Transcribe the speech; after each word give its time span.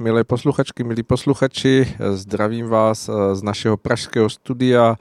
milé 0.00 0.24
posluchačky, 0.24 0.84
milí 0.84 1.02
posluchači, 1.02 1.94
zdravím 2.12 2.68
vás 2.68 3.10
z 3.32 3.42
našeho 3.42 3.76
pražského 3.76 4.30
studia. 4.30 4.96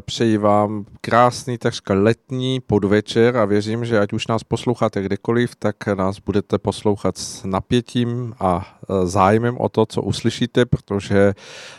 Přeji 0.00 0.38
vám 0.38 0.84
krásný, 1.00 1.58
takřka 1.58 1.94
letní 1.94 2.60
podvečer 2.60 3.36
a 3.36 3.44
věřím, 3.44 3.84
že 3.84 4.00
ať 4.00 4.12
už 4.12 4.26
nás 4.26 4.44
posloucháte 4.44 5.02
kdekoliv, 5.02 5.56
tak 5.56 5.86
nás 5.86 6.18
budete 6.18 6.58
poslouchat 6.58 7.18
s 7.18 7.44
napětím 7.44 8.34
a 8.40 8.78
zájmem 9.04 9.58
o 9.58 9.68
to, 9.68 9.86
co 9.86 10.02
uslyšíte, 10.02 10.66
protože 10.66 11.34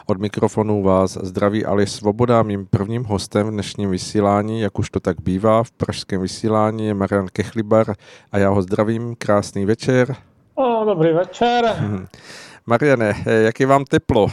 od 0.05 0.17
mikrofonu 0.17 0.83
vás 0.83 1.17
zdraví 1.21 1.65
Ali 1.65 1.87
Svoboda. 1.87 2.43
Mým 2.43 2.65
prvním 2.65 3.03
hostem 3.03 3.47
v 3.47 3.51
dnešním 3.51 3.89
vysílání, 3.89 4.61
jak 4.61 4.79
už 4.79 4.89
to 4.89 4.99
tak 4.99 5.21
bývá 5.21 5.63
v 5.63 5.71
pražském 5.71 6.21
vysílání, 6.21 6.87
je 6.87 6.93
Marian 6.93 7.27
Kechlibar 7.33 7.95
a 8.31 8.37
já 8.37 8.49
ho 8.49 8.61
zdravím. 8.61 9.15
Krásný 9.15 9.65
večer. 9.65 10.15
O, 10.55 10.85
dobrý 10.85 11.13
večer. 11.13 11.65
Mariane, 12.65 13.13
jak 13.25 13.59
je 13.59 13.65
vám 13.65 13.85
teplo? 13.85 14.27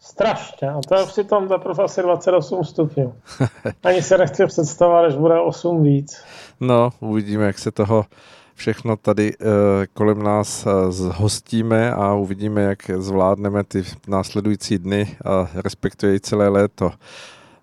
Strašně. 0.00 0.70
A 0.70 0.80
to 0.88 0.94
je 0.94 1.06
při 1.06 1.24
tom 1.24 1.48
teprve 1.48 1.84
asi 1.84 2.02
28 2.02 2.64
stupňů. 2.64 3.14
Ani 3.84 4.02
se 4.02 4.18
nechci 4.18 4.46
představovat, 4.46 5.04
až 5.04 5.14
bude 5.14 5.40
8 5.40 5.82
víc. 5.82 6.24
No, 6.60 6.90
uvidíme, 7.00 7.46
jak 7.46 7.58
se 7.58 7.70
toho 7.70 8.04
všechno 8.54 8.96
tady 8.96 9.36
uh, 9.36 9.46
kolem 9.92 10.22
nás 10.22 10.66
uh, 10.66 10.90
zhostíme 10.90 11.92
a 11.92 12.14
uvidíme, 12.14 12.62
jak 12.62 12.90
zvládneme 12.96 13.64
ty 13.64 13.82
následující 14.08 14.78
dny 14.78 15.16
a 15.24 15.48
respektuje 15.54 16.14
i 16.14 16.20
celé 16.20 16.48
léto. 16.48 16.90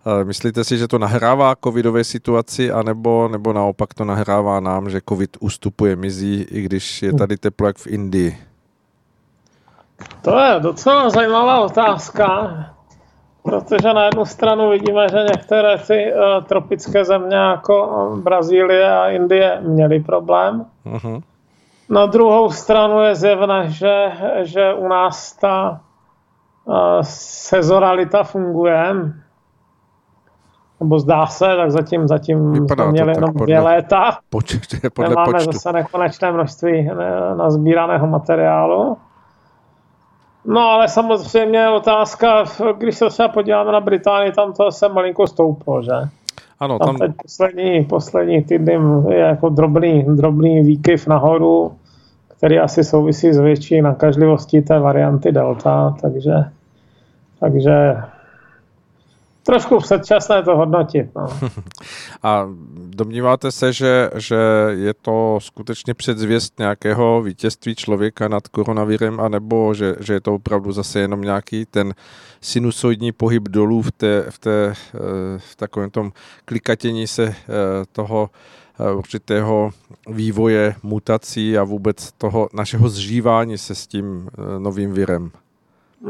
Uh, 0.05 0.23
myslíte 0.23 0.63
si, 0.63 0.77
že 0.77 0.87
to 0.87 0.97
nahrává 0.97 1.55
covidové 1.63 2.03
situaci, 2.03 2.71
anebo 2.71 3.27
nebo 3.27 3.53
naopak 3.53 3.93
to 3.93 4.05
nahrává 4.05 4.59
nám, 4.59 4.89
že 4.89 5.01
covid 5.09 5.37
ustupuje, 5.39 5.95
mizí, 5.95 6.41
i 6.41 6.61
když 6.61 7.01
je 7.01 7.13
tady 7.13 7.37
teplo 7.37 7.67
jak 7.67 7.77
v 7.77 7.87
Indii? 7.87 8.37
To 10.21 10.39
je 10.39 10.59
docela 10.59 11.09
zajímavá 11.09 11.59
otázka, 11.59 12.55
protože 13.43 13.93
na 13.93 14.05
jednu 14.05 14.25
stranu 14.25 14.69
vidíme, 14.69 15.09
že 15.09 15.17
některé 15.17 15.77
ty 15.77 16.13
uh, 16.13 16.43
tropické 16.43 17.05
země 17.05 17.37
jako 17.37 18.09
Brazílie 18.23 18.93
a 18.99 19.09
Indie 19.09 19.61
měly 19.61 19.99
problém. 19.99 20.65
Uh-huh. 20.85 21.21
Na 21.89 22.05
druhou 22.05 22.51
stranu 22.51 22.99
je 22.99 23.15
zjevné, 23.15 23.69
že, 23.69 24.11
že 24.41 24.73
u 24.73 24.87
nás 24.87 25.33
ta 25.33 25.81
uh, 26.65 26.75
sezoralita 27.01 28.23
funguje. 28.23 28.95
Nebo 30.81 30.99
zdá 30.99 31.27
se, 31.27 31.45
tak 31.45 31.71
zatím, 31.71 32.07
zatím 32.07 32.51
Vypadá 32.53 32.83
jsme 32.83 32.91
měli 32.91 33.11
jenom 33.11 33.33
dvě 33.33 33.59
léta. 33.59 34.17
Počet, 34.29 34.61
podle 34.93 35.09
Nemáme 35.09 35.33
počtu. 35.33 35.51
zase 35.51 35.71
nekonečné 35.71 36.31
množství 36.31 36.89
nazbíraného 37.37 38.07
materiálu. 38.07 38.97
No 40.45 40.61
ale 40.61 40.87
samozřejmě 40.87 41.59
je 41.59 41.69
otázka, 41.69 42.43
když 42.77 42.97
se 42.97 43.09
třeba 43.09 43.27
podíváme 43.29 43.71
na 43.71 43.79
Británii, 43.79 44.31
tam 44.31 44.53
to 44.53 44.71
se 44.71 44.89
malinko 44.89 45.27
stouplo, 45.27 45.81
že? 45.81 45.91
Ano, 46.59 46.79
tam, 46.79 46.87
tam... 46.87 46.97
teď 46.97 47.11
poslední, 47.21 47.85
poslední 47.85 48.43
týdny 48.43 48.79
je 49.09 49.19
jako 49.19 49.49
drobný, 49.49 50.05
drobný 50.15 50.61
výkyv 50.61 51.07
nahoru, 51.07 51.71
který 52.37 52.59
asi 52.59 52.83
souvisí 52.83 53.33
s 53.33 53.39
větší 53.39 53.81
nakažlivostí 53.81 54.61
té 54.61 54.79
varianty 54.79 55.31
Delta, 55.31 55.95
takže, 56.01 56.33
takže 57.39 57.95
trošku 59.43 59.79
předčasné 59.79 60.43
to 60.43 60.57
hodnotit. 60.57 61.15
No. 61.15 61.27
A 62.23 62.49
domníváte 62.75 63.51
se, 63.51 63.73
že, 63.73 64.09
že 64.15 64.37
je 64.69 64.93
to 64.93 65.39
skutečně 65.41 65.93
předzvěst 65.93 66.59
nějakého 66.59 67.21
vítězství 67.21 67.75
člověka 67.75 68.27
nad 68.27 68.47
koronavirem, 68.47 69.19
anebo 69.19 69.73
že, 69.73 69.95
že 69.99 70.13
je 70.13 70.21
to 70.21 70.35
opravdu 70.35 70.71
zase 70.71 70.99
jenom 70.99 71.21
nějaký 71.21 71.65
ten 71.65 71.93
sinusoidní 72.41 73.11
pohyb 73.11 73.43
dolů 73.49 73.81
v, 73.81 73.91
té, 73.91 74.25
v, 74.29 74.39
té, 74.39 74.73
v 75.37 75.55
takovém 75.55 75.89
tom 75.89 76.11
klikatění 76.45 77.07
se 77.07 77.35
toho 77.91 78.29
určitého 78.95 79.71
vývoje 80.07 80.75
mutací 80.83 81.57
a 81.57 81.63
vůbec 81.63 82.11
toho 82.11 82.49
našeho 82.53 82.89
zžívání 82.89 83.57
se 83.57 83.75
s 83.75 83.87
tím 83.87 84.29
novým 84.59 84.93
virem? 84.93 85.31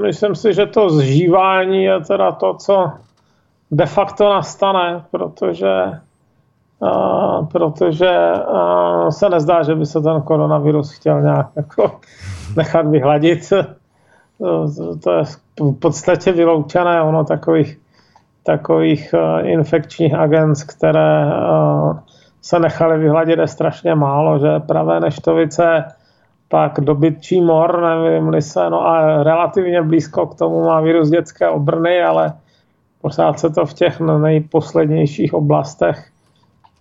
Myslím 0.01 0.35
si, 0.35 0.53
že 0.53 0.65
to 0.65 0.89
zžívání 0.89 1.83
je 1.83 1.99
teda 2.07 2.31
to, 2.31 2.53
co 2.53 2.91
de 3.71 3.85
facto 3.85 4.29
nastane, 4.29 5.03
protože, 5.11 5.83
uh, 6.79 7.47
protože 7.47 8.31
uh, 8.53 9.09
se 9.09 9.29
nezdá, 9.29 9.63
že 9.63 9.75
by 9.75 9.85
se 9.85 10.01
ten 10.01 10.21
koronavirus 10.21 10.91
chtěl 10.91 11.21
nějak 11.21 11.47
jako 11.55 11.99
nechat 12.57 12.87
vyhladit. 12.87 13.49
To, 15.03 15.11
je 15.11 15.23
v 15.59 15.79
podstatě 15.79 16.31
vyloučené, 16.31 17.01
ono 17.01 17.23
takových, 17.23 17.79
takových 18.43 19.13
uh, 19.13 19.47
infekčních 19.47 20.13
agent, 20.13 20.63
které 20.63 21.25
uh, 21.25 21.99
se 22.41 22.59
nechaly 22.59 22.97
vyhladit, 22.97 23.39
je 23.39 23.47
strašně 23.47 23.95
málo, 23.95 24.39
že 24.39 24.59
pravé 24.59 24.99
neštovice, 24.99 25.83
pak 26.49 26.79
dobytčí 26.79 27.41
mor, 27.41 27.81
nevím 27.81 28.41
se, 28.41 28.69
no 28.69 28.87
a 28.87 29.23
relativně 29.23 29.81
blízko 29.81 30.27
k 30.27 30.35
tomu 30.35 30.65
má 30.65 30.81
virus 30.81 31.09
dětské 31.09 31.49
obrny, 31.49 32.03
ale 32.03 32.33
pořád 33.01 33.39
se 33.39 33.49
to 33.49 33.65
v 33.65 33.73
těch 33.73 33.99
nejposlednějších 33.99 35.33
oblastech, 35.33 36.09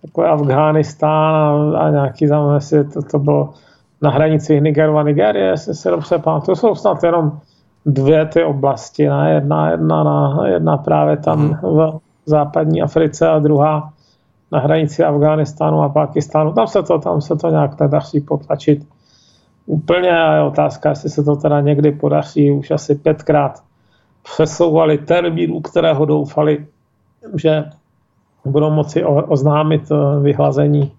jako 0.03 0.23
je 0.23 0.29
Afghánistán 0.29 1.75
a, 1.75 1.79
a 1.79 1.89
nějaký 1.89 2.27
tam, 2.27 2.53
jestli 2.55 2.83
to, 2.83 3.01
to 3.01 3.19
bylo 3.19 3.49
na 4.01 4.09
hranici 4.09 4.61
Nigeru 4.61 4.97
a 4.97 5.03
Nigerie, 5.03 5.45
jestli 5.45 5.75
se 5.75 5.89
dobře 5.91 6.17
pamatuju, 6.17 6.55
jsou 6.55 6.75
snad 6.75 7.03
jenom 7.03 7.31
dvě 7.85 8.25
ty 8.25 8.43
oblasti, 8.43 9.09
ne? 9.09 9.31
Jedna, 9.33 9.71
jedna, 9.71 10.03
na, 10.03 10.47
jedna 10.47 10.77
právě 10.77 11.17
tam 11.17 11.39
hmm. 11.39 11.57
v 11.63 12.01
západní 12.25 12.81
Africe 12.81 13.29
a 13.29 13.39
druhá 13.39 13.93
na 14.51 14.59
hranici 14.59 15.03
Afghánistánu 15.03 15.81
a 15.81 15.89
Pakistánu. 15.89 16.53
Tam 16.53 16.67
se 16.67 16.83
to, 16.83 16.99
tam 16.99 17.21
se 17.21 17.35
to 17.35 17.49
nějak 17.49 17.79
nedaří 17.79 18.21
potlačit 18.21 18.87
úplně 19.65 20.23
a 20.23 20.33
je 20.33 20.41
otázka, 20.41 20.89
jestli 20.89 21.09
se 21.09 21.23
to 21.23 21.35
teda 21.35 21.61
někdy 21.61 21.91
podaří 21.91 22.51
už 22.51 22.71
asi 22.71 22.95
pětkrát 22.95 23.63
přesouvali 24.23 24.97
termín, 24.97 25.51
u 25.51 25.61
kterého 25.61 26.05
doufali, 26.05 26.67
že 27.35 27.63
budou 28.45 28.69
moci 28.69 29.03
oznámit 29.05 29.91
eh, 29.91 30.19
vyhlazení 30.19 30.91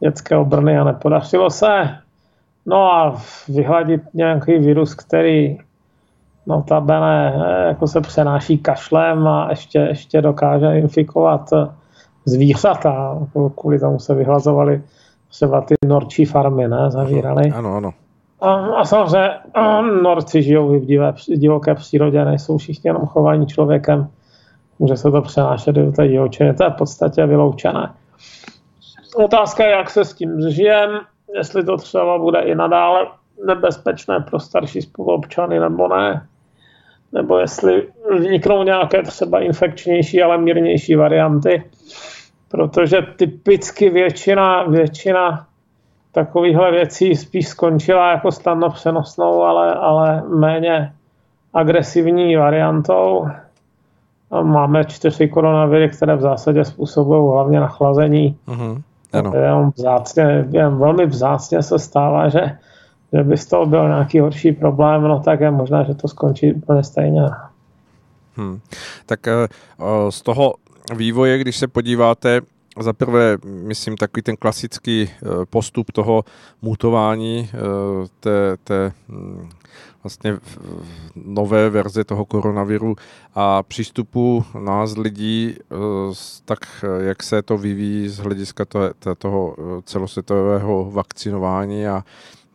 dětské 0.00 0.36
obrny 0.36 0.78
a 0.78 0.84
nepodařilo 0.84 1.50
se. 1.50 1.98
No 2.66 2.92
a 2.92 3.22
vyhladit 3.48 4.02
nějaký 4.14 4.58
virus, 4.58 4.94
který 4.94 5.58
notabene 6.46 7.34
eh, 7.36 7.68
jako 7.68 7.86
se 7.86 8.00
přenáší 8.00 8.58
kašlem 8.58 9.26
a 9.26 9.46
ještě, 9.50 9.78
ještě 9.78 10.22
dokáže 10.22 10.78
infikovat 10.78 11.52
eh, 11.52 11.66
zvířata. 12.24 13.18
Kvůli 13.56 13.78
tomu 13.78 13.98
se 13.98 14.14
vyhlazovali 14.14 14.82
třeba 15.28 15.60
ty 15.60 15.74
norčí 15.86 16.24
farmy, 16.24 16.68
ne, 16.68 16.90
zavírali. 16.90 17.50
Ano, 17.50 17.76
ano. 17.76 17.92
A, 18.46 18.84
samozřejmě 18.84 19.30
norci 20.02 20.42
žijou 20.42 20.68
v 20.68 20.86
divé, 20.86 21.14
divoké 21.28 21.74
přírodě, 21.74 22.24
nejsou 22.24 22.58
všichni 22.58 22.88
jenom 22.88 23.06
chování 23.06 23.46
člověkem. 23.46 24.08
Může 24.78 24.96
se 24.96 25.10
to 25.10 25.22
přenášet 25.22 25.72
do 25.72 25.92
té 25.92 26.08
divočiny, 26.08 26.54
to 26.54 26.64
je 26.64 26.70
v 26.70 26.74
podstatě 26.74 27.26
vyloučené. 27.26 27.92
Otázka 29.16 29.64
je, 29.64 29.70
jak 29.70 29.90
se 29.90 30.04
s 30.04 30.14
tím 30.14 30.42
zžijem, 30.42 30.90
jestli 31.34 31.64
to 31.64 31.76
třeba 31.76 32.18
bude 32.18 32.40
i 32.40 32.54
nadále 32.54 33.06
nebezpečné 33.46 34.20
pro 34.20 34.40
starší 34.40 34.82
spoluobčany 34.82 35.60
nebo 35.60 35.88
ne, 35.88 36.26
nebo 37.12 37.38
jestli 37.38 37.88
vzniknou 38.18 38.62
nějaké 38.62 39.02
třeba 39.02 39.40
infekčnější, 39.40 40.22
ale 40.22 40.38
mírnější 40.38 40.94
varianty, 40.94 41.62
protože 42.48 43.02
typicky 43.16 43.90
většina, 43.90 44.62
většina 44.62 45.46
takovýchhle 46.16 46.70
věcí 46.70 47.16
spíš 47.16 47.48
skončila 47.48 48.10
jako 48.10 48.32
snadno 48.32 48.70
přenosnou, 48.70 49.42
ale, 49.42 49.74
ale 49.74 50.22
méně 50.28 50.92
agresivní 51.54 52.36
variantou. 52.36 53.28
Máme 54.42 54.84
čtyři 54.84 55.28
koronaviry, 55.28 55.88
které 55.88 56.16
v 56.16 56.20
zásadě 56.20 56.64
způsobují 56.64 57.32
hlavně 57.32 57.60
nachlazení. 57.60 58.36
Mm-hmm. 58.48 58.82
Ano. 59.12 59.32
Jen, 59.34 59.70
vzácně, 59.76 60.48
jen 60.50 60.78
velmi 60.78 61.06
vzácně 61.06 61.62
se 61.62 61.78
stává, 61.78 62.28
že, 62.28 62.58
že 63.12 63.22
by 63.24 63.36
z 63.36 63.46
toho 63.46 63.66
byl 63.66 63.88
nějaký 63.88 64.20
horší 64.20 64.52
problém, 64.52 65.02
no 65.02 65.20
tak 65.20 65.40
je 65.40 65.50
možné, 65.50 65.84
že 65.84 65.94
to 65.94 66.08
skončí 66.08 66.52
úplně 66.52 66.84
stejně. 66.84 67.22
Hmm. 68.36 68.60
Tak 69.06 69.20
z 70.10 70.22
toho 70.22 70.54
vývoje, 70.96 71.38
když 71.38 71.56
se 71.56 71.68
podíváte 71.68 72.40
za 72.82 72.92
prvé, 72.92 73.38
myslím, 73.44 73.96
takový 73.96 74.22
ten 74.22 74.36
klasický 74.36 75.10
eh, 75.10 75.26
postup 75.50 75.92
toho 75.92 76.24
mutování 76.62 77.50
eh, 77.52 77.58
té, 78.20 78.56
té 78.64 78.92
hm, 79.08 79.48
vlastně 80.02 80.38
nové 81.14 81.70
verze 81.70 82.04
toho 82.04 82.24
koronaviru 82.24 82.96
a 83.34 83.62
přístupu 83.62 84.44
nás 84.58 84.96
lidí, 84.96 85.56
eh, 85.58 85.74
tak 86.44 86.84
jak 86.98 87.22
se 87.22 87.42
to 87.42 87.58
vyvíjí 87.58 88.08
z 88.08 88.18
hlediska 88.18 88.64
toho 89.18 89.56
celosvětového 89.84 90.90
vakcinování 90.90 91.86
a 91.86 92.04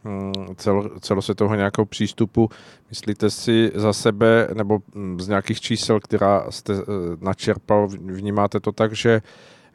hm, 0.05 0.33
cel, 0.55 0.89
celosvětového 0.99 1.55
nějakého 1.55 1.85
přístupu. 1.85 2.49
Myslíte 2.89 3.29
si 3.29 3.71
za 3.75 3.93
sebe, 3.93 4.47
nebo 4.53 4.79
hm, 4.95 5.19
z 5.19 5.27
nějakých 5.27 5.61
čísel, 5.61 5.99
která 5.99 6.45
jste 6.49 6.73
načerpal, 7.19 7.87
vnímáte 7.87 8.59
to 8.59 8.71
tak, 8.71 8.93
že 8.93 9.21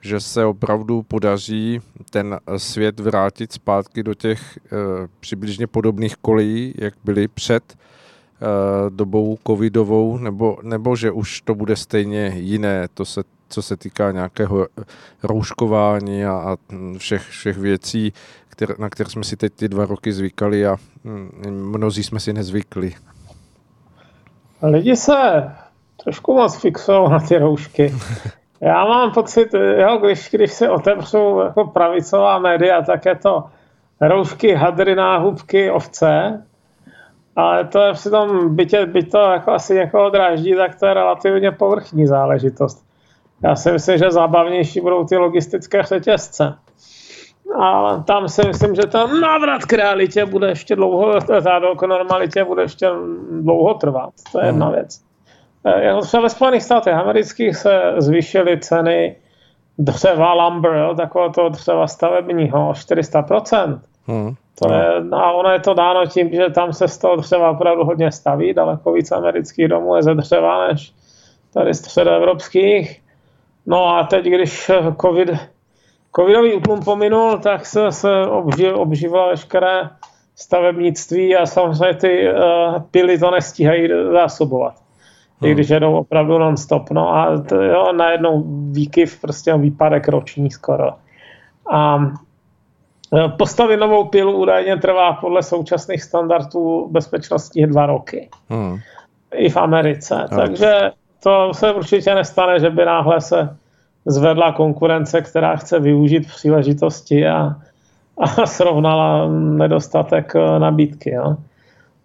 že 0.06 0.20
se 0.20 0.44
opravdu 0.44 1.02
podaří 1.02 1.80
ten 2.10 2.40
svět 2.56 3.00
vrátit 3.00 3.52
zpátky 3.52 4.02
do 4.02 4.14
těch 4.14 4.56
e, 4.56 4.60
přibližně 5.20 5.66
podobných 5.66 6.16
kolejí, 6.16 6.74
jak 6.78 6.94
byly 7.04 7.28
před 7.28 7.62
e, 7.72 7.76
dobou 8.90 9.38
covidovou, 9.46 10.18
nebo, 10.18 10.58
nebo 10.62 10.96
že 10.96 11.10
už 11.10 11.40
to 11.40 11.54
bude 11.54 11.76
stejně 11.76 12.32
jiné, 12.36 12.88
to 12.94 13.04
se, 13.04 13.22
co 13.48 13.62
se 13.62 13.76
týká 13.76 14.12
nějakého 14.12 14.66
rouškování 15.22 16.24
a, 16.24 16.32
a 16.32 16.56
všech, 16.98 17.22
všech 17.22 17.58
věcí, 17.58 18.12
které, 18.48 18.74
na 18.78 18.90
které 18.90 19.10
jsme 19.10 19.24
si 19.24 19.36
teď 19.36 19.52
ty 19.52 19.68
dva 19.68 19.86
roky 19.86 20.12
zvykali 20.12 20.66
a 20.66 20.76
hm, 21.04 21.30
mnozí 21.50 22.02
jsme 22.02 22.20
si 22.20 22.32
nezvykli. 22.32 22.94
Lidi 24.62 24.96
se 24.96 25.50
trošku 26.04 26.34
moc 26.34 26.56
fixují 26.56 27.10
na 27.10 27.20
ty 27.20 27.38
roušky. 27.38 27.94
Já 28.60 28.84
mám 28.84 29.12
pocit, 29.12 29.54
jo, 29.54 29.98
když, 29.98 30.28
když 30.30 30.52
se 30.52 30.70
otevřou 30.70 31.40
jako 31.40 31.64
pravicová 31.64 32.38
média, 32.38 32.82
tak 32.82 33.06
je 33.06 33.14
to 33.14 33.44
roušky, 34.00 34.54
hadry, 34.54 34.94
náhubky, 34.94 35.70
ovce, 35.70 36.42
ale 37.36 37.64
to 37.64 37.80
je 37.80 37.92
přitom, 37.92 38.56
byť, 38.56 38.76
byť 38.86 39.10
to 39.10 39.18
jako 39.18 39.52
asi 39.52 39.74
někoho 39.74 40.10
dráždí, 40.10 40.54
tak 40.54 40.80
to 40.80 40.86
je 40.86 40.94
relativně 40.94 41.50
povrchní 41.52 42.06
záležitost. 42.06 42.86
Já 43.42 43.56
si 43.56 43.72
myslím, 43.72 43.98
že 43.98 44.10
zábavnější 44.10 44.80
budou 44.80 45.04
ty 45.04 45.16
logistické 45.16 45.82
řetězce. 45.82 46.54
A 47.60 47.96
tam 47.96 48.28
si 48.28 48.46
myslím, 48.46 48.74
že 48.74 48.82
ten 48.82 49.20
návrat 49.20 49.64
k 49.64 49.72
realitě 49.72 50.26
bude 50.26 50.48
ještě 50.48 50.76
dlouho, 50.76 51.20
k 51.78 51.82
normalitě 51.82 52.44
bude 52.44 52.62
ještě 52.62 52.90
dlouho 53.40 53.74
trvat. 53.74 54.10
To 54.32 54.40
je 54.40 54.46
jedna 54.46 54.66
hmm. 54.66 54.74
věc. 54.74 55.05
Jako 55.66 56.00
třeba 56.00 56.22
ve 56.22 56.30
Spojených 56.30 56.62
státech 56.62 56.94
amerických 56.94 57.56
se 57.56 57.94
zvýšily 57.98 58.60
ceny 58.60 59.16
dřeva 59.78 60.32
lumber, 60.34 60.72
jo, 60.72 60.94
takového 60.94 61.32
toho 61.32 61.48
dřeva 61.48 61.86
stavebního 61.86 62.68
o 62.68 62.72
400%. 62.72 63.80
Hmm. 64.06 64.34
To 64.58 64.72
je, 64.72 64.86
a 65.12 65.32
ono 65.32 65.50
je 65.50 65.60
to 65.60 65.74
dáno 65.74 66.06
tím, 66.06 66.30
že 66.32 66.50
tam 66.50 66.72
se 66.72 66.88
z 66.88 66.98
toho 66.98 67.16
dřeva 67.16 67.50
opravdu 67.50 67.84
hodně 67.84 68.12
staví, 68.12 68.54
daleko 68.54 68.92
víc 68.92 69.12
amerických 69.12 69.68
domů 69.68 69.96
je 69.96 70.02
ze 70.02 70.14
dřeva 70.14 70.68
než 70.68 70.92
tady 71.54 71.74
středoevropských. 71.74 73.02
No 73.66 73.96
a 73.96 74.04
teď, 74.04 74.24
když 74.24 74.70
COVID, 75.00 75.30
covidový 76.16 76.54
útlum 76.54 76.80
pominul, 76.80 77.38
tak 77.38 77.66
se, 77.66 77.92
se 77.92 78.26
obživ, 78.26 78.74
obživilo 78.74 79.28
veškeré 79.28 79.90
stavebnictví 80.36 81.36
a 81.36 81.46
samozřejmě 81.46 81.94
ty 81.94 82.32
uh, 82.32 82.82
pily 82.90 83.18
to 83.18 83.30
nestíhají 83.30 83.88
zásobovat 84.12 84.85
hmm. 85.40 85.50
i 85.50 85.54
když 85.54 85.68
jedou 85.68 85.96
opravdu 85.96 86.38
non-stop. 86.38 86.90
No 86.90 87.16
a 87.16 87.40
to, 87.40 87.62
jo, 87.62 87.92
najednou 87.92 88.44
výkyv, 88.70 89.20
prostě 89.20 89.56
výpadek 89.56 90.08
roční 90.08 90.50
skoro. 90.50 90.90
A 91.72 91.98
e, 93.16 93.28
postavit 93.28 93.76
novou 93.76 94.04
pilu 94.04 94.32
údajně 94.32 94.76
trvá 94.76 95.12
podle 95.12 95.42
současných 95.42 96.02
standardů 96.02 96.88
bezpečnosti 96.90 97.66
dva 97.66 97.86
roky. 97.86 98.28
Hmm. 98.48 98.76
I 99.34 99.48
v 99.48 99.56
Americe. 99.56 100.14
Hmm. 100.14 100.38
Takže 100.38 100.90
to 101.22 101.54
se 101.54 101.72
určitě 101.72 102.14
nestane, 102.14 102.60
že 102.60 102.70
by 102.70 102.84
náhle 102.84 103.20
se 103.20 103.56
zvedla 104.06 104.52
konkurence, 104.52 105.20
která 105.20 105.56
chce 105.56 105.80
využít 105.80 106.26
příležitosti 106.26 107.28
a, 107.28 107.56
a 108.18 108.46
srovnala 108.46 109.28
nedostatek 109.30 110.36
e, 110.36 110.58
nabídky. 110.58 111.10
Jo. 111.10 111.36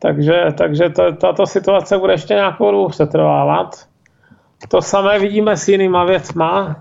Takže, 0.01 0.45
takže 0.57 0.89
to, 0.89 1.11
tato 1.11 1.45
situace 1.45 1.97
bude 1.97 2.13
ještě 2.13 2.33
nějakou 2.33 2.71
dobu 2.71 2.87
přetrvávat. 2.87 3.85
To 4.67 4.81
samé 4.81 5.19
vidíme 5.19 5.57
s 5.57 5.67
jinýma 5.67 6.03
věcma. 6.03 6.75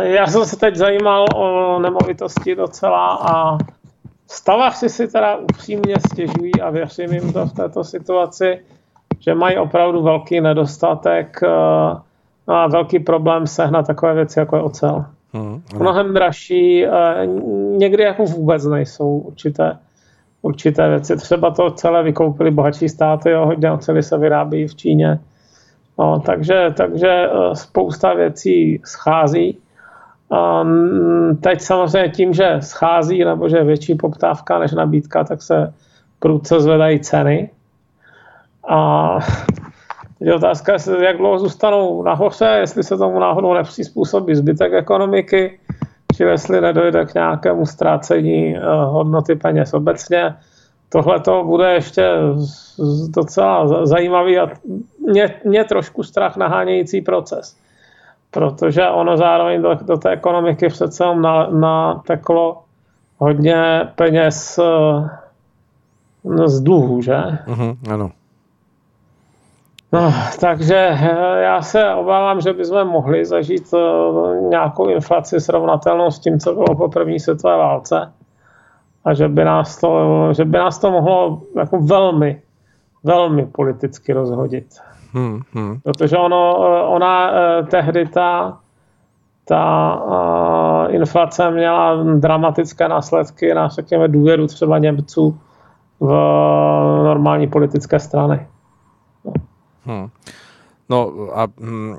Já 0.00 0.26
jsem 0.26 0.44
se 0.44 0.56
teď 0.56 0.74
zajímal 0.74 1.26
o 1.34 1.78
nemovitosti 1.78 2.54
docela 2.54 3.18
a 3.22 3.58
stavaři 4.26 4.88
si 4.88 5.08
teda 5.08 5.36
upřímně 5.36 5.94
stěžují 6.12 6.60
a 6.62 6.70
věřím 6.70 7.12
jim 7.12 7.32
to 7.32 7.46
v 7.46 7.52
této 7.52 7.84
situaci, 7.84 8.60
že 9.18 9.34
mají 9.34 9.58
opravdu 9.58 10.02
velký 10.02 10.40
nedostatek 10.40 11.40
a 12.46 12.66
velký 12.66 12.98
problém 12.98 13.46
sehnat 13.46 13.86
takové 13.86 14.14
věci, 14.14 14.38
jako 14.38 14.56
je 14.56 14.62
ocel. 14.62 15.04
Hmm, 15.32 15.62
Mnohem 15.78 16.14
dražší, 16.14 16.86
někdy 17.76 18.02
jako 18.02 18.24
vůbec 18.24 18.64
nejsou 18.64 19.18
určité 19.18 19.78
určité 20.42 20.88
věci. 20.88 21.16
Třeba 21.16 21.50
to 21.50 21.70
celé 21.70 22.02
vykoupili 22.02 22.50
bohatší 22.50 22.88
státy, 22.88 23.30
jo, 23.30 23.46
hodně 23.46 23.72
oceli 23.72 24.02
se 24.02 24.18
vyrábí 24.18 24.66
v 24.66 24.74
Číně. 24.74 25.18
No, 25.98 26.20
takže, 26.20 26.74
takže 26.76 27.08
eh, 27.08 27.54
spousta 27.54 28.14
věcí 28.14 28.80
schází. 28.84 29.58
Um, 30.28 31.36
teď 31.36 31.60
samozřejmě 31.60 32.08
tím, 32.08 32.32
že 32.32 32.56
schází 32.60 33.24
nebo 33.24 33.48
že 33.48 33.56
je 33.56 33.64
větší 33.64 33.94
poptávka 33.94 34.58
než 34.58 34.72
nabídka, 34.72 35.24
tak 35.24 35.42
se 35.42 35.74
prudce 36.18 36.60
zvedají 36.60 37.00
ceny. 37.00 37.50
A 38.68 39.18
je 40.20 40.34
otázka, 40.34 40.76
jak 41.02 41.16
dlouho 41.16 41.38
zůstanou 41.38 42.02
nahoře, 42.02 42.56
jestli 42.60 42.82
se 42.82 42.96
tomu 42.96 43.18
náhodou 43.18 43.54
nepřizpůsobí 43.54 44.34
zbytek 44.34 44.72
ekonomiky, 44.72 45.58
či 46.18 46.24
jestli 46.24 46.60
nedojde 46.60 47.04
k 47.06 47.14
nějakému 47.14 47.66
ztrácení 47.66 48.56
eh, 48.56 48.60
hodnoty 48.84 49.34
peněz 49.34 49.74
obecně. 49.74 50.34
Tohle 50.88 51.20
to 51.20 51.44
bude 51.44 51.74
ještě 51.74 52.12
docela 53.08 53.86
zajímavý 53.86 54.38
a 54.38 54.50
mě, 55.10 55.34
mě 55.44 55.64
trošku 55.64 56.02
strach 56.02 56.36
nahánějící 56.36 57.00
proces. 57.00 57.56
Protože 58.30 58.88
ono 58.88 59.16
zároveň 59.16 59.62
do, 59.62 59.74
do 59.74 59.96
té 59.96 60.10
ekonomiky 60.10 60.68
přece 60.68 61.04
na, 61.14 61.46
nateklo 61.50 62.62
hodně 63.18 63.88
peněz 63.94 64.58
eh, 64.58 65.08
z 66.46 66.60
dluhů, 66.60 67.02
že? 67.02 67.16
Uh-huh, 67.46 67.76
ano. 67.90 68.10
No, 69.92 70.12
takže 70.40 70.76
eh, 70.76 71.42
já 71.42 71.62
se 71.62 71.94
obávám, 71.94 72.40
že 72.40 72.52
bychom 72.52 72.88
mohli 72.88 73.24
zažít 73.24 73.74
eh, 73.74 74.40
nějakou 74.40 74.88
inflaci 74.88 75.40
srovnatelnou 75.40 76.10
s 76.10 76.18
tím, 76.18 76.38
co 76.38 76.54
bylo 76.54 76.76
po 76.76 76.88
první 76.88 77.20
světové 77.20 77.56
válce. 77.56 78.12
A 79.04 79.14
že 79.14 79.28
by 79.28 79.44
nás 79.44 79.80
to, 79.80 80.32
že 80.32 80.44
by 80.44 80.58
nás 80.58 80.78
to 80.78 80.90
mohlo 80.90 81.42
jako 81.56 81.78
velmi, 81.78 82.42
velmi 83.04 83.46
politicky 83.46 84.12
rozhodit. 84.12 84.66
Hmm, 85.12 85.40
hmm. 85.52 85.80
Protože 85.84 86.16
ono, 86.16 86.66
eh, 86.66 86.82
ona 86.82 87.32
tehdy 87.70 88.06
ta, 88.06 88.58
ta 89.44 89.94
uh, 90.04 90.94
inflace 90.94 91.50
měla 91.50 92.04
dramatické 92.04 92.88
následky 92.88 93.54
na, 93.54 93.68
řekněme, 93.68 94.08
důvěru 94.08 94.46
třeba 94.46 94.78
Němců 94.78 95.38
v 96.00 96.10
normální 97.04 97.46
politické 97.46 97.98
strany. 97.98 98.46
Hmm. 99.88 100.08
No 100.88 101.28
a 101.38 101.48
hm, 101.60 101.96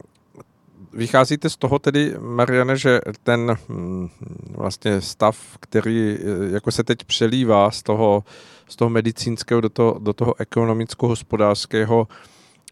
vycházíte 0.93 1.49
z 1.49 1.57
toho 1.57 1.79
tedy, 1.79 2.15
Mariane, 2.19 2.77
že 2.77 2.99
ten 3.23 3.57
hm, 3.69 4.09
vlastně 4.57 5.01
stav, 5.01 5.37
který 5.59 6.17
eh, 6.19 6.53
jako 6.53 6.71
se 6.71 6.83
teď 6.83 7.03
přelívá 7.03 7.71
z 7.71 7.83
toho, 7.83 8.23
z 8.67 8.75
toho 8.75 8.89
medicínského 8.89 9.61
do 9.61 9.69
toho, 9.69 9.99
do 9.99 10.13
toho 10.13 10.33
ekonomicko-hospodářského, 10.39 12.07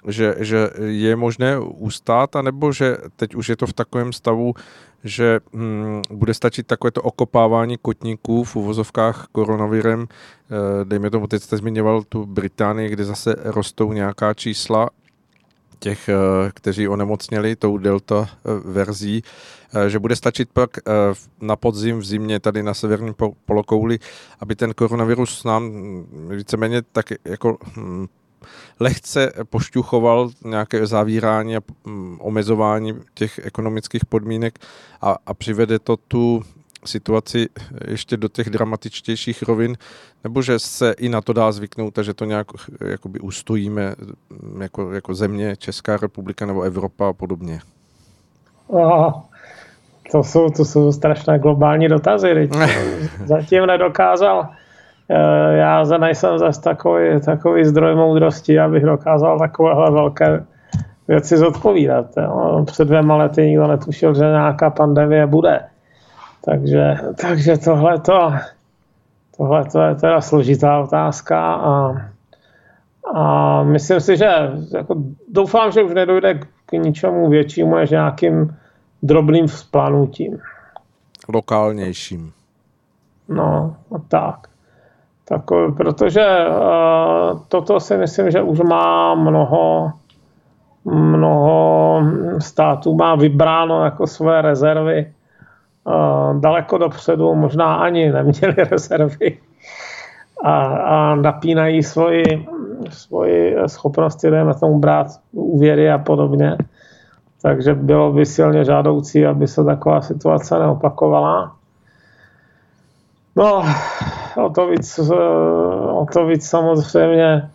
že, 0.07 0.35
že 0.39 0.69
je 0.85 1.15
možné 1.15 1.59
ustát, 1.59 2.35
anebo 2.35 2.71
že 2.73 2.97
teď 3.15 3.35
už 3.35 3.49
je 3.49 3.55
to 3.55 3.67
v 3.67 3.73
takovém 3.73 4.13
stavu, 4.13 4.53
že 5.03 5.39
hm, 5.53 6.01
bude 6.11 6.33
stačit 6.33 6.67
takové 6.67 6.91
to 6.91 7.01
okopávání 7.01 7.77
kotníků 7.81 8.43
v 8.43 8.55
uvozovkách 8.55 9.27
koronavirem. 9.31 10.07
E, 10.81 10.85
dejme 10.85 11.09
tomu, 11.09 11.27
teď 11.27 11.43
jste 11.43 11.57
zmiňoval 11.57 12.03
tu 12.03 12.25
Británii, 12.25 12.89
kde 12.89 13.05
zase 13.05 13.35
rostou 13.43 13.93
nějaká 13.93 14.33
čísla 14.33 14.89
těch, 15.79 16.09
eh, 16.09 16.15
kteří 16.53 16.87
onemocněli 16.87 17.55
tou 17.55 17.77
delta 17.77 18.29
eh, 18.29 18.49
verzí, 18.65 19.23
eh, 19.73 19.89
že 19.89 19.99
bude 19.99 20.15
stačit 20.15 20.49
pak 20.53 20.69
na 21.41 21.55
podzim, 21.55 21.99
v 21.99 22.05
zimě 22.05 22.39
tady 22.39 22.63
na 22.63 22.73
severním 22.73 23.15
polokouli, 23.45 23.99
aby 24.39 24.55
ten 24.55 24.73
koronavirus 24.73 25.43
nám 25.43 25.63
hm, 25.63 26.29
víceméně 26.29 26.81
tak 26.81 27.05
jako 27.25 27.57
hm, 27.77 28.07
lehce 28.79 29.31
pošťuchoval 29.49 30.29
nějaké 30.45 30.87
zavírání 30.87 31.57
a 31.57 31.61
hm, 31.87 32.17
omezování 32.21 32.93
těch 33.13 33.39
ekonomických 33.43 34.05
podmínek 34.05 34.59
a, 35.01 35.15
a 35.25 35.33
přivede 35.33 35.79
to 35.79 35.97
tu 35.97 36.43
situaci 36.85 37.49
ještě 37.87 38.17
do 38.17 38.27
těch 38.27 38.49
dramatičtějších 38.49 39.43
rovin, 39.43 39.77
nebo 40.23 40.41
že 40.41 40.59
se 40.59 40.91
i 40.91 41.09
na 41.09 41.21
to 41.21 41.33
dá 41.33 41.51
zvyknout 41.51 41.99
a 41.99 42.03
že 42.03 42.13
to 42.13 42.25
nějak 42.25 42.47
jakoby 42.85 43.19
ustojíme 43.19 43.95
jako, 44.61 44.91
jako 44.91 45.13
země, 45.15 45.55
Česká 45.55 45.97
republika 45.97 46.45
nebo 46.45 46.61
Evropa 46.61 47.09
a 47.09 47.13
podobně? 47.13 47.59
Oh, 48.67 49.11
to 50.11 50.23
jsou, 50.23 50.49
to 50.49 50.65
jsou 50.65 50.91
strašné 50.91 51.39
globální 51.39 51.87
dotazy. 51.87 52.49
Zatím 53.25 53.65
nedokázal 53.65 54.49
já 55.51 55.85
za 55.85 55.97
nejsem 55.97 56.37
zase 56.37 56.61
takový, 56.61 57.21
takový 57.25 57.65
zdroj 57.65 57.95
moudrosti, 57.95 58.59
abych 58.59 58.83
dokázal 58.83 59.39
takovéhle 59.39 59.91
velké 59.91 60.45
věci 61.07 61.37
zodpovídat. 61.37 62.05
Jo. 62.17 62.63
Před 62.65 62.85
dvěma 62.85 63.15
lety 63.15 63.41
nikdo 63.41 63.67
netušil, 63.67 64.13
že 64.13 64.23
nějaká 64.23 64.69
pandemie 64.69 65.27
bude. 65.27 65.59
Takže, 66.49 66.95
takže 67.21 67.57
tohle 67.57 67.99
to, 67.99 68.33
tohle 69.37 69.65
to 69.65 69.81
je 69.81 69.95
teda 69.95 70.21
složitá 70.21 70.79
otázka 70.79 71.53
a, 71.53 71.95
a 73.13 73.63
myslím 73.63 73.99
si, 73.99 74.17
že 74.17 74.31
jako, 74.73 74.95
doufám, 75.31 75.71
že 75.71 75.83
už 75.83 75.93
nedojde 75.93 76.39
k 76.65 76.71
ničemu 76.71 77.29
většímu 77.29 77.75
než 77.75 77.89
nějakým 77.89 78.57
drobným 79.03 79.47
vzplanutím. 79.47 80.37
Lokálnějším. 81.33 82.31
No, 83.29 83.75
tak. 84.07 84.47
tak 85.25 85.41
protože 85.77 86.25
uh, 86.47 87.39
toto 87.47 87.79
si 87.79 87.97
myslím, 87.97 88.31
že 88.31 88.41
už 88.41 88.59
má 88.59 89.15
mnoho, 89.15 89.91
mnoho 90.85 92.01
států 92.39 92.95
má 92.95 93.15
vybráno 93.15 93.83
jako 93.83 94.07
své 94.07 94.41
rezervy 94.41 95.13
daleko 96.39 96.77
dopředu, 96.77 97.35
možná 97.35 97.75
ani 97.75 98.11
neměli 98.11 98.55
rezervy 98.71 99.37
a, 100.43 100.65
a 100.65 101.15
napínají 101.15 101.83
svoji, 101.83 102.47
svoji 102.89 103.55
schopnosti, 103.67 104.29
dejme 104.29 104.53
tomu 104.53 104.79
brát 104.79 105.07
úvěry 105.31 105.91
a 105.91 105.97
podobně. 105.97 106.57
Takže 107.41 107.73
bylo 107.73 108.13
by 108.13 108.25
silně 108.25 108.65
žádoucí, 108.65 109.25
aby 109.25 109.47
se 109.47 109.63
taková 109.63 110.01
situace 110.01 110.59
neopakovala. 110.59 111.55
No, 113.35 113.63
o 114.45 114.49
to 114.49 114.67
víc, 114.67 114.99
o 115.89 116.05
to 116.13 116.25
víc 116.25 116.49
samozřejmě 116.49 117.49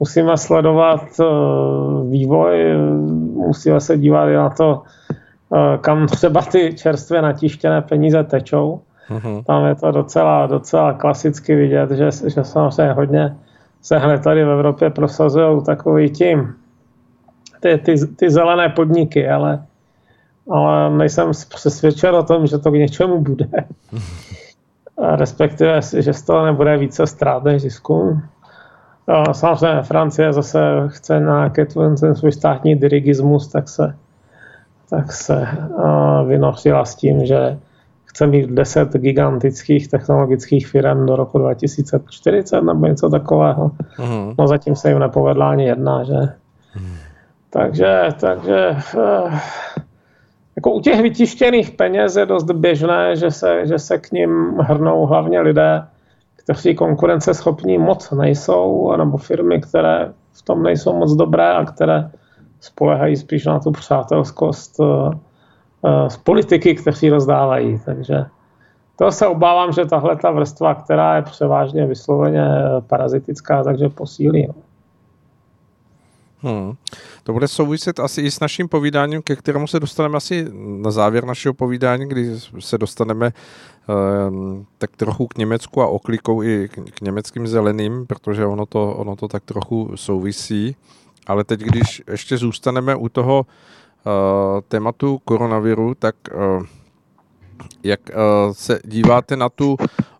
musíme 0.00 0.36
sledovat 0.36 1.00
eh, 1.20 1.24
vývoj, 2.10 2.76
musíme 3.34 3.80
se 3.80 3.98
dívat 3.98 4.26
na 4.26 4.50
to, 4.50 4.82
eh, 4.84 5.05
kam 5.80 6.06
třeba 6.06 6.42
ty 6.42 6.74
čerstvě 6.74 7.22
natištěné 7.22 7.82
peníze 7.82 8.24
tečou. 8.24 8.80
Mm-hmm. 9.10 9.44
Tam 9.44 9.64
je 9.64 9.74
to 9.74 9.90
docela, 9.90 10.46
docela 10.46 10.92
klasicky 10.92 11.54
vidět, 11.54 11.90
že, 11.90 12.10
že 12.26 12.44
samozřejmě 12.44 12.92
hodně 12.92 13.36
se 13.82 13.98
hned 13.98 14.22
tady 14.22 14.44
v 14.44 14.50
Evropě 14.50 14.90
prosazují 14.90 15.64
takový 15.64 16.10
tím 16.10 16.54
ty, 17.60 17.78
ty, 17.78 18.06
ty 18.06 18.30
zelené 18.30 18.68
podniky, 18.68 19.28
ale, 19.28 19.62
ale 20.50 20.90
nejsem 20.90 21.30
přesvědčen 21.48 22.14
o 22.14 22.22
tom, 22.22 22.46
že 22.46 22.58
to 22.58 22.70
k 22.70 22.74
něčemu 22.74 23.20
bude. 23.20 23.46
Respektive, 25.16 25.80
že 25.98 26.12
z 26.12 26.22
toho 26.22 26.46
nebude 26.46 26.76
více 26.76 27.06
ztrát 27.06 27.44
než 27.44 27.62
zisku. 27.62 28.20
Samozřejmě 29.32 29.82
Francie 29.82 30.32
zase 30.32 30.60
chce 30.86 31.20
nějaký 31.20 31.62
ten 32.00 32.14
svůj 32.14 32.32
státní 32.32 32.74
dirigismus, 32.74 33.48
tak 33.48 33.68
se, 33.68 33.94
tak 34.90 35.12
se 35.12 35.48
vynosila 36.26 36.84
s 36.84 36.94
tím, 36.94 37.26
že 37.26 37.58
chce 38.04 38.26
mít 38.26 38.50
10 38.50 38.92
gigantických 38.92 39.88
technologických 39.88 40.66
firm 40.66 41.06
do 41.06 41.16
roku 41.16 41.38
2040 41.38 42.60
nebo 42.60 42.86
něco 42.86 43.10
takového. 43.10 43.70
Uh-huh. 43.98 44.34
No 44.38 44.48
zatím 44.48 44.76
se 44.76 44.88
jim 44.88 44.98
nepovedla 44.98 45.50
ani 45.50 45.64
jedna, 45.64 46.04
že? 46.04 46.12
Uh-huh. 46.12 46.96
Takže, 47.50 48.08
takže 48.20 48.76
eh, 48.98 49.40
jako 50.56 50.70
u 50.70 50.80
těch 50.80 51.00
vytištěných 51.00 51.70
peněz 51.70 52.16
je 52.16 52.26
dost 52.26 52.50
běžné, 52.50 53.16
že 53.16 53.30
se, 53.30 53.66
že 53.66 53.78
se 53.78 53.98
k 53.98 54.12
ním 54.12 54.58
hrnou 54.60 55.06
hlavně 55.06 55.40
lidé, 55.40 55.82
kteří 56.36 56.74
konkurenceschopní 56.74 57.78
moc 57.78 58.10
nejsou, 58.10 58.96
nebo 58.96 59.16
firmy, 59.16 59.60
které 59.60 60.12
v 60.32 60.42
tom 60.42 60.62
nejsou 60.62 60.96
moc 60.96 61.12
dobré 61.12 61.52
a 61.52 61.64
které 61.64 62.10
spolehají 62.60 63.16
spíš 63.16 63.44
na 63.44 63.60
tu 63.60 63.70
přátelskost 63.70 64.80
eh, 64.80 65.18
eh, 65.86 66.10
z 66.10 66.16
politiky, 66.16 66.74
kteří 66.74 67.10
rozdávají. 67.10 67.80
Takže 67.84 68.24
to 68.98 69.12
se 69.12 69.26
obávám, 69.26 69.72
že 69.72 69.84
tahle 69.84 70.16
ta 70.16 70.30
vrstva, 70.30 70.74
která 70.74 71.16
je 71.16 71.22
převážně 71.22 71.86
vysloveně 71.86 72.44
parazitická, 72.86 73.62
takže 73.62 73.88
posílí. 73.88 74.46
No. 74.46 74.54
Hmm. 76.40 76.72
To 77.24 77.32
bude 77.32 77.48
souviset 77.48 78.00
asi 78.00 78.20
i 78.20 78.30
s 78.30 78.40
naším 78.40 78.68
povídáním, 78.68 79.22
ke 79.22 79.36
kterému 79.36 79.66
se 79.66 79.80
dostaneme 79.80 80.16
asi 80.16 80.46
na 80.54 80.90
závěr 80.90 81.24
našeho 81.24 81.54
povídání, 81.54 82.08
kdy 82.08 82.40
se 82.58 82.78
dostaneme 82.78 83.32
um, 84.28 84.66
tak 84.78 84.96
trochu 84.96 85.26
k 85.26 85.38
Německu 85.38 85.82
a 85.82 85.86
oklikou 85.86 86.42
i 86.42 86.68
k, 86.68 86.90
k 86.90 87.00
německým 87.00 87.46
zeleným, 87.46 88.06
protože 88.06 88.46
ono 88.46 88.66
to, 88.66 88.94
ono 88.94 89.16
to 89.16 89.28
tak 89.28 89.44
trochu 89.44 89.92
souvisí. 89.94 90.76
Ale 91.26 91.44
teď, 91.44 91.60
když 91.60 92.02
ještě 92.10 92.36
zůstaneme 92.36 92.96
u 92.96 93.08
toho 93.08 93.46
uh, 93.46 94.12
tématu 94.68 95.18
koronaviru, 95.24 95.94
tak 95.94 96.16
uh, 96.34 96.66
jak 97.82 98.00
uh, 98.08 98.52
se 98.52 98.80
díváte 98.84 99.36
na 99.36 99.48
tu 99.48 99.76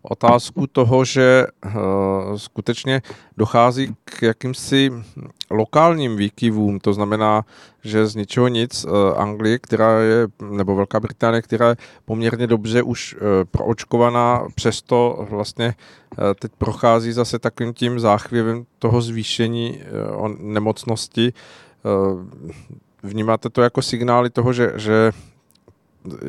otázku 0.09 0.67
toho, 0.67 1.05
že 1.05 1.47
uh, 1.65 1.71
skutečně 2.35 3.01
dochází 3.37 3.95
k 4.05 4.21
jakýmsi 4.21 4.91
lokálním 5.49 6.15
výkyvům, 6.15 6.79
to 6.79 6.93
znamená, 6.93 7.45
že 7.83 8.07
z 8.07 8.15
ničeho 8.15 8.47
nic 8.47 8.85
uh, 8.85 8.91
Anglie, 9.15 9.59
která 9.59 9.99
je, 9.99 10.27
nebo 10.49 10.75
Velká 10.75 10.99
Británie, 10.99 11.41
která 11.41 11.69
je 11.69 11.75
poměrně 12.05 12.47
dobře 12.47 12.83
už 12.83 13.15
uh, 13.15 13.21
proočkovaná, 13.51 14.47
přesto 14.55 15.27
vlastně 15.29 15.75
uh, 16.17 16.25
teď 16.39 16.51
prochází 16.57 17.11
zase 17.11 17.39
takovým 17.39 17.73
tím 17.73 17.99
záchvěvem 17.99 18.65
toho 18.79 19.01
zvýšení 19.01 19.79
uh, 20.19 20.27
nemocnosti. 20.39 21.33
Uh, 21.83 22.21
vnímáte 23.03 23.49
to 23.49 23.61
jako 23.61 23.81
signály 23.81 24.29
toho, 24.29 24.53
že, 24.53 24.73
že 24.75 25.11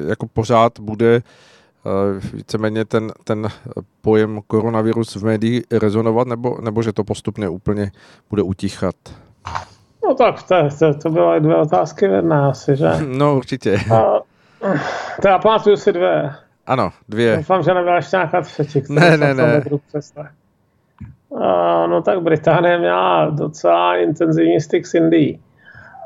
jako 0.08 0.26
pořád 0.26 0.80
bude 0.80 1.16
eh, 1.16 1.22
víceméně 2.32 2.84
ten, 2.84 3.12
ten 3.24 3.48
pojem 4.00 4.40
koronavirus 4.46 5.16
v 5.16 5.24
médiích 5.24 5.62
rezonovat, 5.72 6.28
nebo, 6.28 6.58
nebo 6.60 6.82
že 6.82 6.92
to 6.92 7.04
postupně 7.04 7.48
úplně 7.48 7.90
bude 8.30 8.42
utichat? 8.42 8.94
No 10.04 10.14
tak, 10.14 10.42
to, 10.42 10.54
to, 10.78 10.94
to 10.94 11.10
byly 11.10 11.40
dvě 11.40 11.56
otázky 11.56 12.08
v 12.08 12.12
jedné 12.12 12.40
asi, 12.40 12.76
že? 12.76 12.90
No 13.18 13.36
určitě. 13.36 13.80
A, 13.94 14.20
to 15.22 15.28
já 15.28 15.38
pamatuju 15.38 15.76
si 15.76 15.92
dvě. 15.92 16.34
Ano, 16.66 16.90
dvě. 17.08 17.36
Doufám, 17.36 17.62
že 17.62 17.74
nebyla 17.74 17.96
ještě 17.96 18.16
nějaká 18.16 18.40
třetí. 18.40 18.82
Ne, 18.88 19.16
ne, 19.16 19.34
ne. 19.34 19.62
A, 21.40 21.86
no 21.86 22.02
tak 22.02 22.22
Británie 22.22 22.78
měla 22.78 23.30
docela 23.30 23.96
intenzivní 23.96 24.60
styk 24.60 24.86
s 24.86 24.94
Indií. 24.94 25.40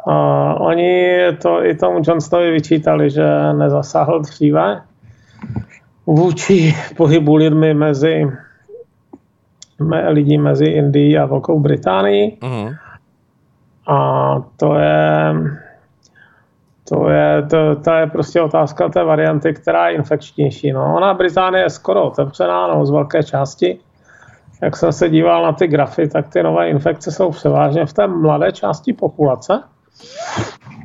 A 0.07 0.55
oni 0.61 1.19
to 1.43 1.65
i 1.65 1.75
tomu 1.75 2.01
Johnsonovi 2.05 2.51
vyčítali, 2.51 3.11
že 3.11 3.53
nezasáhl 3.53 4.21
dříve 4.21 4.83
vůči 6.07 6.75
pohybu 6.97 7.37
lidmi 7.37 7.75
mezi 7.75 8.27
me, 9.81 10.09
lidí 10.09 10.39
mezi 10.39 10.65
Indií 10.65 11.19
a 11.19 11.27
Velkou 11.27 11.61
Británií. 11.61 12.39
Uh-huh. 12.41 12.77
A 13.87 14.43
to 14.57 14.75
je 14.75 15.35
to 16.89 17.09
je, 17.09 17.43
to, 17.43 17.77
to 17.77 17.91
je 17.91 18.07
prostě 18.07 18.41
otázka 18.41 18.89
té 18.89 19.05
varianty, 19.05 19.55
která 19.55 19.89
je 19.89 19.97
infekčnější. 19.97 20.73
No. 20.73 20.95
Ona 20.97 21.15
Británie 21.15 21.65
je 21.65 21.71
skoro 21.71 22.05
otevřená, 22.05 22.67
no, 22.67 22.87
z 22.87 22.91
velké 22.91 23.23
části. 23.23 23.79
Jak 24.63 24.77
jsem 24.77 24.93
se 24.93 25.11
díval 25.11 25.43
na 25.43 25.53
ty 25.53 25.67
grafy, 25.67 26.09
tak 26.09 26.29
ty 26.29 26.43
nové 26.43 26.69
infekce 26.69 27.13
jsou 27.13 27.31
převážně 27.31 27.87
v 27.87 27.93
té 27.93 28.07
mladé 28.07 28.53
části 28.53 28.93
populace 28.93 29.63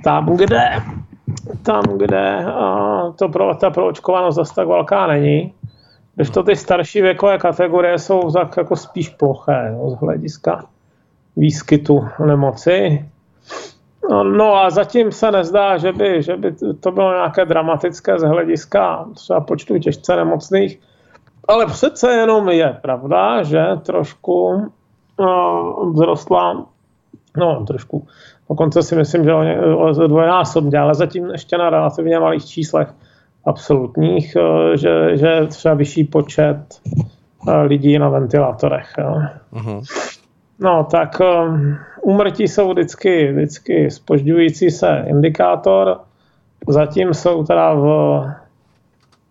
tam, 0.04 0.38
kde, 0.38 0.70
tam, 1.64 1.84
kde 1.84 2.46
to 3.16 3.30
pro, 3.30 3.56
ta 3.56 3.70
proočkovanost 3.70 4.36
zase 4.36 4.56
tak 4.56 4.68
velká 4.68 5.08
není, 5.08 5.54
když 6.16 6.30
to 6.30 6.44
ty 6.44 6.56
starší 6.56 7.02
věkové 7.02 7.38
kategorie 7.38 8.00
jsou 8.00 8.32
tak 8.32 8.58
jako 8.58 8.76
spíš 8.76 9.10
ploché 9.10 9.72
no, 9.72 9.90
z 9.90 10.00
hlediska 10.00 10.66
výskytu 11.36 12.08
nemoci. 12.26 13.06
No, 14.10 14.24
no 14.24 14.56
a 14.56 14.70
zatím 14.70 15.12
se 15.12 15.32
nezdá, 15.32 15.78
že 15.78 15.92
by, 15.92 16.24
že 16.24 16.38
by 16.38 16.52
to 16.80 16.92
bylo 16.92 17.14
nějaké 17.14 17.46
dramatické 17.46 18.20
z 18.20 18.24
hlediska 18.24 19.06
třeba 19.16 19.42
počtu 19.42 19.80
těžce 19.80 20.16
nemocných, 20.16 20.80
ale 21.48 21.66
přece 21.66 22.12
jenom 22.12 22.50
je 22.50 22.78
pravda, 22.82 23.44
že 23.44 23.66
trošku 23.86 24.72
uh, 25.18 25.94
vzrostla, 25.94 26.66
no 27.38 27.66
trošku 27.66 28.08
Dokonce 28.50 28.84
si 28.84 28.96
myslím, 28.96 29.24
že 29.24 29.34
o 29.76 30.08
dvojnásobně, 30.08 30.80
ale 30.80 30.96
zatím 30.96 31.30
ještě 31.30 31.58
na 31.58 31.70
relativně 31.70 32.20
malých 32.20 32.46
číslech 32.46 32.88
absolutních, 33.48 34.36
eh, 34.36 34.78
že, 34.78 35.18
že 35.18 35.46
třeba 35.48 35.74
vyšší 35.74 36.04
počet 36.04 36.58
eh, 37.48 37.62
lidí 37.62 38.00
na 38.00 38.10
ventilátorech. 38.10 38.94
Uh-huh. 39.54 39.82
No, 40.60 40.88
tak 40.92 41.22
umrtí 42.02 42.44
eh, 42.44 42.48
jsou 42.48 42.72
vždycky, 42.72 43.32
vždycky 43.32 43.92
spožďující 43.92 44.72
se 44.72 45.04
indikátor. 45.08 46.00
Zatím 46.68 47.14
jsou 47.14 47.44
teda 47.44 47.74
v, 47.74 47.86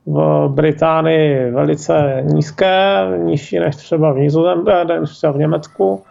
v 0.06 0.48
Británii 0.48 1.50
velice 1.50 2.22
nízké, 2.22 3.06
nižší 3.18 3.58
než 3.58 3.76
třeba 3.76 4.12
v 4.12 4.16
Nizozemí, 4.16 4.64
než 5.00 5.10
třeba 5.10 5.32
v 5.32 5.38
Německu 5.38 6.02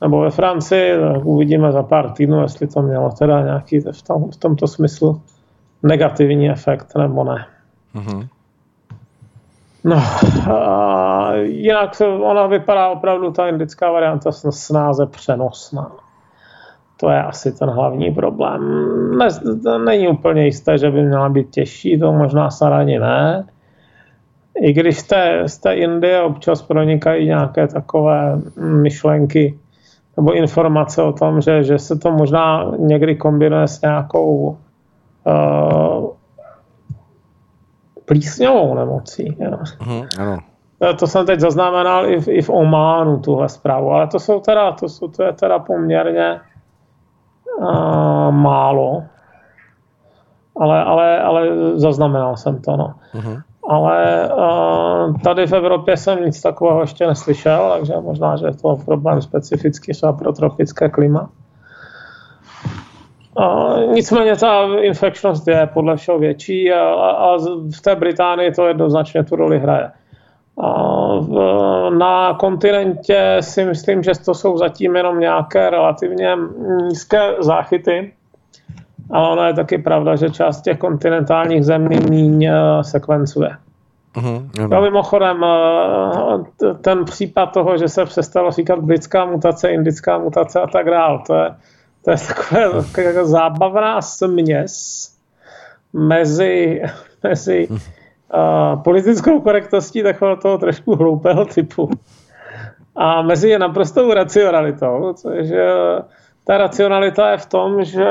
nebo 0.00 0.20
ve 0.20 0.30
Francii. 0.30 0.94
Uvidíme 1.24 1.72
za 1.72 1.82
pár 1.82 2.10
týdnů, 2.10 2.42
jestli 2.42 2.66
to 2.66 2.82
mělo 2.82 3.10
teda 3.18 3.40
nějaký 3.40 3.80
v, 3.80 4.02
tom, 4.02 4.30
v 4.30 4.36
tomto 4.36 4.66
smyslu 4.66 5.22
negativní 5.82 6.50
efekt 6.50 6.96
nebo 6.98 7.24
ne. 7.24 7.46
Mm-hmm. 7.94 8.28
No, 9.84 9.96
a 10.54 11.34
jinak 11.34 12.02
ona 12.20 12.46
vypadá 12.46 12.88
opravdu 12.88 13.30
ta 13.30 13.48
indická 13.48 13.90
varianta 13.90 14.32
snáze 14.32 15.06
přenosná. 15.06 15.92
To 17.00 17.10
je 17.10 17.22
asi 17.22 17.52
ten 17.52 17.68
hlavní 17.68 18.10
problém. 18.10 18.60
Ne, 19.18 19.28
není 19.84 20.08
úplně 20.08 20.44
jisté, 20.44 20.78
že 20.78 20.90
by 20.90 21.02
měla 21.02 21.28
být 21.28 21.50
těžší, 21.50 21.98
to 21.98 22.12
možná 22.12 22.50
sarani 22.50 22.98
ne. 22.98 23.46
I 24.60 24.72
když 24.72 24.98
z 24.98 25.06
té, 25.06 25.42
z 25.46 25.58
té 25.58 25.74
Indie 25.74 26.22
občas 26.22 26.62
pronikají 26.62 27.26
nějaké 27.26 27.68
takové 27.68 28.40
myšlenky 28.56 29.58
nebo 30.20 30.32
informace 30.32 31.02
o 31.02 31.12
tom, 31.12 31.40
že, 31.40 31.64
že 31.64 31.78
se 31.78 31.98
to 31.98 32.12
možná 32.12 32.72
někdy 32.78 33.16
kombinuje 33.16 33.68
s 33.68 33.80
nějakou 33.80 34.58
uh, 35.24 36.06
plísňovou 38.04 38.74
nemocí. 38.74 39.36
Uh-huh, 39.40 40.06
ano. 40.18 40.38
To 40.98 41.06
jsem 41.06 41.26
teď 41.26 41.40
zaznamenal 41.40 42.06
i 42.06 42.20
v, 42.20 42.28
i 42.28 42.42
v 42.42 42.50
Ománu, 42.50 43.18
tuhle 43.18 43.48
zprávu, 43.48 43.90
ale 43.90 44.06
to 44.06 44.18
jsou 44.18 44.40
teda, 44.40 44.72
to, 44.72 44.88
jsou, 44.88 45.08
to 45.08 45.22
je 45.22 45.32
teda 45.32 45.58
poměrně 45.58 46.40
uh, 47.58 48.30
málo, 48.30 49.02
ale, 50.60 50.84
ale, 50.84 51.20
ale 51.20 51.48
zaznamenal 51.74 52.36
jsem 52.36 52.62
to, 52.62 52.76
no. 52.76 52.94
Uh-huh. 53.14 53.42
Ale 53.70 54.30
uh, 54.36 55.16
tady 55.24 55.46
v 55.46 55.52
Evropě 55.52 55.96
jsem 55.96 56.24
nic 56.24 56.42
takového 56.42 56.80
ještě 56.80 57.06
neslyšel, 57.06 57.72
takže 57.78 57.94
možná, 58.00 58.36
že 58.36 58.46
je 58.46 58.54
to 58.54 58.76
problém 58.84 59.22
specificky 59.22 59.92
třeba 59.92 60.12
pro 60.12 60.32
tropické 60.32 60.88
klima. 60.88 61.30
Uh, 63.38 63.92
nicméně 63.92 64.36
ta 64.36 64.62
infekčnost 64.80 65.48
je 65.48 65.68
podle 65.74 65.96
všeho 65.96 66.18
větší 66.18 66.72
a, 66.72 66.82
a 66.94 67.36
v 67.76 67.80
té 67.82 67.96
Británii 67.96 68.52
to 68.52 68.66
jednoznačně 68.66 69.24
tu 69.24 69.36
roli 69.36 69.58
hraje. 69.58 69.90
Na 71.98 72.34
kontinentě 72.34 73.36
si 73.40 73.64
myslím, 73.64 74.02
že 74.02 74.12
to 74.24 74.34
jsou 74.34 74.56
zatím 74.56 74.96
jenom 74.96 75.20
nějaké 75.20 75.70
relativně 75.70 76.36
nízké 76.88 77.34
záchyty, 77.38 78.12
ale 79.10 79.28
ono 79.28 79.46
je 79.46 79.54
taky 79.54 79.78
pravda, 79.78 80.16
že 80.16 80.30
část 80.30 80.60
těch 80.60 80.78
kontinentálních 80.78 81.64
zemí 81.64 81.98
míň 82.10 82.44
eh, 82.44 82.54
sekvencuje. 82.84 83.50
Uh-huh, 84.16 84.68
no, 84.68 84.82
mimochodem, 84.82 85.44
eh, 85.44 86.74
ten 86.74 87.04
případ 87.04 87.46
toho, 87.46 87.78
že 87.78 87.88
se 87.88 88.04
přestalo 88.04 88.50
říkat 88.50 88.78
britská 88.78 89.24
mutace, 89.24 89.68
indická 89.68 90.18
mutace 90.18 90.60
a 90.60 90.66
tak 90.66 90.86
dále, 90.86 91.18
to 91.26 91.34
je, 91.34 91.54
to 92.04 92.10
je 92.10 92.16
takové, 92.16 92.82
taková 92.94 93.24
zábavná 93.24 94.02
směs 94.02 95.06
mezi, 95.92 96.82
mezi 97.22 97.68
uh, 97.68 98.82
politickou 98.82 99.40
korektností 99.40 100.02
takového 100.02 100.36
toho 100.36 100.58
trošku 100.58 100.96
hloupého 100.96 101.44
typu 101.44 101.90
a 102.96 103.22
mezi 103.22 103.48
je 103.48 103.58
naprostou 103.58 104.14
racionalitou, 104.14 105.12
což 105.12 105.48
ta 106.44 106.58
racionalita 106.58 107.30
je 107.30 107.36
v 107.36 107.46
tom, 107.46 107.84
že 107.84 108.06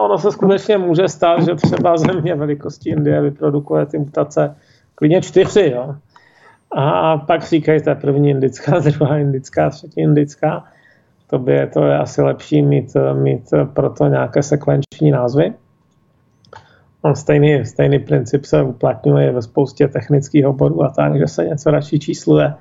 ono 0.00 0.18
se 0.18 0.32
skutečně 0.32 0.78
může 0.78 1.08
stát, 1.08 1.42
že 1.42 1.54
třeba 1.54 1.96
země 1.96 2.34
velikosti 2.34 2.90
Indie 2.90 3.20
vyprodukuje 3.20 3.86
ty 3.86 3.98
mutace 3.98 4.56
klidně 4.94 5.22
čtyři, 5.22 5.72
jo. 5.74 5.94
A 6.76 7.18
pak 7.18 7.42
říkejte 7.42 7.94
první 7.94 8.30
indická, 8.30 8.78
druhá 8.98 9.18
indická, 9.18 9.70
třetí 9.70 10.00
indická. 10.00 10.64
To, 11.26 11.38
by 11.38 11.52
je, 11.52 11.66
to 11.66 11.84
je 11.84 11.98
asi 11.98 12.22
lepší 12.22 12.62
mít, 12.62 12.96
mít 13.12 13.50
proto 13.72 14.06
nějaké 14.06 14.42
sekvenční 14.42 15.10
názvy. 15.10 15.52
On 17.02 17.14
stejný, 17.14 17.64
stejný 17.64 17.98
princip 17.98 18.44
se 18.44 18.62
uplatňuje 18.62 19.32
ve 19.32 19.42
spoustě 19.42 19.88
technických 19.88 20.46
oborů 20.46 20.82
a 20.82 20.88
tak, 20.88 21.18
že 21.18 21.26
se 21.26 21.44
něco 21.44 21.70
radši 21.70 21.98
čísluje, 21.98 22.54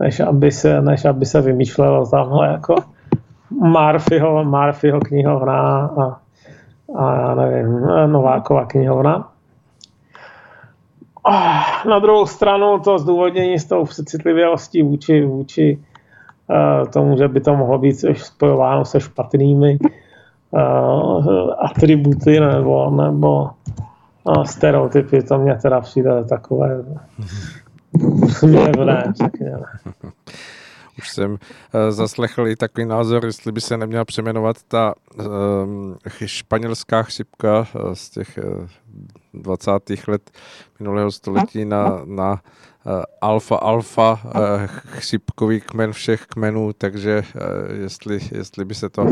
než 0.00 0.20
aby 0.20 0.52
se, 0.52 0.80
než 0.80 1.04
aby 1.04 1.26
se 1.26 1.40
vymýšlelo 1.40 2.06
tamhle 2.06 2.48
jako 2.48 2.74
Marfyho, 3.60 4.44
Marfyho 4.44 5.00
knihovna 5.00 5.86
a 5.86 6.23
a 6.94 7.14
já 7.14 7.34
nevím, 7.34 7.80
Novákova 8.06 8.66
knihovna. 8.66 9.30
Na 11.88 11.98
druhou 11.98 12.26
stranu 12.26 12.78
to 12.78 12.98
zdůvodnění 12.98 13.58
s 13.58 13.64
tou 13.64 13.86
citlivělostí 13.86 14.82
vůči, 14.82 15.24
vůči 15.24 15.78
uh, 16.48 16.88
tomu, 16.88 17.16
že 17.16 17.28
by 17.28 17.40
to 17.40 17.56
mohlo 17.56 17.78
být 17.78 18.04
spojováno 18.14 18.84
se 18.84 19.00
špatnými 19.00 19.78
uh, 20.50 21.50
atributy 21.58 22.40
nebo, 22.40 22.90
nebo 22.90 23.50
uh, 24.24 24.44
stereotypy, 24.44 25.22
to 25.22 25.38
mě 25.38 25.54
teda 25.54 25.80
přijde 25.80 26.24
takové 26.24 26.84
směvné, 28.28 29.12
řekněme. 29.22 29.64
Už 30.98 31.08
jsem 31.10 31.30
uh, 31.30 31.38
zaslechl 31.90 32.48
i 32.48 32.56
takový 32.56 32.86
názor, 32.86 33.26
jestli 33.26 33.52
by 33.52 33.60
se 33.60 33.76
neměla 33.76 34.04
přeměnovat 34.04 34.56
ta 34.68 34.94
uh, 35.16 35.24
španělská 36.24 37.02
chřipka 37.02 37.58
uh, 37.74 37.92
z 37.92 38.10
těch 38.10 38.38
uh, 38.60 38.68
20. 39.34 39.70
let 40.08 40.30
minulého 40.80 41.12
století 41.12 41.64
na, 41.64 42.02
na 42.04 42.32
uh, 42.32 43.02
alfa 43.20 43.56
alfa 43.56 44.20
uh, 44.24 44.30
chřipkový 44.66 45.60
kmen 45.60 45.92
všech 45.92 46.26
kmenů, 46.26 46.72
takže 46.72 47.22
uh, 47.34 47.80
jestli, 47.82 48.18
jestli 48.32 48.64
by 48.64 48.74
se 48.74 48.88
to 48.88 49.06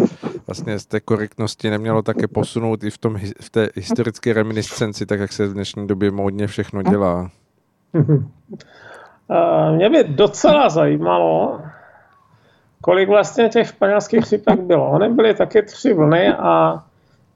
vlastně 0.47 0.79
z 0.79 0.87
té 0.87 1.01
korektnosti 1.01 1.71
nemělo 1.71 2.03
také 2.03 2.29
posunout 2.29 2.85
i 2.85 2.91
v, 2.91 2.99
tom, 2.99 3.19
v 3.41 3.51
té 3.51 3.69
historické 3.75 4.33
reminiscenci, 4.33 5.07
tak 5.07 5.21
jak 5.21 5.33
se 5.33 5.47
v 5.47 5.53
dnešní 5.53 5.87
době 5.87 6.11
módně 6.11 6.47
všechno 6.47 6.83
dělá. 6.83 7.31
Mě 9.71 9.91
by 9.91 10.05
docela 10.05 10.69
zajímalo, 10.69 11.61
kolik 12.81 13.09
vlastně 13.09 13.49
těch 13.49 13.69
španělských 13.69 14.25
chřipek 14.25 14.61
bylo. 14.61 14.91
Ony 14.91 15.09
byly 15.09 15.35
taky 15.35 15.63
tři 15.63 15.95
vlny 15.95 16.29
a 16.29 16.83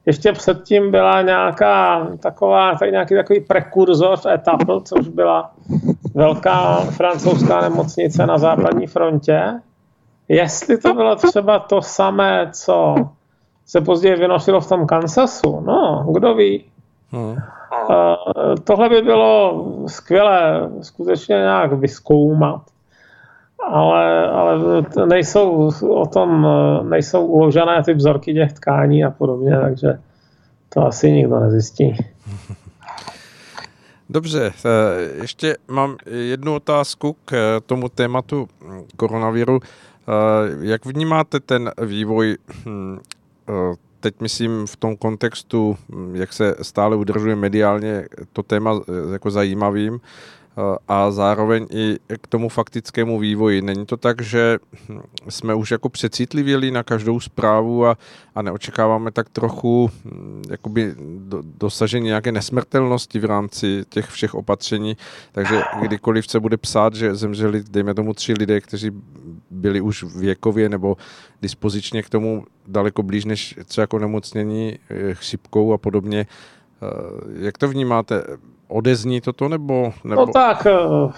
ještě 0.05 0.31
předtím 0.31 0.91
byla 0.91 1.21
nějaká 1.21 2.07
taková, 2.19 2.75
tak 2.75 2.91
nějaký 2.91 3.15
takový 3.15 3.39
prekurzor 3.39 4.17
etapl, 4.33 4.79
což 4.79 5.07
byla 5.07 5.51
velká 6.13 6.75
francouzská 6.75 7.61
nemocnice 7.61 8.25
na 8.25 8.37
západní 8.37 8.87
frontě. 8.87 9.53
Jestli 10.27 10.77
to 10.77 10.93
bylo 10.93 11.15
třeba 11.15 11.59
to 11.59 11.81
samé, 11.81 12.49
co 12.53 12.95
se 13.65 13.81
později 13.81 14.15
vynosilo 14.15 14.61
v 14.61 14.69
tom 14.69 14.85
Kansasu, 14.85 15.59
no, 15.59 16.07
kdo 16.13 16.35
ví. 16.35 16.65
Hmm. 17.11 17.35
tohle 18.63 18.89
by 18.89 19.01
bylo 19.01 19.65
skvělé 19.87 20.69
skutečně 20.81 21.35
nějak 21.35 21.73
vyskoumat 21.73 22.61
ale, 23.71 24.29
ale 24.29 24.83
nejsou 25.05 25.71
o 25.89 26.05
tom, 26.05 26.47
nejsou 26.89 27.25
uložené 27.25 27.83
ty 27.83 27.93
vzorky 27.93 28.33
těch 28.33 28.53
tkání 28.53 29.03
a 29.03 29.11
podobně, 29.11 29.57
takže 29.61 29.99
to 30.69 30.85
asi 30.85 31.11
nikdo 31.11 31.39
nezjistí. 31.39 31.97
Dobře, 34.09 34.51
eh, 34.65 35.21
ještě 35.21 35.57
mám 35.67 35.97
jednu 36.05 36.55
otázku 36.55 37.15
k 37.25 37.59
tomu 37.65 37.89
tématu 37.89 38.47
koronaviru. 38.97 39.59
Eh, 39.59 40.11
jak 40.61 40.85
vnímáte 40.85 41.39
ten 41.39 41.71
vývoj, 41.81 42.37
hm, 42.65 42.99
eh, 43.49 43.53
teď 44.11 44.21
myslím 44.21 44.67
v 44.67 44.75
tom 44.75 44.97
kontextu, 44.97 45.77
jak 46.13 46.33
se 46.33 46.55
stále 46.61 46.95
udržuje 46.95 47.35
mediálně 47.35 48.07
to 48.33 48.43
téma 48.43 48.81
jako 49.13 49.31
zajímavým, 49.31 49.99
a 50.87 51.11
zároveň 51.11 51.67
i 51.69 51.97
k 52.21 52.27
tomu 52.27 52.49
faktickému 52.49 53.19
vývoji. 53.19 53.61
Není 53.61 53.85
to 53.85 53.97
tak, 53.97 54.21
že 54.21 54.57
jsme 55.29 55.53
už 55.53 55.71
jako 55.71 55.89
přecitlivěli 55.89 56.71
na 56.71 56.83
každou 56.83 57.19
zprávu 57.19 57.85
a, 57.85 57.97
a 58.35 58.41
neočekáváme 58.41 59.11
tak 59.11 59.29
trochu 59.29 59.91
hm, 60.05 60.41
jakoby 60.49 60.95
do, 61.17 61.43
dosažení 61.57 62.05
nějaké 62.05 62.31
nesmrtelnosti 62.31 63.19
v 63.19 63.25
rámci 63.25 63.83
těch 63.89 64.05
všech 64.05 64.35
opatření, 64.35 64.97
takže 65.31 65.61
kdykoliv 65.81 66.27
se 66.27 66.39
bude 66.39 66.57
psát, 66.57 66.93
že 66.93 67.15
zemřeli, 67.15 67.63
dejme 67.69 67.93
tomu, 67.93 68.13
tři 68.13 68.33
lidé, 68.33 68.61
kteří 68.61 68.91
byli 69.49 69.81
už 69.81 70.03
věkově 70.03 70.69
nebo 70.69 70.97
dispozičně 71.41 72.03
k 72.03 72.09
tomu 72.09 72.45
daleko 72.67 73.03
blíž 73.03 73.25
než 73.25 73.55
třeba 73.65 73.83
jako 73.83 73.99
nemocnění 73.99 74.79
eh, 74.89 75.13
chřipkou 75.13 75.73
a 75.73 75.77
podobně. 75.77 76.27
Eh, 76.81 77.45
jak 77.45 77.57
to 77.57 77.67
vnímáte? 77.67 78.23
Odezní 78.67 79.21
toto, 79.21 79.49
nebo, 79.49 79.93
nebo... 80.03 80.25
No 80.25 80.27
tak, 80.27 80.65
eh, 80.65 81.11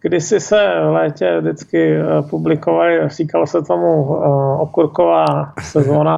kdysi 0.00 0.40
se 0.40 0.80
v 0.84 0.92
létě 0.92 1.40
vždycky 1.40 1.96
eh, 1.96 2.22
publikovali, 2.30 3.08
říkalo 3.08 3.46
se 3.46 3.62
tomu 3.62 4.16
eh, 4.16 4.62
okurková 4.62 5.52
sezóna. 5.62 6.16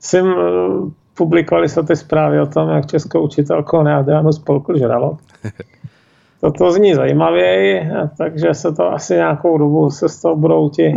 Jsem 0.00 0.34
publikovali 1.14 1.68
se 1.68 1.82
ty 1.82 1.96
zprávy 1.96 2.40
o 2.40 2.46
tom, 2.46 2.68
jak 2.68 2.86
českou 2.86 3.20
učitelkou 3.20 3.82
Neadrianu 3.82 4.32
spolkl 4.32 4.78
žralok. 4.78 5.20
Toto 6.40 6.72
zní 6.72 6.94
zajímavěji, 6.94 7.90
takže 8.18 8.54
se 8.54 8.72
to 8.72 8.92
asi 8.92 9.14
nějakou 9.14 9.58
dobu 9.58 9.90
se 9.90 10.08
z 10.08 10.20
toho 10.20 10.36
budou 10.36 10.68
ti 10.68 10.94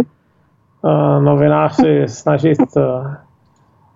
novináři 1.20 2.04
snažit 2.08 2.60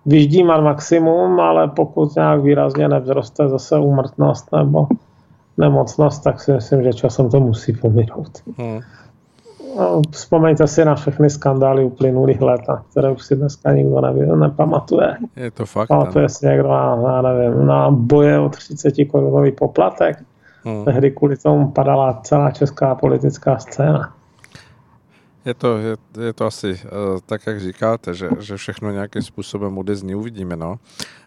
vyždímat 0.06 0.60
maximum, 0.60 1.40
ale 1.40 1.68
pokud 1.68 2.16
nějak 2.16 2.42
výrazně 2.42 2.88
nevzroste 2.88 3.48
zase 3.48 3.78
úmrtnost 3.78 4.52
nebo 4.52 4.86
nemocnost, 5.58 6.24
tak 6.24 6.40
si 6.40 6.52
myslím, 6.52 6.82
že 6.82 6.92
časem 6.92 7.30
to 7.30 7.40
musí 7.40 7.72
pominout. 7.72 8.42
Hmm. 8.58 8.80
Vzpomeňte 10.10 10.66
si 10.66 10.84
na 10.84 10.94
všechny 10.94 11.30
skandály 11.30 11.84
uplynulých 11.84 12.40
let, 12.40 12.60
které 12.90 13.10
už 13.10 13.22
si 13.22 13.36
dneska 13.36 13.72
nikdo 13.72 14.00
neví, 14.00 14.20
nepamatuje. 14.40 15.16
Je 15.36 15.50
to 15.50 15.66
fakt. 15.66 15.88
Pamatuje 15.88 16.28
si 16.28 16.46
někdo 16.46 16.68
na, 16.68 16.96
na, 16.96 17.22
nevím, 17.22 17.66
na 17.66 17.90
boje 17.90 18.38
o 18.38 18.48
30 18.48 18.94
korunový 19.10 19.52
poplatek. 19.52 20.24
Hmm. 20.64 20.84
Tehdy 20.84 21.10
kvůli 21.10 21.36
tomu 21.36 21.70
padala 21.70 22.20
celá 22.22 22.50
česká 22.50 22.94
politická 22.94 23.58
scéna. 23.58 24.12
Je 25.46 25.54
to, 25.54 25.78
je, 25.78 25.96
je 26.26 26.32
to 26.32 26.46
asi 26.46 26.70
uh, 26.70 27.20
tak, 27.26 27.46
jak 27.46 27.60
říkáte, 27.60 28.14
že, 28.14 28.28
že 28.38 28.56
všechno 28.56 28.90
nějakým 28.90 29.22
způsobem 29.22 29.78
odezní, 29.78 30.14
uvidíme, 30.14 30.56
no. 30.56 30.76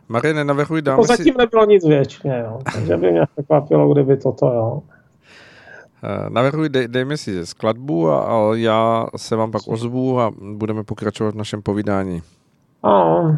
Marie, 0.10 0.44
navrhuji, 0.44 0.82
dáme 0.82 1.02
to 1.02 1.08
zatím 1.08 1.34
si... 1.34 1.38
nebylo 1.38 1.66
nic 1.66 1.86
věčně, 1.86 2.44
jo. 2.46 2.60
takže 2.74 2.98
by 2.98 3.12
mě 3.12 3.22
překvapilo, 3.34 3.94
kdyby 3.94 4.18
toto, 4.18 4.46
jo. 4.46 4.82
Uh, 6.04 6.30
navrhuji, 6.30 6.70
dej, 6.70 6.88
dejme 6.88 7.18
si 7.18 7.46
skladbu 7.46 8.10
a, 8.10 8.22
a 8.22 8.56
já 8.56 9.08
se 9.16 9.36
vám 9.36 9.52
pak 9.52 9.62
ozvu 9.68 10.20
a 10.20 10.32
budeme 10.42 10.84
pokračovat 10.84 11.34
v 11.34 11.38
našem 11.38 11.62
povídání. 11.62 12.22
Ano. 12.84 13.38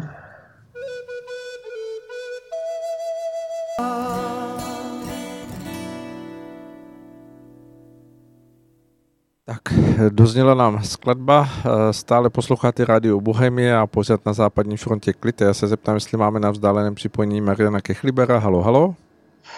Tak, 9.44 9.60
dozněla 10.08 10.54
nám 10.54 10.82
skladba, 10.82 11.46
eh, 11.46 11.92
stále 11.92 12.30
posloucháte 12.30 12.84
rádio 12.84 13.20
Bohemie 13.20 13.76
a 13.76 13.86
pořád 13.86 14.26
na 14.26 14.32
západní 14.32 14.76
frontě 14.76 15.12
Klite. 15.12 15.44
Já 15.44 15.54
se 15.54 15.66
zeptám, 15.66 15.94
jestli 15.94 16.18
máme 16.18 16.40
na 16.40 16.50
vzdáleném 16.50 16.94
připojení 16.94 17.40
Mariana 17.40 17.80
Kechlibera. 17.80 18.38
Halo, 18.38 18.62
halo? 18.62 18.94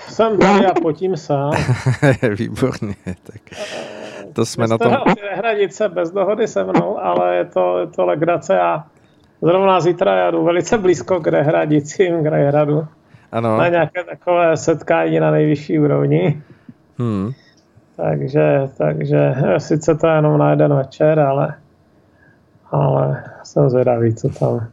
Jsem 0.08 0.38
tady 0.38 0.66
a 0.66 0.74
potím 0.82 1.16
se. 1.16 1.34
Výborně, 2.38 2.94
tak 3.04 3.40
to 4.32 4.46
jsme 4.46 4.66
na 4.66 4.78
tom. 4.78 4.96
Hradice 5.34 5.88
bez 5.88 6.10
dohody 6.10 6.48
se 6.48 6.64
mnou, 6.64 6.98
ale 6.98 7.36
je 7.36 7.44
to, 7.44 7.78
je 7.78 7.86
to 7.86 8.06
legrace 8.06 8.60
a 8.60 8.84
zrovna 9.42 9.80
zítra 9.80 10.16
já 10.16 10.30
jdu 10.30 10.44
velice 10.44 10.78
blízko 10.78 11.20
k 11.20 11.26
Hradicím, 11.26 12.24
k 12.24 12.26
Hradu. 12.26 12.86
Ano. 13.32 13.56
Na 13.56 13.68
nějaké 13.68 14.04
takové 14.04 14.56
setkání 14.56 15.20
na 15.20 15.30
nejvyšší 15.30 15.78
úrovni. 15.78 16.42
Hmm. 16.98 17.32
Takže, 17.96 18.68
takže 18.78 19.34
sice 19.58 19.94
to 19.94 20.06
je 20.06 20.14
jenom 20.14 20.38
na 20.38 20.50
jeden 20.50 20.74
večer, 20.74 21.20
ale, 21.20 21.54
ale 22.70 23.24
jsem 23.42 23.70
zvědavý, 23.70 24.14
co 24.14 24.28
tam 24.28 24.68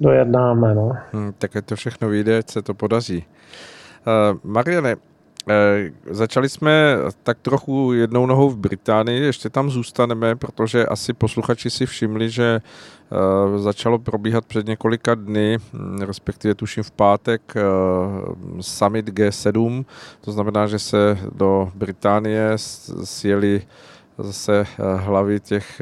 dojednáme. 0.00 0.74
No. 0.74 0.96
Hmm, 1.12 1.32
tak 1.38 1.50
to 1.64 1.76
všechno 1.76 2.08
vyjde, 2.08 2.42
se 2.46 2.62
to 2.62 2.74
podaří. 2.74 3.24
Uh, 4.06 4.38
Mariane, 4.50 4.96
Eh, 5.50 5.90
začali 6.10 6.48
jsme 6.48 6.96
tak 7.22 7.38
trochu 7.38 7.92
jednou 7.92 8.26
nohou 8.26 8.50
v 8.50 8.56
Británii, 8.56 9.22
ještě 9.22 9.50
tam 9.50 9.70
zůstaneme, 9.70 10.36
protože 10.36 10.86
asi 10.86 11.12
posluchači 11.12 11.70
si 11.70 11.86
všimli, 11.86 12.30
že 12.30 12.60
začalo 13.56 13.98
probíhat 13.98 14.46
před 14.46 14.66
několika 14.66 15.14
dny, 15.14 15.58
hm, 15.58 15.98
respektive 16.00 16.54
tuším 16.54 16.82
v 16.82 16.90
pátek, 16.90 17.54
eh, 17.56 17.62
summit 18.60 19.08
G7, 19.08 19.84
to 20.20 20.32
znamená, 20.32 20.66
že 20.66 20.78
se 20.78 21.18
do 21.32 21.72
Británie 21.74 22.52
sjeli 23.04 23.62
zase 24.18 24.66
hlavy 24.96 25.40
těch 25.40 25.80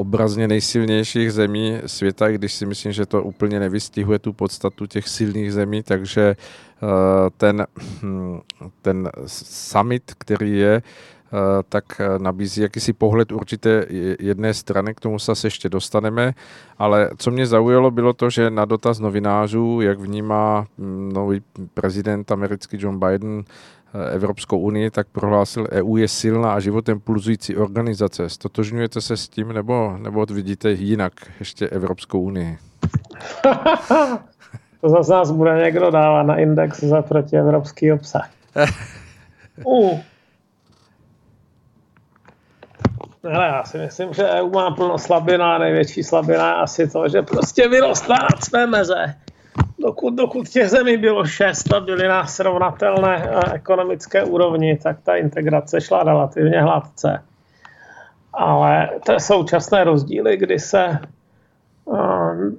obrazně 0.00 0.48
nejsilnějších 0.48 1.32
zemí 1.32 1.78
světa, 1.86 2.28
i 2.28 2.34
když 2.34 2.54
si 2.54 2.66
myslím, 2.66 2.92
že 2.92 3.06
to 3.06 3.22
úplně 3.22 3.60
nevystihuje 3.60 4.18
tu 4.18 4.32
podstatu 4.32 4.86
těch 4.86 5.08
silných 5.08 5.52
zemí, 5.52 5.82
takže 5.82 6.36
eh, 6.36 6.86
ten, 7.36 7.66
hm, 8.02 8.40
ten 8.82 9.10
summit, 9.26 10.14
který 10.18 10.58
je, 10.58 10.82
eh, 10.82 11.19
tak 11.68 11.84
nabízí 12.18 12.62
jakýsi 12.62 12.92
pohled 12.92 13.32
určité 13.32 13.86
jedné 14.20 14.54
strany, 14.54 14.94
k 14.94 15.00
tomu 15.00 15.18
se 15.18 15.32
ještě 15.46 15.68
dostaneme, 15.68 16.32
ale 16.78 17.10
co 17.16 17.30
mě 17.30 17.46
zaujalo, 17.46 17.90
bylo 17.90 18.12
to, 18.12 18.30
že 18.30 18.50
na 18.50 18.64
dotaz 18.64 18.98
novinářů, 18.98 19.80
jak 19.80 20.00
vnímá 20.00 20.66
hm, 20.78 21.12
nový 21.12 21.42
prezident 21.74 22.32
americký 22.32 22.76
John 22.80 22.98
Biden 22.98 23.44
Eh, 23.94 24.10
Evropskou 24.10 24.58
unii, 24.58 24.90
tak 24.90 25.06
prohlásil, 25.12 25.66
EU 25.72 25.96
je 25.96 26.08
silná 26.08 26.54
a 26.54 26.60
životem 26.60 27.00
pulzující 27.00 27.56
organizace. 27.56 28.28
Stotožňujete 28.28 29.00
se 29.00 29.16
s 29.16 29.28
tím, 29.28 29.52
nebo, 29.52 29.96
nebo 29.98 30.26
vidíte 30.26 30.70
jinak 30.70 31.12
ještě 31.38 31.68
Evropskou 31.68 32.20
unii? 32.20 32.58
to 34.80 34.88
zase 34.88 35.12
nás 35.12 35.30
bude 35.30 35.62
někdo 35.64 35.90
dávat 35.90 36.22
na 36.22 36.36
index 36.36 36.80
za 36.80 37.02
protievropský 37.02 37.92
obsah. 37.92 38.30
uh. 39.64 39.98
Hele, 43.24 43.46
já 43.46 43.64
si 43.64 43.78
myslím, 43.78 44.12
že 44.12 44.28
EU 44.28 44.50
má 44.50 44.70
plno 44.70 44.98
slabina 44.98 45.58
největší 45.58 46.02
slabina 46.02 46.48
je 46.48 46.54
asi 46.54 46.90
to, 46.90 47.08
že 47.08 47.22
prostě 47.22 47.68
vyrostla 47.68 48.16
nad 48.16 48.44
své 48.44 48.66
meze 48.66 49.14
dokud, 49.78 50.14
dokud 50.14 50.48
těch 50.48 50.68
zemí 50.68 50.96
bylo 50.96 51.24
šest 51.24 51.72
a 51.72 51.80
byly 51.80 52.08
na 52.08 52.26
srovnatelné 52.26 53.28
eh, 53.30 53.54
ekonomické 53.54 54.24
úrovni, 54.24 54.76
tak 54.82 54.96
ta 55.02 55.16
integrace 55.16 55.80
šla 55.80 56.02
relativně 56.02 56.62
hladce. 56.62 57.22
Ale 58.32 58.88
to 59.06 59.20
současné 59.20 59.84
rozdíly, 59.84 60.36
kdy 60.36 60.58
se 60.58 60.84
eh, 60.84 60.98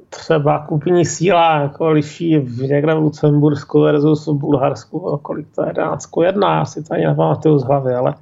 třeba 0.09 0.65
kupní 0.65 1.05
síla 1.05 1.59
jako 1.61 1.89
liší 1.89 2.37
v 2.37 2.61
někde 2.61 2.93
v 2.93 2.97
Lucembursku 2.97 3.81
versus 3.81 4.27
v 4.27 4.33
Bulharsku, 4.33 5.19
kolik 5.21 5.47
to 5.55 5.63
je 5.63 5.69
11 5.69 6.09
jedna, 6.23 6.55
já 6.55 6.65
si 6.65 6.83
to 6.83 6.93
ani 6.93 7.05
nepamatuju 7.05 7.59
z 7.59 7.63
hlavy, 7.63 7.93
ale 7.93 8.13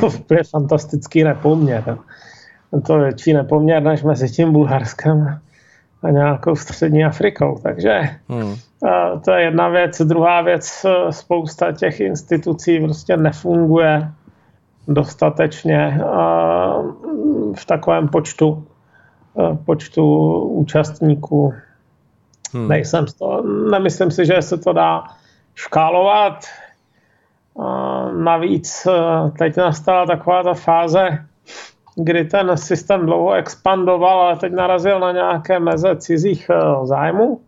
to 0.00 0.08
hmm. 0.08 0.24
je 0.30 0.44
fantastický 0.44 1.24
nepoměr. 1.24 1.98
To 2.86 2.96
je 2.96 3.02
větší 3.02 3.32
nepoměr 3.32 3.82
než 3.82 4.02
mezi 4.02 4.30
tím 4.30 4.52
Bulharskem 4.52 5.40
a 6.02 6.10
nějakou 6.10 6.56
střední 6.56 7.04
Afrikou. 7.04 7.58
Takže 7.62 8.00
hmm. 8.28 8.54
to 9.24 9.32
je 9.32 9.42
jedna 9.42 9.68
věc. 9.68 10.00
Druhá 10.00 10.42
věc, 10.42 10.86
spousta 11.10 11.72
těch 11.72 12.00
institucí 12.00 12.80
prostě 12.80 13.16
nefunguje 13.16 14.10
dostatečně 14.88 16.00
v 17.56 17.64
takovém 17.66 18.08
počtu, 18.08 18.66
počtu 19.64 20.04
účastníků. 20.40 21.54
Hmm. 22.52 22.68
Nejsem 22.68 23.06
to, 23.18 23.42
nemyslím 23.70 24.10
si, 24.10 24.26
že 24.26 24.42
se 24.42 24.58
to 24.58 24.72
dá 24.72 25.04
škálovat. 25.54 26.44
Navíc 28.12 28.86
teď 29.38 29.56
nastala 29.56 30.06
taková 30.06 30.42
ta 30.42 30.54
fáze, 30.54 31.26
kdy 31.96 32.24
ten 32.24 32.56
systém 32.56 33.06
dlouho 33.06 33.32
expandoval, 33.32 34.20
ale 34.20 34.36
teď 34.36 34.52
narazil 34.52 35.00
na 35.00 35.12
nějaké 35.12 35.58
meze 35.58 35.96
cizích 35.96 36.50
eh, 36.50 36.86
zájmů. 36.86 37.40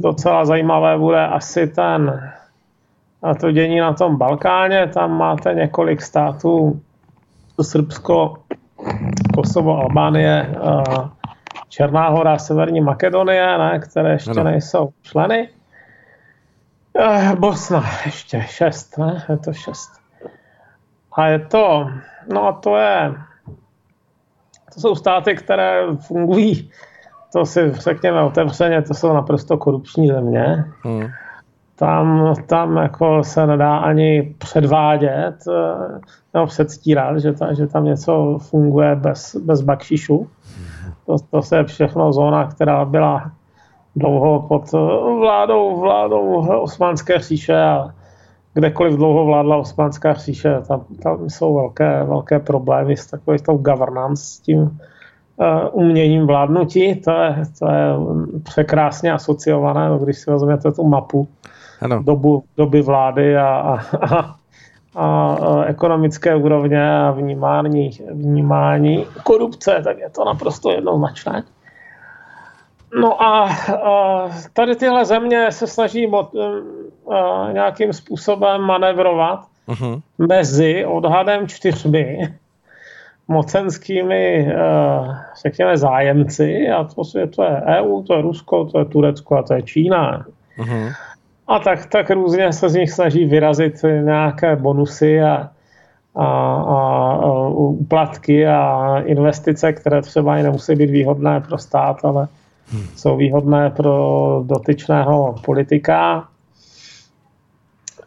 Docela 0.00 0.44
zajímavé 0.44 0.98
bude 0.98 1.26
asi 1.26 1.66
ten 1.66 2.30
a 3.22 3.34
to 3.34 3.52
dění 3.52 3.80
na 3.80 3.92
tom 3.92 4.16
Balkáně. 4.16 4.86
Tam 4.86 5.18
máte 5.18 5.54
několik 5.54 6.02
států, 6.02 6.80
Srbsko, 7.62 8.34
Kosovo, 9.34 9.78
Albánie, 9.78 10.46
eh, 10.50 11.08
Černá 11.68 12.08
hora, 12.08 12.38
Severní 12.38 12.80
Makedonie, 12.80 13.58
ne, 13.58 13.78
které 13.78 14.12
ještě 14.12 14.30
ano. 14.30 14.44
nejsou 14.44 14.88
členy. 15.02 15.48
Eh, 16.98 17.36
Bosna 17.38 17.84
ještě 18.04 18.40
šest, 18.40 18.98
ne? 18.98 19.24
Je 19.28 19.36
to 19.36 19.52
šest. 19.52 19.90
A 21.12 21.26
je 21.26 21.38
to, 21.38 21.90
no 22.32 22.46
a 22.46 22.52
to 22.52 22.76
je 22.76 23.14
to 24.74 24.80
jsou 24.80 24.94
státy, 24.94 25.34
které 25.34 25.82
fungují, 26.00 26.70
to 27.32 27.46
si 27.46 27.72
řekněme 27.72 28.22
otevřeně, 28.22 28.82
to 28.82 28.94
jsou 28.94 29.12
naprosto 29.12 29.58
korupční 29.58 30.08
země. 30.08 30.64
Hmm. 30.82 31.08
Tam, 31.76 32.34
tam 32.46 32.76
jako 32.76 33.24
se 33.24 33.46
nedá 33.46 33.76
ani 33.76 34.34
předvádět 34.38 35.36
eh, 35.48 36.00
nebo 36.34 36.46
předstírat, 36.46 37.18
že, 37.18 37.32
ta, 37.32 37.52
že 37.52 37.66
tam 37.66 37.84
něco 37.84 38.38
funguje 38.38 38.96
bez, 38.96 39.36
bez 39.36 39.60
bakšišu. 39.60 40.30
To, 41.06 41.16
to 41.30 41.42
se 41.42 41.56
je 41.56 41.64
všechno 41.64 42.12
zóna, 42.12 42.46
která 42.46 42.84
byla 42.84 43.30
dlouho 43.98 44.42
pod 44.48 44.72
vládou, 45.18 45.80
vládou 45.80 46.46
osmanské 46.60 47.18
říše 47.18 47.60
a 47.62 47.90
kdekoliv 48.54 48.96
dlouho 48.96 49.24
vládla 49.24 49.56
osmanská 49.56 50.14
říše, 50.14 50.60
tam, 50.68 50.84
tam 51.02 51.30
jsou 51.30 51.54
velké, 51.54 52.04
velké 52.04 52.38
problémy 52.38 52.96
s 52.96 53.06
takovou 53.06 53.38
tou 53.38 53.56
governance, 53.56 54.24
s 54.24 54.38
tím 54.38 54.78
uměním 55.72 56.26
vládnutí, 56.26 56.94
to 56.94 57.10
je, 57.10 57.42
to 57.58 57.70
je 57.70 57.92
překrásně 58.42 59.12
asociované, 59.12 59.88
no, 59.88 59.98
když 59.98 60.18
si 60.18 60.30
vezmete 60.30 60.72
tu 60.72 60.88
mapu 60.88 61.28
ano. 61.80 62.02
Dobu, 62.02 62.44
doby 62.56 62.82
vlády 62.82 63.36
a, 63.36 63.46
a, 63.46 63.78
a, 64.00 64.34
a 64.94 65.64
ekonomické 65.64 66.36
úrovně 66.36 66.90
a 66.90 67.10
vnímání, 67.10 67.90
vnímání 68.10 69.06
korupce, 69.22 69.80
tak 69.84 69.98
je 69.98 70.10
to 70.10 70.24
naprosto 70.24 70.70
jednoznačné. 70.70 71.42
No 73.00 73.22
a, 73.22 73.50
a 73.74 74.28
tady 74.52 74.76
tyhle 74.76 75.04
země 75.04 75.52
se 75.52 75.66
snaží 75.66 76.06
mo, 76.06 76.30
a, 77.12 77.52
nějakým 77.52 77.92
způsobem 77.92 78.60
manevrovat 78.60 79.40
uh-huh. 79.68 80.00
mezi 80.18 80.84
odhadem 80.84 81.48
čtyřmi 81.48 82.28
mocenskými, 83.28 84.52
řekněme, 85.42 85.78
zájemci, 85.78 86.68
a 86.70 86.84
to 86.84 87.18
je, 87.18 87.26
to 87.26 87.42
je 87.42 87.62
EU, 87.66 88.02
to 88.02 88.14
je 88.14 88.22
Rusko, 88.22 88.64
to 88.64 88.78
je 88.78 88.84
Turecko 88.84 89.36
a 89.36 89.42
to 89.42 89.54
je 89.54 89.62
Čína. 89.62 90.26
Uh-huh. 90.58 90.92
A 91.48 91.58
tak, 91.58 91.86
tak 91.86 92.10
různě 92.10 92.52
se 92.52 92.68
z 92.68 92.74
nich 92.74 92.92
snaží 92.92 93.24
vyrazit 93.24 93.74
nějaké 94.04 94.56
bonusy 94.56 95.22
a, 95.22 95.50
a, 96.14 96.24
a, 96.24 97.12
a 97.22 97.48
úplatky 97.48 98.46
a 98.46 98.94
investice, 99.04 99.72
které 99.72 100.02
třeba 100.02 100.38
i 100.38 100.42
nemusí 100.42 100.74
být 100.74 100.90
výhodné 100.90 101.40
pro 101.40 101.58
stát, 101.58 102.04
ale 102.04 102.28
hmm. 102.70 102.86
jsou 102.96 103.16
výhodné 103.16 103.70
pro 103.70 104.42
dotyčného 104.46 105.34
politika. 105.44 106.28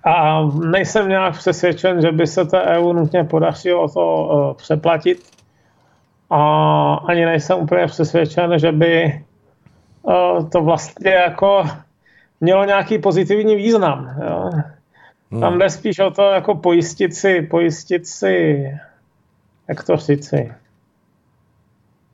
A 0.03 0.43
nejsem 0.45 1.09
nějak 1.09 1.37
přesvědčen, 1.37 2.01
že 2.01 2.11
by 2.11 2.27
se 2.27 2.45
té 2.45 2.61
EU 2.61 2.93
nutně 2.93 3.23
podařilo 3.23 3.89
to 3.89 4.23
uh, 4.23 4.53
přeplatit. 4.53 5.31
A 6.29 6.93
ani 6.93 7.25
nejsem 7.25 7.59
úplně 7.59 7.85
přesvědčen, 7.87 8.59
že 8.59 8.71
by 8.71 9.23
uh, 10.01 10.49
to 10.49 10.61
vlastně 10.61 11.11
jako 11.11 11.63
mělo 12.41 12.65
nějaký 12.65 12.97
pozitivní 12.97 13.55
význam. 13.55 14.09
Jo. 14.29 14.49
Hmm. 15.31 15.41
Tam 15.41 15.59
jde 15.59 15.69
spíš 15.69 15.99
o 15.99 16.11
to, 16.11 16.21
jako 16.21 16.55
pojistit 16.55 17.15
si, 17.15 17.41
pojistit 17.41 18.07
si, 18.07 18.65
jak 19.67 19.83
to 19.83 19.97
říci, 19.97 20.53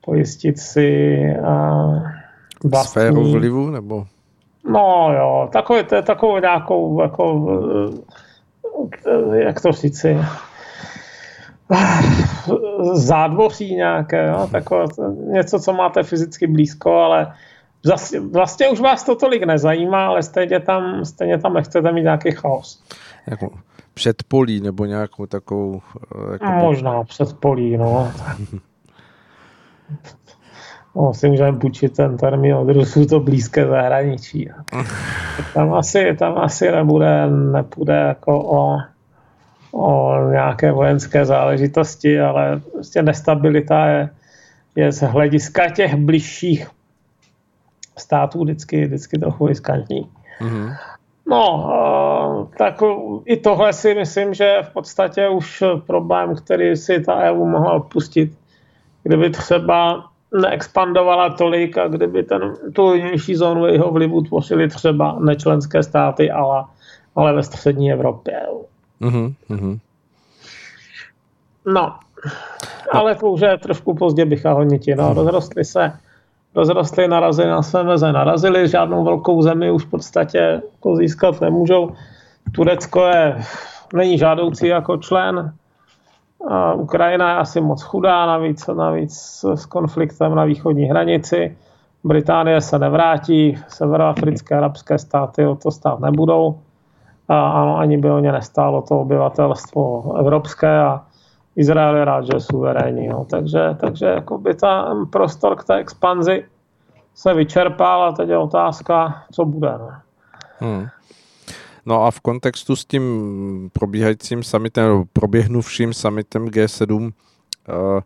pojistit 0.01 0.59
si 0.59 1.17
uh, 1.39 2.07
vlastní... 2.63 2.89
Sféru 2.89 3.31
vlivu, 3.31 3.69
nebo? 3.69 4.05
No 4.71 5.13
jo, 5.17 5.49
takový, 5.51 5.83
to 5.83 5.95
je 5.95 6.01
takovou 6.01 6.39
nějakou, 6.39 7.01
jako, 7.01 7.47
jak 9.33 9.61
to 9.61 9.71
říci, 9.71 10.17
zádvoří 12.93 13.75
nějaké, 13.75 14.31
no, 14.31 14.47
takové, 14.47 14.85
něco, 15.17 15.59
co 15.59 15.73
máte 15.73 16.03
fyzicky 16.03 16.47
blízko, 16.47 16.93
ale 16.93 17.33
Vlastně, 17.85 18.19
vlastně 18.19 18.69
už 18.69 18.79
vás 18.79 19.03
to 19.03 19.15
tolik 19.15 19.43
nezajímá, 19.43 20.07
ale 20.07 20.23
stejně 20.23 20.59
tam, 20.59 21.05
stejně 21.05 21.37
tam 21.37 21.53
nechcete 21.53 21.91
mít 21.91 22.01
nějaký 22.01 22.31
chaos. 22.31 22.83
Jako 23.27 23.49
předpolí 23.93 24.61
nebo 24.61 24.85
nějakou 24.85 25.25
takovou... 25.25 25.81
Eh, 26.15 26.33
jako... 26.33 26.45
Možná 26.45 27.03
předpolí, 27.03 27.77
no. 27.77 28.11
no 30.95 31.13
si 31.13 31.29
můžeme 31.29 31.59
půjčit 31.59 31.95
ten 31.95 32.17
termín 32.17 32.55
od 32.55 32.69
Rusů 32.69 33.05
to 33.05 33.19
blízké 33.19 33.67
zahraničí. 33.67 34.49
Tam 35.53 35.73
asi, 35.73 36.15
tam 36.19 36.37
asi 36.37 36.71
nebude, 36.71 37.27
nepůjde 37.27 37.93
jako 37.93 38.43
o, 38.43 38.77
o 39.71 40.15
nějaké 40.29 40.71
vojenské 40.71 41.25
záležitosti, 41.25 42.19
ale 42.19 42.61
prostě 42.71 43.03
nestabilita 43.03 43.87
je, 43.87 44.09
je 44.75 44.91
z 44.91 45.01
hlediska 45.01 45.69
těch 45.69 45.95
bližších 45.95 46.67
států 47.97 48.43
vždycky, 48.43 48.85
vždycky 48.85 49.19
trochu 49.19 49.47
riskantní. 49.47 50.09
Mm-hmm. 50.41 50.75
No, 51.29 52.49
tak 52.57 52.81
i 53.25 53.37
tohle 53.37 53.73
si 53.73 53.95
myslím, 53.95 54.33
že 54.33 54.57
v 54.61 54.73
podstatě 54.73 55.29
už 55.29 55.63
problém, 55.87 56.35
který 56.35 56.75
si 56.75 57.01
ta 57.01 57.15
EU 57.15 57.45
mohla 57.45 57.73
odpustit, 57.73 58.37
kdyby 59.03 59.29
třeba 59.29 60.09
neexpandovala 60.41 61.29
tolik 61.29 61.77
a 61.77 61.87
kdyby 61.87 62.23
ten, 62.23 62.53
tu 62.73 62.93
jinější 62.93 63.35
zónu 63.35 63.65
jeho 63.65 63.91
vlivu 63.91 64.21
tvořili 64.21 64.67
třeba 64.67 65.17
nečlenské 65.19 65.83
státy, 65.83 66.31
ale, 66.31 66.63
ale 67.15 67.33
ve 67.33 67.43
střední 67.43 67.91
Evropě. 67.91 68.41
Mm-hmm. 69.01 69.79
No, 71.65 71.95
ale 72.91 73.15
to 73.15 73.31
už 73.31 73.41
je 73.41 73.57
trošku 73.57 73.93
pozdě 73.93 74.25
bycha 74.25 74.53
honiti. 74.53 74.95
No, 74.95 75.13
rozrostly 75.13 75.65
se 75.65 75.93
rozrostly, 76.57 77.07
narazili 77.07 77.47
na 77.47 77.61
své 77.61 77.83
meze, 77.83 78.11
narazili, 78.11 78.67
žádnou 78.67 79.03
velkou 79.03 79.41
zemi 79.41 79.71
už 79.71 79.85
v 79.85 79.89
podstatě 79.89 80.37
jako 80.37 80.95
získat 80.95 81.41
nemůžou. 81.41 81.91
Turecko 82.51 83.05
je, 83.05 83.37
není 83.93 84.17
žádoucí 84.17 84.67
jako 84.67 84.97
člen, 84.97 85.39
a 85.39 85.53
Ukrajina 86.75 87.29
je 87.29 87.35
asi 87.35 87.61
moc 87.61 87.81
chudá, 87.81 88.25
navíc, 88.25 88.67
navíc 88.67 89.45
s 89.55 89.65
konfliktem 89.65 90.35
na 90.35 90.45
východní 90.45 90.85
hranici. 90.85 91.57
Británie 92.03 92.61
se 92.61 92.79
nevrátí, 92.79 93.57
severoafrické 93.67 94.55
arabské 94.55 94.99
státy 94.99 95.45
o 95.45 95.55
to 95.55 95.71
stát 95.71 95.99
nebudou. 95.99 96.59
A 97.27 97.73
ani 97.73 97.97
by 97.97 98.11
o 98.11 98.19
ně 98.19 98.31
nestálo 98.31 98.81
to 98.81 98.99
obyvatelstvo 98.99 100.13
evropské 100.17 100.79
a 100.79 101.01
Izrael 101.55 101.95
je 101.95 102.05
rád, 102.05 102.25
že 102.25 102.31
je 102.35 102.39
suverénní. 102.39 103.07
No. 103.07 103.25
Takže, 103.25 103.75
takže 103.79 104.05
jakoby 104.05 104.55
ta 104.55 104.95
prostor 105.11 105.55
k 105.55 105.63
té 105.63 105.75
expanzi 105.75 106.45
se 107.15 107.33
vyčerpal 107.33 108.03
a 108.03 108.11
teď 108.11 108.29
je 108.29 108.37
otázka, 108.37 109.23
co 109.31 109.45
bude. 109.45 109.71
No. 109.79 109.89
Hmm. 110.59 110.87
No 111.87 112.03
a 112.03 112.11
v 112.11 112.19
kontextu 112.19 112.75
s 112.75 112.85
tím 112.85 113.03
probíhajícím 113.73 114.43
summitem, 114.43 115.03
proběhnuvším 115.13 115.93
summitem 115.93 116.45
G7, 116.45 117.11
eh, 117.69 118.01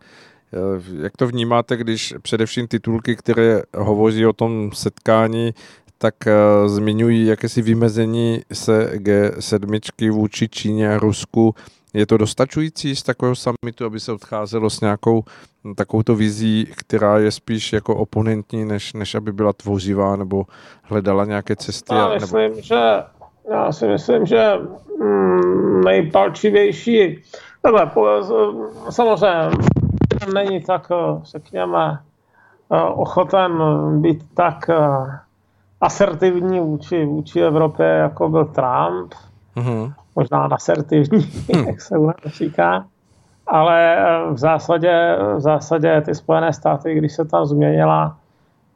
jak 1.04 1.17
to 1.17 1.28
vnímáte, 1.28 1.78
když 1.78 2.13
především 2.22 2.67
titulky, 2.67 3.15
které 3.15 3.62
hovoří 3.78 4.26
o 4.26 4.34
tom 4.34 4.72
setkání, 4.74 5.54
tak 5.98 6.28
eh, 6.28 6.34
zmiňují 6.70 7.26
jakési 7.26 7.62
vymezení 7.62 8.41
se 8.54 8.98
G7 8.98 10.12
vůči 10.12 10.50
Číně 10.50 10.96
a 10.96 11.00
Rusku 11.00 11.56
je 11.94 12.06
to 12.06 12.17
dostačující 12.17 12.96
z 12.96 13.04
takového 13.04 13.36
summitu, 13.36 13.86
aby 13.86 14.00
se 14.00 14.12
odcházelo 14.12 14.70
s 14.70 14.82
nějakou 14.82 15.24
takovouto 15.76 16.15
vizí, 16.15 16.67
která 16.76 17.20
je 17.20 17.32
spíš 17.32 17.74
jako 17.74 17.96
oponentní, 17.96 18.65
než, 18.65 18.94
než 18.94 19.15
aby 19.15 19.34
byla 19.34 19.54
tvořivá 19.54 20.15
nebo 20.15 20.46
hledala 20.84 21.26
nějaké 21.26 21.56
cesty? 21.56 21.96
Já 21.96 22.13
myslím, 22.13 22.41
nebo... 22.41 22.62
že 22.62 22.76
já 23.50 23.72
si 23.72 23.88
myslím, 23.88 24.26
že 24.26 24.54
mm, 25.00 25.82
nejpalčivější, 25.82 27.24
nebo 27.64 27.78
samozřejmě 28.90 29.50
není 30.34 30.62
tak, 30.62 30.88
řekněme, 31.24 32.00
ochoten 32.94 33.52
být 34.02 34.24
tak 34.34 34.70
asertivní 35.82 36.60
vůči, 36.60 37.06
vůči 37.06 37.40
Evropě, 37.40 37.86
jako 37.86 38.30
byl 38.30 38.46
Trump. 38.46 39.14
Mm-hmm 39.58 39.94
možná 40.16 40.44
asertivní, 40.44 41.20
hmm. 41.54 41.68
jak 41.68 41.82
se 41.82 41.98
u 41.98 42.06
nás 42.06 42.16
říká. 42.26 42.86
Ale 43.48 43.96
eh, 43.98 44.34
v 44.34 44.38
zásadě, 44.38 45.18
v 45.36 45.40
zásadě 45.40 46.02
ty 46.02 46.16
Spojené 46.16 46.54
státy, 46.54 46.96
když 46.96 47.14
se 47.14 47.26
tam 47.26 47.46
změnila 47.46 48.18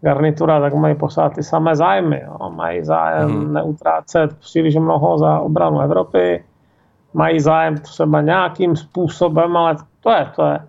garnitura, 0.05 0.59
tak 0.59 0.73
mají 0.73 0.95
pořád 0.95 1.33
ty 1.33 1.43
samé 1.43 1.75
zájmy. 1.75 2.21
Jo. 2.25 2.49
Mají 2.49 2.85
zájem 2.85 3.29
hmm. 3.29 3.53
neutrácet 3.53 4.37
příliš 4.37 4.75
mnoho 4.75 5.17
za 5.17 5.39
obranu 5.39 5.81
Evropy, 5.81 6.43
mají 7.13 7.39
zájem 7.39 7.77
třeba 7.77 8.21
nějakým 8.21 8.75
způsobem, 8.75 9.57
ale 9.57 9.75
to 9.99 10.09
je, 10.09 10.27
to 10.35 10.45
je 10.45 10.59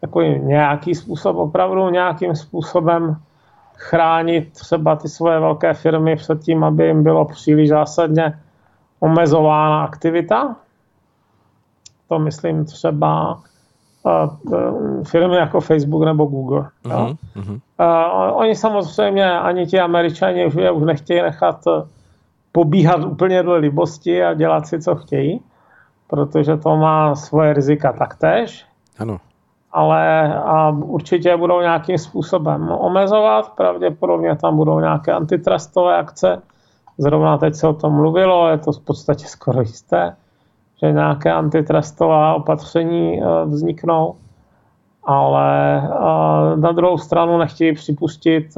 takový 0.00 0.38
nějaký 0.38 0.94
způsob 0.94 1.36
opravdu 1.36 1.90
nějakým 1.90 2.36
způsobem 2.36 3.16
chránit 3.76 4.52
třeba 4.52 4.96
ty 4.96 5.08
svoje 5.08 5.40
velké 5.40 5.74
firmy 5.74 6.16
před 6.16 6.40
tím, 6.40 6.64
aby 6.64 6.86
jim 6.86 7.02
bylo 7.02 7.24
příliš 7.24 7.68
zásadně 7.68 8.38
omezována 9.00 9.84
aktivita. 9.84 10.56
To 12.08 12.18
myslím 12.18 12.64
třeba 12.64 13.40
firmy 15.04 15.36
jako 15.36 15.60
Facebook 15.60 16.04
nebo 16.04 16.24
Google. 16.24 16.68
Uh-huh, 16.84 17.16
uh-huh. 17.36 17.60
Uh, 17.80 18.36
oni 18.36 18.54
samozřejmě, 18.54 19.38
ani 19.38 19.66
ti 19.66 19.80
američani 19.80 20.46
už, 20.46 20.56
už 20.72 20.82
nechtějí 20.82 21.22
nechat 21.22 21.64
pobíhat 22.52 23.04
úplně 23.04 23.42
do 23.42 23.56
libosti 23.56 24.24
a 24.24 24.34
dělat 24.34 24.66
si, 24.66 24.80
co 24.80 24.94
chtějí, 24.94 25.40
protože 26.06 26.56
to 26.56 26.76
má 26.76 27.14
svoje 27.14 27.52
rizika 27.52 27.92
taktéž. 27.92 28.66
Ano. 28.98 29.18
Ale 29.72 30.34
a 30.34 30.68
určitě 30.70 31.36
budou 31.36 31.60
nějakým 31.60 31.98
způsobem 31.98 32.68
omezovat, 32.68 33.52
pravděpodobně 33.56 34.36
tam 34.36 34.56
budou 34.56 34.80
nějaké 34.80 35.12
antitrustové 35.12 35.96
akce, 35.96 36.42
Zrovna 36.98 37.38
teď 37.38 37.54
se 37.54 37.68
o 37.68 37.72
tom 37.72 37.92
mluvilo, 37.92 38.48
je 38.48 38.58
to 38.58 38.72
v 38.72 38.80
podstatě 38.80 39.26
skoro 39.26 39.60
jisté, 39.60 40.16
že 40.82 40.92
nějaké 40.92 41.32
antitrustová 41.32 42.34
opatření 42.34 43.22
eh, 43.22 43.44
vzniknou, 43.44 44.14
ale 45.04 45.78
eh, 45.78 46.56
na 46.56 46.72
druhou 46.72 46.98
stranu 46.98 47.38
nechtějí 47.38 47.74
připustit, 47.74 48.54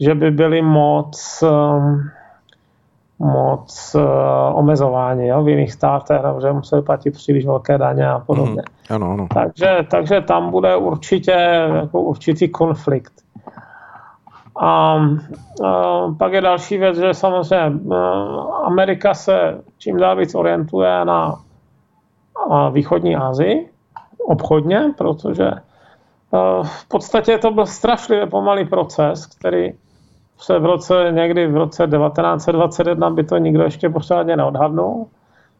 že 0.00 0.14
by 0.14 0.30
byli 0.30 0.62
moc 0.62 1.44
moc 3.18 3.94
uh, 3.94 4.58
omezování 4.58 5.26
jo, 5.26 5.42
v 5.42 5.48
jiných 5.48 5.72
státech, 5.72 6.20
že 6.42 6.52
museli 6.52 6.82
platit 6.82 7.10
příliš 7.10 7.46
velké 7.46 7.78
daně 7.78 8.08
a 8.08 8.18
podobně. 8.18 8.62
Mm, 8.90 8.96
ano, 8.96 9.10
ano. 9.10 9.28
Takže, 9.34 9.78
takže 9.90 10.20
tam 10.20 10.50
bude 10.50 10.76
určitě 10.76 11.30
jako 11.74 12.00
určitý 12.00 12.48
konflikt. 12.48 13.12
A, 14.56 14.98
a 15.64 16.14
pak 16.18 16.32
je 16.32 16.40
další 16.40 16.76
věc, 16.78 16.96
že 16.96 17.14
samozřejmě 17.14 17.72
Amerika 18.64 19.14
se 19.14 19.62
čím 19.78 19.96
dál 19.96 20.16
víc 20.16 20.34
orientuje 20.34 21.04
na 21.04 21.40
východní 22.72 23.16
Asii 23.16 23.70
obchodně, 24.26 24.94
protože 24.98 25.50
v 26.62 26.88
podstatě 26.88 27.38
to 27.38 27.50
byl 27.50 27.66
strašlivě 27.66 28.26
pomalý 28.26 28.64
proces, 28.64 29.26
který 29.26 29.72
se 30.38 30.58
v 30.58 30.64
roce, 30.64 31.08
někdy 31.10 31.46
v 31.46 31.56
roce 31.56 31.86
1921 31.86 33.10
by 33.10 33.24
to 33.24 33.36
nikdo 33.36 33.62
ještě 33.62 33.88
pořádně 33.88 34.36
neodhadnul. 34.36 35.06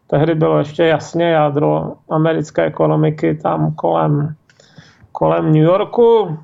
Tehdy 0.06 0.34
bylo 0.34 0.58
ještě 0.58 0.84
jasně 0.84 1.24
jádro 1.24 1.92
americké 2.10 2.62
ekonomiky 2.62 3.34
tam 3.34 3.74
kolem, 3.74 4.34
kolem 5.12 5.52
New 5.52 5.62
Yorku. 5.62 6.38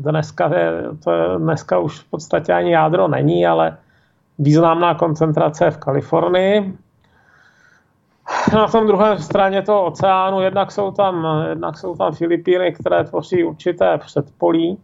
Dneska, 0.00 0.50
je, 0.56 0.82
to 1.04 1.38
dneska 1.38 1.78
už 1.78 2.00
v 2.00 2.10
podstatě 2.10 2.52
ani 2.52 2.72
jádro 2.72 3.08
není, 3.08 3.46
ale 3.46 3.76
významná 4.38 4.94
koncentrace 4.94 5.70
v 5.70 5.76
Kalifornii. 5.78 6.78
Na 8.54 8.68
tom 8.68 8.86
druhé 8.86 9.18
straně 9.18 9.62
toho 9.62 9.84
oceánu 9.84 10.40
jednak 10.40 10.72
jsou 10.72 10.90
tam, 10.90 11.26
jednak 11.48 11.78
jsou 11.78 11.96
tam 11.96 12.12
Filipíny, 12.12 12.72
které 12.72 13.04
tvoří 13.04 13.44
určité 13.44 13.98
předpolí 13.98 14.78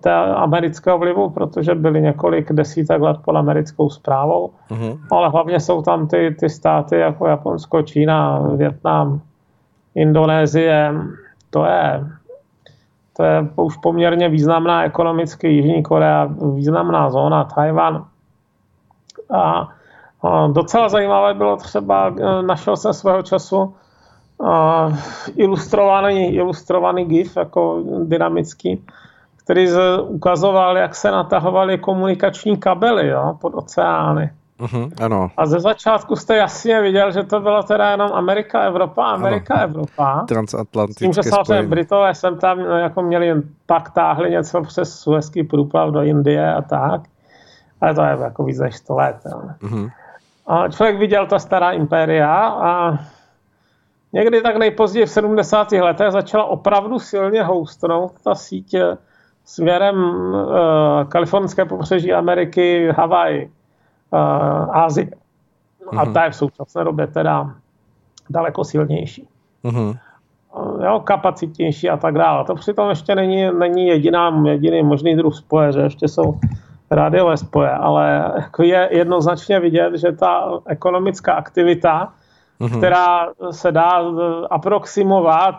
té 0.00 0.14
amerického 0.14 0.98
vlivu, 0.98 1.30
protože 1.30 1.74
byly 1.74 2.02
několik 2.02 2.52
desítek 2.52 3.00
let 3.00 3.16
pod 3.24 3.36
americkou 3.36 3.90
zprávou, 3.90 4.50
mm-hmm. 4.70 4.98
ale 5.10 5.28
hlavně 5.28 5.60
jsou 5.60 5.82
tam 5.82 6.08
ty, 6.08 6.36
ty 6.40 6.50
státy 6.50 6.96
jako 6.96 7.26
Japonsko, 7.26 7.82
Čína, 7.82 8.38
Větnam, 8.56 9.20
Indonésie, 9.94 10.94
to 11.50 11.64
je, 11.64 12.04
to 13.16 13.22
je 13.22 13.48
už 13.56 13.76
poměrně 13.76 14.28
významná 14.28 14.84
ekonomicky 14.84 15.48
Jižní 15.48 15.82
Korea, 15.82 16.28
významná 16.54 17.10
zóna, 17.10 17.44
Tajvan. 17.44 18.04
A, 19.34 19.68
docela 20.52 20.88
zajímavé 20.88 21.34
bylo 21.34 21.56
třeba, 21.56 22.14
e, 22.20 22.42
našel 22.42 22.76
jsem 22.76 22.92
svého 22.92 23.22
času 23.22 23.74
uh, 24.42 24.96
ilustrovaný, 25.36 26.34
ilustrovaný 26.34 27.04
GIF 27.04 27.36
jako 27.36 27.84
dynamický, 28.04 28.84
který 29.44 29.66
ukazoval, 30.02 30.76
jak 30.76 30.94
se 30.94 31.10
natahovaly 31.10 31.78
komunikační 31.78 32.56
kabely 32.56 33.08
jo, 33.08 33.38
pod 33.40 33.54
oceány. 33.54 34.30
Uh-huh, 34.62 34.90
ano. 35.04 35.30
A 35.36 35.46
ze 35.46 35.60
začátku 35.60 36.16
jste 36.16 36.36
jasně 36.36 36.82
viděl, 36.82 37.12
že 37.12 37.22
to 37.22 37.40
bylo 37.40 37.62
teda 37.62 37.90
jenom 37.90 38.12
Amerika, 38.12 38.62
Evropa, 38.62 39.04
Amerika, 39.04 39.54
ano. 39.54 39.62
Evropa. 39.62 40.24
Transatlantické 40.28 41.04
Tím, 41.04 41.12
že 41.12 41.22
samozřejmě 41.22 41.68
Britové 41.68 42.14
jsem 42.14 42.38
tam 42.38 42.58
no, 42.58 42.78
jako 42.78 43.02
měli, 43.02 43.42
pak 43.66 43.90
táhli 43.90 44.30
něco 44.30 44.62
přes 44.62 45.00
Suezký 45.00 45.42
průplav 45.42 45.90
do 45.90 46.02
Indie 46.02 46.54
a 46.54 46.62
tak. 46.62 47.00
Ale 47.80 47.94
to 47.94 48.02
je 48.02 48.16
jako 48.20 48.44
víc 48.44 48.58
než 48.58 48.76
100 48.76 48.94
let. 48.94 49.16
Uh-huh. 49.62 49.90
A 50.46 50.68
člověk 50.68 50.98
viděl 50.98 51.26
ta 51.26 51.38
stará 51.38 51.70
impéria 51.70 52.48
a 52.48 52.98
někdy 54.12 54.42
tak 54.42 54.56
nejpozději 54.56 55.06
v 55.06 55.10
70. 55.10 55.72
letech 55.72 56.12
začala 56.12 56.44
opravdu 56.44 56.98
silně 56.98 57.42
houstnout 57.42 58.12
ta 58.24 58.34
sítě 58.34 58.96
směrem 59.44 60.04
uh, 60.04 60.50
kalifornské 61.08 61.64
pobřeží 61.64 62.12
Ameriky, 62.12 62.88
Havaj, 62.96 63.48
Ázie. 64.70 65.06
Mm-hmm. 65.06 65.98
A 66.00 66.04
mhm. 66.04 66.12
ta 66.12 66.24
je 66.24 66.30
v 66.30 66.36
současné 66.36 66.84
době 66.84 67.06
teda 67.06 67.50
daleko 68.30 68.64
silnější. 68.64 69.28
Mm-hmm. 69.64 69.98
Jo, 70.84 71.00
kapacitnější 71.04 71.90
a 71.90 71.96
tak 71.96 72.14
dále. 72.14 72.44
To 72.44 72.54
přitom 72.54 72.88
ještě 72.88 73.14
není, 73.14 73.50
není 73.58 73.86
jediná, 73.86 74.42
jediný 74.46 74.82
možný 74.82 75.16
druh 75.16 75.34
spoje, 75.34 75.72
že 75.72 75.80
ještě 75.80 76.08
jsou 76.08 76.38
rádiové 76.90 77.36
spoje, 77.36 77.70
ale 77.70 78.32
jako 78.36 78.62
je 78.62 78.88
jednoznačně 78.92 79.60
vidět, 79.60 79.94
že 79.94 80.12
ta 80.12 80.50
ekonomická 80.66 81.32
aktivita, 81.32 82.12
mm-hmm. 82.60 82.78
která 82.78 83.28
se 83.50 83.72
dá 83.72 83.92
aproximovat 84.50 85.54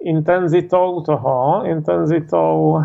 intenzitou 0.00 1.00
toho, 1.00 1.62
intenzitou 1.64 2.82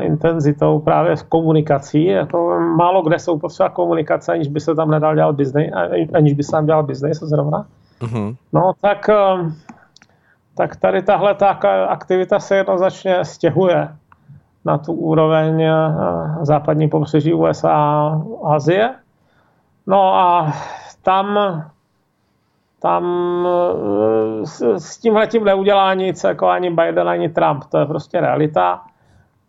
intenzitou 0.00 0.78
právě 0.78 1.16
s 1.16 1.22
komunikací. 1.22 2.04
Jako 2.04 2.60
málo 2.76 3.02
kde 3.02 3.18
jsou 3.18 3.38
potřeba 3.38 3.68
komunikace, 3.68 4.32
aniž 4.32 4.48
by 4.48 4.60
se 4.60 4.74
tam 4.74 4.90
nedal 4.90 5.14
dělat 5.14 5.36
biznis, 5.36 5.70
aniž 6.14 6.32
by 6.32 6.42
se 6.42 6.50
tam 6.50 6.66
dělal 6.66 6.82
biznis 6.82 7.18
zrovna. 7.18 7.66
Mm-hmm. 8.00 8.36
No 8.52 8.72
tak, 8.80 9.08
eh, 9.08 9.52
tak 10.56 10.76
tady 10.76 11.02
tahle 11.02 11.34
ta 11.34 11.48
aktivita 11.88 12.40
se 12.40 12.56
jednoznačně 12.56 13.24
stěhuje 13.24 13.88
na 14.64 14.78
tu 14.78 14.92
úroveň 14.92 15.62
eh, 15.62 15.72
západní 16.42 16.88
pobřeží 16.88 17.34
USA 17.34 17.72
a 17.72 18.22
Azie. 18.44 18.94
No 19.86 20.14
a 20.14 20.52
tam 21.02 21.38
tam 22.84 23.04
eh, 23.46 24.46
s, 24.46 24.60
s 24.60 24.98
tímhletím 24.98 25.44
neudělá 25.44 25.94
nic 25.94 26.24
jako 26.24 26.48
ani 26.48 26.70
Biden, 26.70 27.08
ani 27.08 27.28
Trump. 27.28 27.64
To 27.64 27.78
je 27.78 27.86
prostě 27.86 28.20
realita 28.20 28.80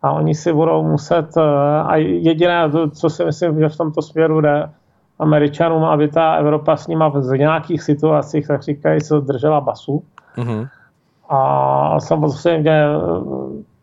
a 0.06 0.12
oni 0.12 0.34
si 0.34 0.52
budou 0.52 0.82
muset, 0.82 1.36
eh, 1.36 1.42
a 1.82 1.96
jediné, 1.96 2.70
co 2.94 3.10
si 3.10 3.24
myslím, 3.24 3.60
že 3.60 3.68
v 3.68 3.76
tomto 3.76 4.02
směru 4.02 4.40
jde 4.40 4.70
Američanům, 5.18 5.84
aby 5.84 6.08
ta 6.08 6.34
Evropa 6.34 6.76
s 6.76 6.86
nima 6.86 7.08
v 7.08 7.36
nějakých 7.36 7.82
situacích, 7.82 8.46
tak 8.46 8.62
říkají, 8.62 9.00
se 9.00 9.20
držela 9.20 9.60
basu. 9.60 10.02
Mm-hmm. 10.36 10.68
A 11.28 12.00
samozřejmě 12.00 12.84
eh, 12.86 12.98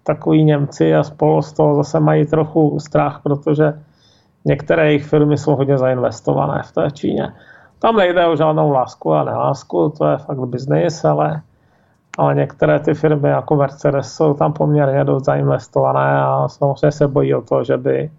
takový 0.04 0.44
Němci 0.44 0.96
a 0.96 1.04
spolu 1.04 1.42
z 1.42 1.54
toho 1.54 1.76
zase 1.76 2.00
mají 2.00 2.26
trochu 2.26 2.80
strach, 2.80 3.20
protože 3.24 3.74
některé 4.46 4.88
jejich 4.88 5.06
firmy 5.06 5.38
jsou 5.38 5.56
hodně 5.56 5.78
zainvestované 5.78 6.62
v 6.66 6.72
té 6.72 6.92
Číně. 6.92 7.34
Tam 7.80 7.96
nejde 7.96 8.26
o 8.26 8.36
žádnou 8.36 8.72
lásku 8.72 9.14
a 9.14 9.24
nelásku, 9.24 9.94
to 9.98 10.08
je 10.08 10.18
fakt 10.18 10.40
biznis, 10.40 11.06
ale 11.06 11.42
ale 12.18 12.36
některé 12.36 12.80
ty 12.80 12.94
firmy 12.94 13.30
jako 13.30 13.56
Mercedes 13.56 14.14
jsou 14.14 14.34
tam 14.34 14.54
poměrně 14.54 15.04
dost 15.04 15.26
zainvestované 15.26 16.22
a 16.22 16.48
samozřejmě 16.48 16.92
se 16.92 17.08
bojí 17.08 17.36
o 17.36 17.42
to, 17.42 17.64
že 17.64 17.78
by 17.78 18.12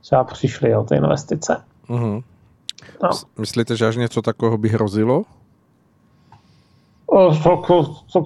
třeba 0.00 0.24
přišli 0.24 0.76
o 0.76 0.84
ty 0.84 0.94
investice. 0.96 1.62
Mm-hmm. 1.88 2.22
No. 3.02 3.10
Myslíte, 3.38 3.76
že 3.76 3.86
až 3.86 3.96
něco 3.96 4.22
takového 4.22 4.58
by 4.58 4.68
hrozilo? 4.68 5.22
O, 7.06 7.34
to, 7.34 7.56
to, 7.66 7.94
to, 8.12 8.24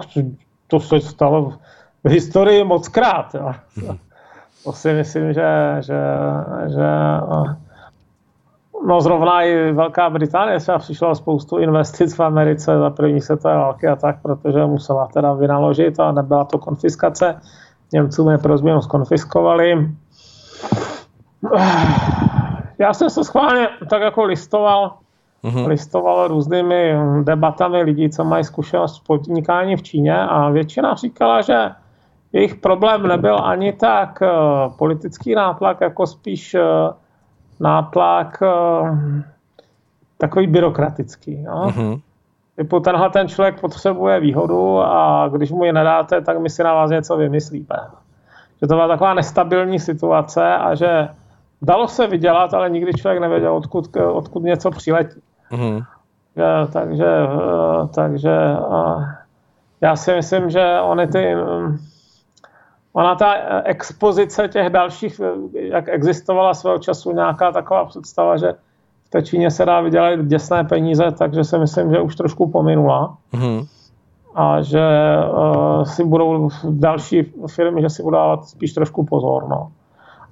to 0.66 0.80
se 0.80 1.00
stalo 1.00 1.52
v 2.04 2.08
historii 2.08 2.64
moc 2.64 2.88
krát. 2.88 3.34
Jo. 3.34 3.52
Mm-hmm. 3.76 3.98
To 4.64 4.72
si 4.72 4.92
myslím, 4.92 5.32
že, 5.32 5.76
že, 5.80 6.00
že 6.68 6.88
No 8.86 9.00
zrovna 9.00 9.42
i 9.42 9.72
Velká 9.72 10.10
Británie 10.10 10.60
třeba 10.60 10.78
přišla 10.78 11.14
spoustu 11.14 11.58
investic 11.58 12.14
v 12.16 12.20
Americe 12.20 12.78
za 12.78 12.90
první 12.90 13.20
světové 13.20 13.56
války 13.56 13.88
a 13.88 13.96
tak, 13.96 14.22
protože 14.22 14.66
musela 14.66 15.06
teda 15.06 15.32
vynaložit 15.32 16.00
a 16.00 16.12
nebyla 16.12 16.44
to 16.44 16.58
konfiskace. 16.58 17.40
Němcům 17.92 18.30
je 18.30 18.38
pro 18.38 18.58
změnu 18.58 18.82
skonfiskovali. 18.82 19.90
Já 22.78 22.94
jsem 22.94 23.10
se 23.10 23.24
schválně 23.24 23.68
tak 23.90 24.02
jako 24.02 24.24
listoval, 24.24 24.94
mm-hmm. 25.44 25.66
listoval 25.66 26.28
různými 26.28 26.94
debatami 27.22 27.82
lidí, 27.82 28.10
co 28.10 28.24
mají 28.24 28.44
zkušenost 28.44 28.96
s 28.96 28.98
podnikání 28.98 29.76
v 29.76 29.82
Číně 29.82 30.18
a 30.18 30.50
většina 30.50 30.94
říkala, 30.94 31.40
že 31.40 31.70
jejich 32.32 32.54
problém 32.54 33.06
nebyl 33.06 33.38
ani 33.44 33.72
tak 33.72 34.22
eh, 34.22 34.28
politický 34.78 35.34
nátlak, 35.34 35.80
jako 35.80 36.06
spíš 36.06 36.54
eh, 36.54 36.62
nátlak 37.62 38.42
eh, 38.42 39.22
takový 40.18 40.46
byrokratický. 40.46 41.42
Jo? 41.42 41.66
Mm-hmm. 41.66 42.00
Typu 42.56 42.80
tenhle 42.80 43.10
ten 43.10 43.28
člověk 43.28 43.60
potřebuje 43.60 44.20
výhodu 44.20 44.80
a 44.80 45.28
když 45.28 45.50
mu 45.50 45.64
ji 45.64 45.72
nedáte, 45.72 46.20
tak 46.20 46.38
my 46.38 46.50
si 46.50 46.62
na 46.62 46.74
vás 46.74 46.90
něco 46.90 47.16
vymyslíme. 47.16 47.76
Že 48.60 48.66
to 48.66 48.74
byla 48.74 48.88
taková 48.88 49.14
nestabilní 49.14 49.80
situace 49.80 50.54
a 50.54 50.74
že 50.74 51.08
dalo 51.62 51.88
se 51.88 52.06
vydělat, 52.06 52.54
ale 52.54 52.70
nikdy 52.70 52.92
člověk 52.92 53.20
nevěděl, 53.20 53.54
odkud, 53.54 53.96
odkud 53.96 54.42
něco 54.42 54.70
přiletí. 54.70 55.20
Mm-hmm. 55.50 55.84
Že, 56.36 56.72
takže, 56.72 57.06
eh, 57.06 57.88
takže 57.94 58.30
eh, 58.30 59.16
já 59.80 59.96
si 59.96 60.14
myslím, 60.14 60.50
že 60.50 60.80
ony 60.80 61.06
ty 61.06 61.34
Ona 62.92 63.14
ta 63.14 63.34
eh, 63.34 63.62
expozice 63.64 64.48
těch 64.48 64.70
dalších, 64.70 65.20
eh, 65.20 65.60
jak 65.60 65.88
existovala 65.88 66.54
svého 66.54 66.78
času 66.78 67.12
nějaká 67.12 67.52
taková 67.52 67.84
představa, 67.84 68.36
že 68.36 68.54
v 69.04 69.10
té 69.10 69.22
Číně 69.22 69.50
se 69.50 69.64
dá 69.64 69.80
vydělat 69.80 70.26
děsné 70.26 70.64
peníze, 70.64 71.04
takže 71.18 71.44
si 71.44 71.58
myslím, 71.58 71.90
že 71.90 72.00
už 72.00 72.16
trošku 72.16 72.50
pominula. 72.50 73.16
Mm-hmm. 73.32 73.66
a 74.34 74.62
že 74.62 74.80
uh, 75.28 75.84
si 75.84 76.04
budou 76.04 76.48
další 76.70 77.32
firmy, 77.46 77.82
že 77.82 77.90
si 77.90 78.02
budou 78.02 78.16
dávat 78.16 78.48
spíš 78.48 78.72
trošku 78.72 79.04
pozor. 79.04 79.48
No. 79.48 79.72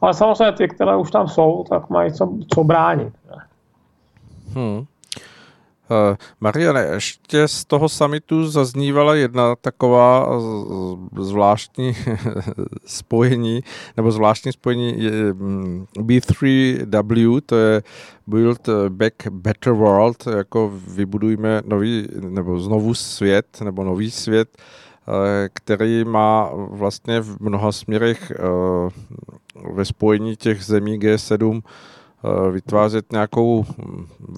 Ale 0.01 0.15
samozřejmě 0.15 0.53
ty, 0.53 0.69
které 0.69 0.97
už 0.97 1.11
tam 1.11 1.29
jsou, 1.29 1.65
tak 1.69 1.91
mají 1.91 2.13
co, 2.13 2.33
co 2.55 2.65
bránit. 2.65 3.13
Hmm. 4.55 4.85
Uh, 5.91 6.17
Mariane, 6.41 6.81
ještě 6.81 7.49
z 7.49 7.65
toho 7.65 7.89
samitu 7.89 8.49
zaznívala 8.49 9.15
jedna 9.15 9.57
taková 9.57 10.41
zvláštní 11.21 11.97
spojení, 12.87 13.61
nebo 13.97 14.13
zvláštní 14.13 14.53
spojení 14.53 15.09
mm, 15.33 15.87
B3W, 15.97 17.41
to 17.47 17.57
je 17.57 17.83
Build 18.27 18.69
Back 18.89 19.27
Better 19.31 19.73
World, 19.73 20.27
jako 20.37 20.73
vybudujme 20.89 21.63
nový, 21.67 22.09
nebo 22.21 22.61
znovu 22.61 22.95
svět, 22.95 23.47
nebo 23.65 23.85
nový 23.85 24.11
svět, 24.11 24.49
eh, 24.59 25.49
který 25.53 26.05
má 26.05 26.51
vlastně 26.55 27.21
v 27.21 27.41
mnoha 27.41 27.73
směrech 27.73 28.31
eh, 28.31 28.43
ve 29.75 29.85
spojení 29.85 30.37
těch 30.37 30.65
zemí 30.65 30.99
G7 30.99 31.63
Eh, 31.63 31.63
vytvářet 32.53 33.13
nějakou 33.13 33.65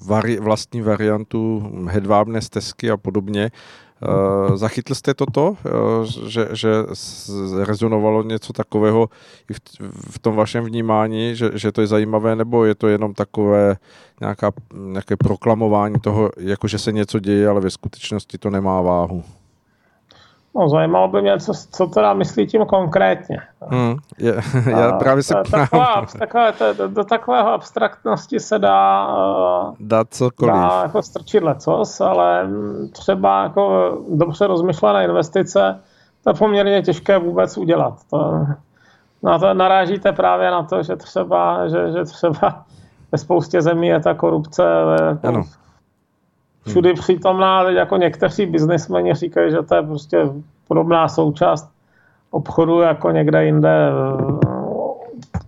vari, 0.05 0.39
vlastní 0.39 0.81
variantu 0.81 1.71
hedvábné 1.87 2.41
stezky 2.41 2.91
a 2.91 2.97
podobně. 2.97 3.51
Uh, 4.07 4.55
zachytl 4.55 4.95
jste 4.95 5.13
toto, 5.13 5.49
uh, 5.49 5.55
že, 6.27 6.47
že 6.51 6.69
rezonovalo 7.63 8.23
něco 8.23 8.53
takového 8.53 9.09
i 9.49 9.53
v, 9.53 9.59
v 10.11 10.19
tom 10.19 10.35
vašem 10.35 10.63
vnímání, 10.63 11.35
že, 11.35 11.51
že 11.53 11.71
to 11.71 11.81
je 11.81 11.87
zajímavé, 11.87 12.35
nebo 12.35 12.65
je 12.65 12.75
to 12.75 12.87
jenom 12.87 13.13
takové 13.13 13.75
nějaká, 14.21 14.51
nějaké 14.73 15.17
proklamování 15.17 15.99
toho, 15.99 16.29
jako 16.37 16.67
že 16.67 16.77
se 16.77 16.91
něco 16.91 17.19
děje, 17.19 17.47
ale 17.47 17.61
ve 17.61 17.69
skutečnosti 17.69 18.37
to 18.37 18.49
nemá 18.49 18.81
váhu? 18.81 19.23
No, 20.55 20.69
zajímalo 20.69 21.07
by 21.07 21.21
mě, 21.21 21.39
co, 21.39 21.53
co 21.71 21.87
teda 21.87 22.13
myslí 22.13 22.47
tím 22.47 22.65
konkrétně. 22.65 23.37
Hmm, 23.61 23.95
je, 24.17 24.35
já 24.69 24.91
právě 24.91 25.23
se 25.23 25.33
taková, 25.51 26.05
takové, 26.19 26.51
to, 26.51 26.73
do, 26.73 26.87
do 26.87 27.03
takového 27.03 27.53
abstraktnosti 27.53 28.39
se 28.39 28.59
dá, 28.59 29.07
eh, 29.07 29.75
dát 29.79 30.07
cokoliv. 30.09 30.53
Dá 30.53 30.81
jako 30.83 31.01
strčit 31.01 31.43
lecos, 31.43 32.01
ale 32.01 32.47
třeba 32.91 33.43
jako 33.43 33.91
dobře 34.09 34.47
rozmyšlené 34.47 35.03
investice, 35.03 35.79
to 36.23 36.29
je 36.29 36.33
poměrně 36.33 36.81
těžké 36.81 37.17
vůbec 37.17 37.57
udělat. 37.57 37.93
To, 38.09 38.45
na 39.23 39.39
to 39.39 39.53
narážíte 39.53 40.11
právě 40.11 40.51
na 40.51 40.63
to, 40.63 40.83
že 40.83 40.95
třeba, 40.95 41.67
že, 41.67 41.91
že 41.91 42.03
třeba 42.03 42.65
ve 43.11 43.17
spoustě 43.17 43.61
zemí 43.61 43.87
je 43.87 43.99
ta 43.99 44.13
korupce 44.13 44.63
jako 45.09 45.27
ano 45.27 45.43
všudy 46.67 46.89
hmm. 46.89 46.97
přítomná, 46.97 47.69
jako 47.69 47.97
někteří 47.97 48.45
biznismeni 48.45 49.13
říkají, 49.13 49.51
že 49.51 49.61
to 49.61 49.75
je 49.75 49.81
prostě 49.81 50.29
podobná 50.67 51.07
součást 51.07 51.69
obchodu 52.31 52.79
jako 52.79 53.11
někde 53.11 53.45
jinde 53.45 53.89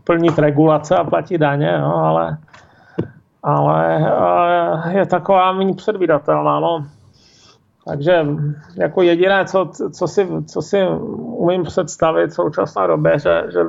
plnit 0.04 0.40
regulace 0.40 0.96
a 0.96 1.04
platit 1.04 1.38
daně, 1.38 1.78
no, 1.78 1.96
ale, 1.96 2.38
ale 3.44 4.04
je 4.92 5.06
taková 5.06 5.52
méně 5.52 5.74
předvídatelná. 5.74 6.60
No. 6.60 6.86
Takže 7.86 8.26
jako 8.76 9.02
jediné, 9.02 9.46
co, 9.46 9.70
co, 9.92 10.08
si, 10.08 10.28
co 10.48 10.62
si 10.62 10.88
umím 11.18 11.64
představit 11.64 12.28
v 12.28 12.34
současné 12.34 12.88
době, 12.88 13.20
že, 13.20 13.44
že 13.54 13.60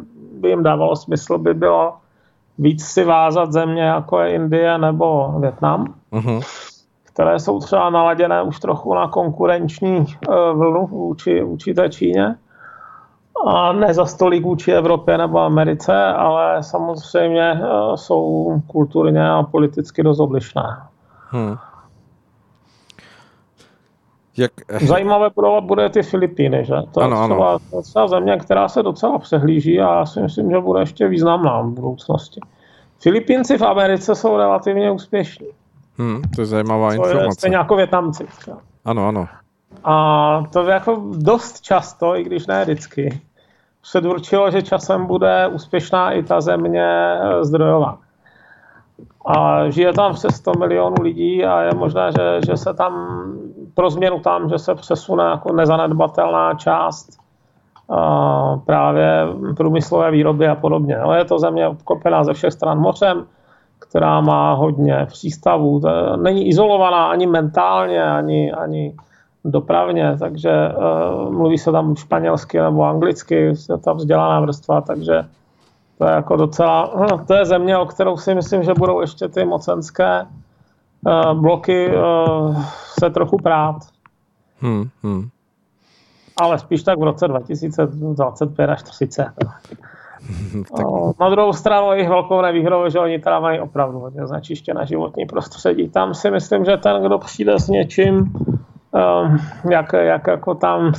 by 0.40 0.48
jim 0.48 0.62
dávalo 0.62 0.96
smysl, 0.96 1.38
by 1.38 1.54
bylo 1.54 1.94
víc 2.58 2.84
si 2.84 3.04
vázat 3.04 3.52
země 3.52 3.82
jako 3.82 4.20
je 4.20 4.34
Indie 4.34 4.78
nebo 4.78 5.34
Větnam. 5.40 5.94
Uh-huh 6.12 6.42
které 7.16 7.40
jsou 7.40 7.60
třeba 7.60 7.90
naladěné 7.90 8.42
už 8.42 8.60
trochu 8.60 8.94
na 8.94 9.08
konkurenční 9.08 9.96
eh, 9.98 10.52
vlnu 10.52 10.86
vůči, 10.86 11.42
vůči 11.42 11.74
té 11.74 11.88
Číně. 11.88 12.34
A 13.46 13.72
ne 13.72 13.94
za 13.94 14.06
stolik 14.06 14.44
vůči 14.44 14.72
Evropě 14.72 15.18
nebo 15.18 15.40
Americe, 15.40 16.04
ale 16.04 16.62
samozřejmě 16.62 17.52
eh, 17.52 17.96
jsou 17.96 18.54
kulturně 18.66 19.30
a 19.30 19.42
politicky 19.42 20.02
dost 20.02 20.20
odlišné. 20.20 20.62
Hmm. 21.28 21.56
Jak... 24.38 24.52
Zajímavé 24.80 25.30
budovat 25.34 25.64
bude 25.64 25.88
ty 25.88 26.02
Filipíny, 26.02 26.64
že? 26.64 26.74
To 26.92 27.00
ano, 27.00 27.22
je 27.22 27.28
třeba, 27.28 27.48
ano. 27.48 27.82
třeba 27.82 28.08
země, 28.08 28.36
která 28.36 28.68
se 28.68 28.82
docela 28.82 29.18
přehlíží 29.18 29.80
a 29.80 29.98
já 29.98 30.06
si 30.06 30.20
myslím, 30.20 30.50
že 30.50 30.60
bude 30.60 30.80
ještě 30.80 31.08
významná 31.08 31.60
v 31.60 31.66
budoucnosti. 31.66 32.40
Filipínci 32.98 33.58
v 33.58 33.62
Americe 33.62 34.14
jsou 34.14 34.36
relativně 34.36 34.90
úspěšní. 34.90 35.46
Hmm, 35.98 36.22
to 36.34 36.40
je 36.40 36.46
zajímavá 36.46 36.88
to 36.88 36.94
informace. 36.94 37.38
Stejně 37.38 37.56
jako 37.56 37.76
Větnamci. 37.76 38.26
Ano, 38.84 39.08
ano. 39.08 39.28
A 39.84 40.42
to 40.52 40.62
jako 40.62 41.02
dost 41.16 41.60
často, 41.60 42.16
i 42.16 42.24
když 42.24 42.46
ne 42.46 42.64
vždycky, 42.64 43.20
předurčilo, 43.82 44.50
že 44.50 44.62
časem 44.62 45.06
bude 45.06 45.46
úspěšná 45.46 46.12
i 46.12 46.22
ta 46.22 46.40
země 46.40 46.86
eh, 46.86 47.44
zdrojová. 47.44 47.98
A 49.26 49.68
žije 49.70 49.92
tam 49.92 50.14
přes 50.14 50.36
100 50.36 50.52
milionů 50.58 50.96
lidí 51.02 51.44
a 51.44 51.60
je 51.60 51.74
možné, 51.74 52.12
že, 52.12 52.40
že 52.46 52.56
se 52.56 52.74
tam 52.74 53.22
pro 53.74 53.90
změnu 53.90 54.20
tam, 54.20 54.48
že 54.48 54.58
se 54.58 54.74
přesune 54.74 55.24
jako 55.24 55.52
nezanedbatelná 55.52 56.54
část 56.54 57.18
a 57.90 58.56
právě 58.56 59.26
průmyslové 59.56 60.10
výroby 60.10 60.48
a 60.48 60.54
podobně. 60.54 60.96
Ale 60.96 61.18
je 61.18 61.24
to 61.24 61.38
země 61.38 61.68
obklopená 61.68 62.24
ze 62.24 62.32
všech 62.32 62.52
stran 62.52 62.78
mořem, 62.78 63.26
která 63.78 64.20
má 64.20 64.54
hodně 64.54 65.06
přístavů. 65.08 65.82
Není 66.16 66.48
izolovaná 66.48 67.06
ani 67.06 67.26
mentálně, 67.26 68.04
ani, 68.04 68.52
ani 68.52 68.94
dopravně, 69.44 70.16
takže 70.18 70.50
uh, 70.68 71.32
mluví 71.32 71.58
se 71.58 71.72
tam 71.72 71.96
španělsky 71.96 72.60
nebo 72.60 72.84
anglicky, 72.84 73.34
je 73.34 73.78
ta 73.84 73.92
vzdělaná 73.92 74.40
vrstva, 74.40 74.80
takže 74.80 75.24
to 75.98 76.04
je 76.04 76.12
jako 76.12 76.36
docela, 76.36 76.92
no, 77.10 77.24
to 77.26 77.34
je 77.34 77.46
země, 77.46 77.78
o 77.78 77.86
kterou 77.86 78.16
si 78.16 78.34
myslím, 78.34 78.62
že 78.62 78.74
budou 78.74 79.00
ještě 79.00 79.28
ty 79.28 79.44
mocenské 79.44 80.22
uh, 80.22 81.40
bloky 81.40 81.96
uh, 81.96 82.64
se 82.98 83.10
trochu 83.10 83.36
prát. 83.36 83.76
Hmm, 84.60 84.84
hmm. 85.02 85.28
Ale 86.40 86.58
spíš 86.58 86.82
tak 86.82 86.98
v 86.98 87.02
roce 87.02 87.28
2025 87.28 88.70
až 88.70 88.82
30. 88.82 89.26
tak... 90.76 90.86
No, 90.86 91.12
na 91.20 91.30
druhou 91.30 91.52
stranu 91.52 91.92
jejich 91.92 92.08
velkou 92.08 92.42
nevýhodou, 92.42 92.88
že 92.88 93.00
oni 93.00 93.18
teda 93.18 93.40
mají 93.40 93.60
opravdu 93.60 93.98
hodně 93.98 94.26
znečištěné 94.26 94.86
životní 94.86 95.26
prostředí. 95.26 95.88
Tam 95.88 96.14
si 96.14 96.30
myslím, 96.30 96.64
že 96.64 96.76
ten, 96.76 97.02
kdo 97.02 97.18
přijde 97.18 97.58
s 97.58 97.68
něčím, 97.68 98.16
um, 98.16 99.38
jak, 99.70 99.92
jak 99.92 100.26
jako 100.26 100.54
tam, 100.54 100.92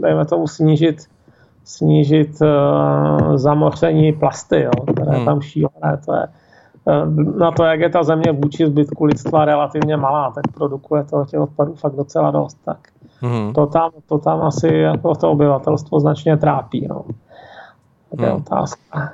dejme 0.00 0.24
tomu, 0.24 0.46
snížit 0.46 0.96
snížit 1.64 2.30
uh, 2.40 3.36
zamoření 3.36 4.12
plasty, 4.12 4.62
jo, 4.62 4.70
které 4.92 5.16
hmm. 5.16 5.24
tam 5.24 5.40
šílené. 5.40 6.00
To 6.06 6.14
je, 6.14 6.26
uh, 6.84 7.38
na 7.38 7.50
to, 7.50 7.64
jak 7.64 7.80
je 7.80 7.88
ta 7.88 8.02
země 8.02 8.32
vůči 8.32 8.66
zbytku 8.66 9.04
lidstva 9.04 9.44
relativně 9.44 9.96
malá, 9.96 10.30
tak 10.30 10.44
produkuje 10.54 11.04
toho 11.04 11.26
těch 11.26 11.40
odpadů 11.40 11.74
fakt 11.74 11.94
docela 11.94 12.30
dost. 12.30 12.58
Tak 12.64 12.78
hmm. 13.20 13.52
to, 13.52 13.66
tam, 13.66 13.90
to 14.06 14.18
tam 14.18 14.40
asi 14.40 14.68
jako 14.74 15.14
to 15.14 15.30
obyvatelstvo 15.30 16.00
značně 16.00 16.36
trápí. 16.36 16.86
No. 16.90 17.04
To 18.16 18.22
je 18.22 18.30
hmm. 18.30 18.36
otázka. 18.36 19.12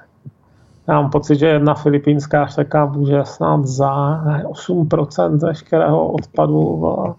Já 0.89 1.01
mám 1.01 1.11
pocit, 1.11 1.39
že 1.39 1.47
jedna 1.47 1.75
filipínská 1.75 2.47
řeka 2.47 2.87
může 2.87 3.25
snad 3.25 3.67
za 3.67 4.23
8% 4.45 5.39
veškerého 5.39 6.09
odpadu 6.09 6.77
v, 6.77 7.15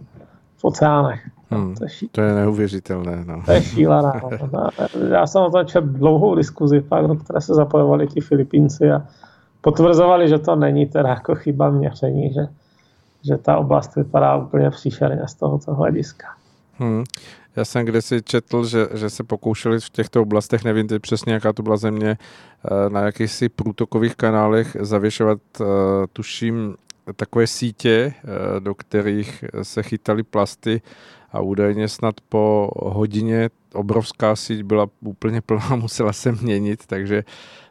v 0.57 0.65
oceánech. 0.65 1.29
Hmm, 1.51 1.75
to, 1.75 1.83
je 1.83 1.89
ší... 1.89 2.07
to 2.07 2.21
je 2.21 2.33
neuvěřitelné. 2.33 3.25
No. 3.25 3.41
To 3.45 3.51
je 3.51 3.61
šílené. 3.61 4.21
No. 4.53 4.69
Já 5.09 5.27
jsem 5.27 5.41
o 5.41 5.51
tom 5.51 5.65
četl 5.65 5.87
dlouhou 5.87 6.35
diskuzi, 6.35 6.81
pak, 6.81 7.07
do 7.07 7.15
které 7.15 7.41
se 7.41 7.53
zapojovali 7.53 8.07
ti 8.07 8.21
Filipínci 8.21 8.91
a 8.91 9.01
potvrzovali, 9.61 10.29
že 10.29 10.39
to 10.39 10.55
není 10.55 10.85
teda 10.85 11.09
jako 11.09 11.35
chyba 11.35 11.69
měření, 11.69 12.33
že, 12.33 12.47
že 13.25 13.37
ta 13.37 13.57
oblast 13.57 13.95
vypadá 13.95 14.35
úplně 14.35 14.69
příšerně 14.69 15.27
z 15.27 15.33
tohoto 15.33 15.73
hlediska. 15.73 16.27
Hmm. 16.77 17.03
Já 17.59 17.65
jsem 17.65 17.85
kdysi 17.85 18.21
četl, 18.21 18.65
že, 18.65 18.87
že 18.93 19.09
se 19.09 19.23
pokoušeli 19.23 19.79
v 19.79 19.89
těchto 19.89 20.21
oblastech, 20.21 20.63
nevím 20.63 20.87
teď 20.87 21.01
přesně, 21.01 21.33
jaká 21.33 21.53
to 21.53 21.63
byla 21.63 21.77
země, 21.77 22.17
eh, 22.17 22.89
na 22.89 23.01
jakýchsi 23.01 23.49
průtokových 23.49 24.15
kanálech 24.15 24.77
zavěšovat, 24.79 25.39
eh, 25.61 25.65
tuším, 26.13 26.75
takové 27.15 27.47
sítě, 27.47 28.13
eh, 28.15 28.59
do 28.59 28.75
kterých 28.75 29.43
se 29.63 29.83
chytaly 29.83 30.23
plasty 30.23 30.81
a 31.31 31.41
údajně 31.41 31.87
snad 31.87 32.15
po 32.29 32.71
hodině 32.75 33.49
obrovská 33.73 34.35
síť 34.35 34.63
byla 34.63 34.87
úplně 35.01 35.41
plná, 35.41 35.75
musela 35.75 36.13
se 36.13 36.31
měnit, 36.31 36.85
takže 36.87 37.23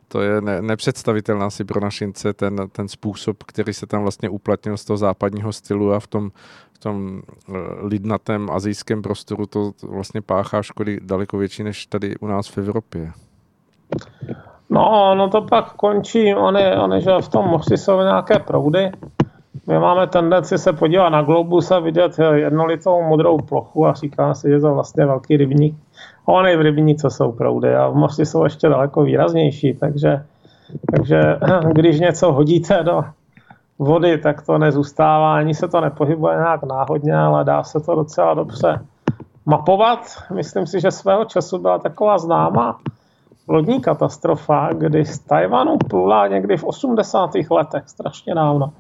to 0.09 0.21
je 0.21 0.41
ne, 0.41 0.63
nepředstavitelná 0.63 1.51
si 1.51 1.65
pro 1.65 1.81
našince 1.81 2.33
ten, 2.33 2.57
ten 2.73 2.89
způsob, 2.89 3.43
který 3.43 3.73
se 3.75 3.87
tam 3.87 4.03
vlastně 4.03 4.29
uplatnil 4.29 4.77
z 4.77 4.85
toho 4.85 4.97
západního 4.97 5.53
stylu 5.53 5.93
a 5.93 6.01
v 6.01 6.07
tom 6.07 6.31
v 6.73 6.81
tom 6.81 7.23
eh, 7.49 7.53
lidnatém 7.83 8.51
azijském 8.51 9.03
prostoru 9.03 9.47
to 9.47 9.73
vlastně 9.83 10.23
páchá 10.23 10.63
škody 10.63 11.01
daleko 11.03 11.39
větší 11.39 11.63
než 11.63 11.87
tady 11.87 12.17
u 12.17 12.27
nás 12.27 12.49
v 12.49 12.59
Evropě. 12.59 13.13
No, 14.71 15.15
no 15.15 15.29
to 15.29 15.43
pak 15.43 15.73
končí, 15.73 16.35
oni, 16.35 16.77
oni 16.77 17.01
že 17.01 17.11
v 17.21 17.29
tom 17.29 17.45
moři 17.45 17.77
jsou 17.77 18.01
nějaké 18.01 18.39
proudy, 18.39 18.91
my 19.69 19.79
máme 19.79 20.07
tendenci 20.07 20.59
se 20.59 20.73
podívat 20.73 21.09
na 21.09 21.23
globus 21.23 21.71
a 21.71 21.79
vidět 21.79 22.19
jednolitou 22.35 23.03
modrou 23.03 23.39
plochu 23.39 23.87
a 23.87 23.93
říká 23.93 24.35
si, 24.35 24.51
že 24.51 24.61
to 24.61 24.75
vlastně 24.75 25.07
velký 25.07 25.37
rybník. 25.37 25.77
Ony 26.29 26.57
v 26.57 26.61
rybníce 26.61 27.11
jsou 27.11 27.33
proudy 27.33 27.75
a 27.75 27.89
v 27.89 27.95
moři 27.95 28.27
jsou 28.27 28.45
ještě 28.45 28.69
daleko 28.69 29.03
výraznější, 29.03 29.75
takže, 29.75 30.25
takže 30.93 31.39
když 31.73 32.01
něco 32.01 32.33
hodíte 32.33 32.83
do 32.83 33.05
vody, 33.79 34.19
tak 34.19 34.47
to 34.47 34.59
nezůstává, 34.59 35.37
ani 35.37 35.55
se 35.55 35.69
to 35.69 35.81
nepohybuje 35.81 36.37
nějak 36.37 36.63
náhodně, 36.63 37.17
ale 37.17 37.45
dá 37.45 37.65
se 37.65 37.81
to 37.81 37.95
docela 37.95 38.35
dobře 38.35 38.81
mapovat. 39.47 40.01
Myslím 40.35 40.67
si, 40.67 40.81
že 40.81 40.91
svého 40.91 41.25
času 41.25 41.59
byla 41.59 41.79
taková 41.79 42.19
známá 42.19 42.79
lodní 43.49 43.81
katastrofa, 43.81 44.69
kdy 44.73 45.05
z 45.05 45.19
Tajvanu 45.19 45.77
plula 45.79 46.29
někdy 46.29 46.57
v 46.57 46.65
80. 46.65 47.31
letech, 47.51 47.83
strašně 47.87 48.35
dávno, 48.35 48.73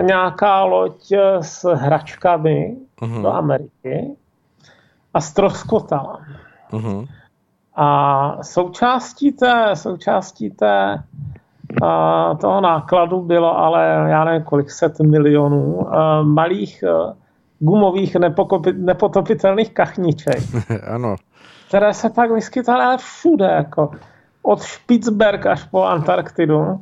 nějaká 0.00 0.64
loď 0.64 1.12
s 1.40 1.74
hračkami 1.74 2.76
uh-huh. 3.02 3.22
do 3.22 3.32
Ameriky 3.32 4.16
a 5.14 5.20
stroskotala. 5.20 6.20
Uh-huh. 6.72 7.08
A 7.76 8.38
součástí 8.42 9.32
té, 9.32 9.70
součástí 9.76 10.50
té 10.50 11.02
a 11.82 12.34
toho 12.34 12.60
nákladu 12.60 13.20
bylo 13.20 13.58
ale, 13.58 14.06
já 14.08 14.24
nevím, 14.24 14.42
kolik 14.42 14.70
set 14.70 15.00
milionů 15.00 15.86
malých 16.22 16.84
gumových 17.58 18.16
nepotopitelných 18.72 19.74
kachniček. 19.74 20.42
ano. 20.86 21.16
Které 21.68 21.94
se 21.94 22.10
pak 22.10 22.30
vyskytaly 22.30 22.98
všude, 22.98 23.46
jako 23.46 23.90
od 24.42 24.62
Špicberg 24.62 25.46
až 25.46 25.64
po 25.64 25.84
Antarktidu. 25.84 26.80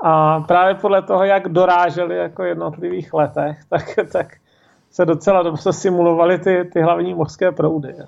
A 0.00 0.40
právě 0.40 0.74
podle 0.74 1.02
toho, 1.02 1.24
jak 1.24 1.48
doráželi 1.48 2.16
jako 2.16 2.44
jednotlivých 2.44 3.14
letech, 3.14 3.58
tak, 3.68 3.84
tak 4.12 4.26
se 4.92 5.04
docela 5.04 5.42
dobře 5.42 5.72
simulovaly 5.72 6.38
ty, 6.38 6.70
ty 6.72 6.82
hlavní 6.82 7.14
mořské 7.14 7.52
proudy. 7.52 7.94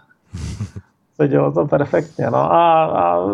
Se 1.16 1.28
dělo 1.28 1.52
to 1.52 1.66
perfektně. 1.66 2.30
No 2.30 2.52
a, 2.52 2.84
a 2.84 3.26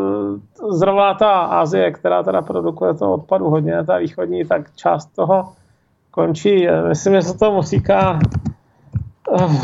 zrovna 0.70 1.14
ta 1.14 1.30
Asie, 1.40 1.90
která 1.90 2.22
teda 2.22 2.42
produkuje 2.42 2.94
to 2.94 3.12
odpadu 3.12 3.50
hodně, 3.50 3.84
ta 3.84 3.98
východní, 3.98 4.44
tak 4.44 4.76
část 4.76 5.06
toho 5.06 5.52
končí, 6.10 6.68
myslím, 6.88 7.14
že 7.14 7.22
se 7.22 7.38
to 7.38 7.62
říká, 7.62 8.20
uh, 9.30 9.54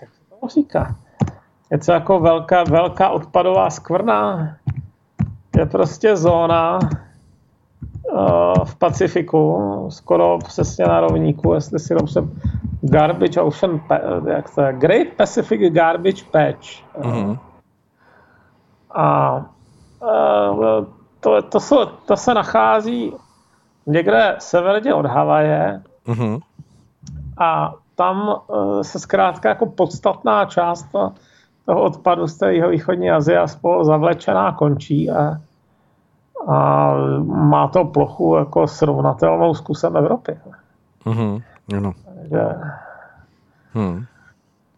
jak 0.00 0.10
se 0.10 0.36
to 0.40 0.48
říká, 0.48 0.94
něco 1.70 1.92
jako 1.92 2.20
velká, 2.20 2.64
velká 2.64 3.08
odpadová 3.08 3.70
skvrna, 3.70 4.48
je 5.56 5.66
prostě 5.66 6.16
zóna 6.16 6.78
v 8.64 8.76
Pacifiku, 8.76 9.86
skoro 9.90 10.38
přesně 10.38 10.84
na 10.84 11.00
rovníku, 11.00 11.54
jestli 11.54 11.78
si 11.78 11.94
dobře 11.94 12.22
Garbage 12.80 13.40
Ocean, 13.40 13.80
jak 14.26 14.54
to 14.54 14.60
je, 14.60 14.72
Great 14.72 15.08
Pacific 15.16 15.72
Garbage 15.72 16.24
Patch. 16.30 16.68
Uh-huh. 17.00 17.38
A 18.90 19.36
uh, 20.02 20.84
to, 21.20 21.42
to, 21.42 21.60
jsou, 21.60 21.86
to 21.86 22.16
se 22.16 22.34
nachází 22.34 23.12
někde 23.86 24.36
severně 24.38 24.94
od 24.94 25.06
Havaje 25.06 25.82
uh-huh. 26.06 26.40
a 27.38 27.74
tam 27.94 28.40
se 28.82 28.98
zkrátka 28.98 29.48
jako 29.48 29.66
podstatná 29.66 30.44
část 30.44 30.86
toho 31.66 31.82
odpadu 31.82 32.26
z 32.26 32.38
té 32.38 32.68
východní 32.68 33.10
Azie 33.10 33.48
spolu 33.48 33.84
zavlečená 33.84 34.52
končí 34.52 35.10
a, 35.10 35.36
a 36.46 36.94
má 37.24 37.68
to 37.68 37.84
plochu 37.84 38.36
jako 38.36 38.66
srovnatelnou 38.66 39.54
s 39.54 39.60
kusem 39.60 39.96
Evropy. 39.96 40.38
Uh-huh. 41.06 41.42
Ano. 41.76 41.92
Takže, 42.14 42.54
hmm. 43.72 44.04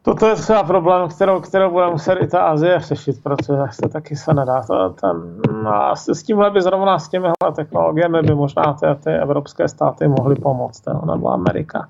Toto 0.03 0.27
je 0.27 0.35
třeba 0.35 0.63
problém, 0.63 1.09
kterou, 1.09 1.41
kterou 1.41 1.71
bude 1.71 1.91
muset 1.91 2.13
i 2.13 2.27
ta 2.27 2.41
Azie 2.41 2.81
řešit, 2.81 3.23
protože 3.23 3.57
se 3.71 3.89
taky 3.89 4.17
se 4.17 4.35
nedá. 4.35 4.63
To, 4.63 4.91
ten, 4.91 5.41
no 5.63 5.75
a 5.75 5.97
s 5.97 6.23
tímhle 6.23 6.51
by 6.51 6.63
zrovna 6.63 6.99
s 6.99 7.09
těmihle 7.09 7.53
technologiemi 7.57 8.23
by 8.23 8.35
možná 8.35 8.77
ty, 8.81 8.87
ty 9.05 9.11
evropské 9.11 9.69
státy 9.69 10.09
mohly 10.09 10.35
pomoct, 10.35 10.83
jo, 10.87 11.01
nebo 11.15 11.29
Amerika. 11.29 11.89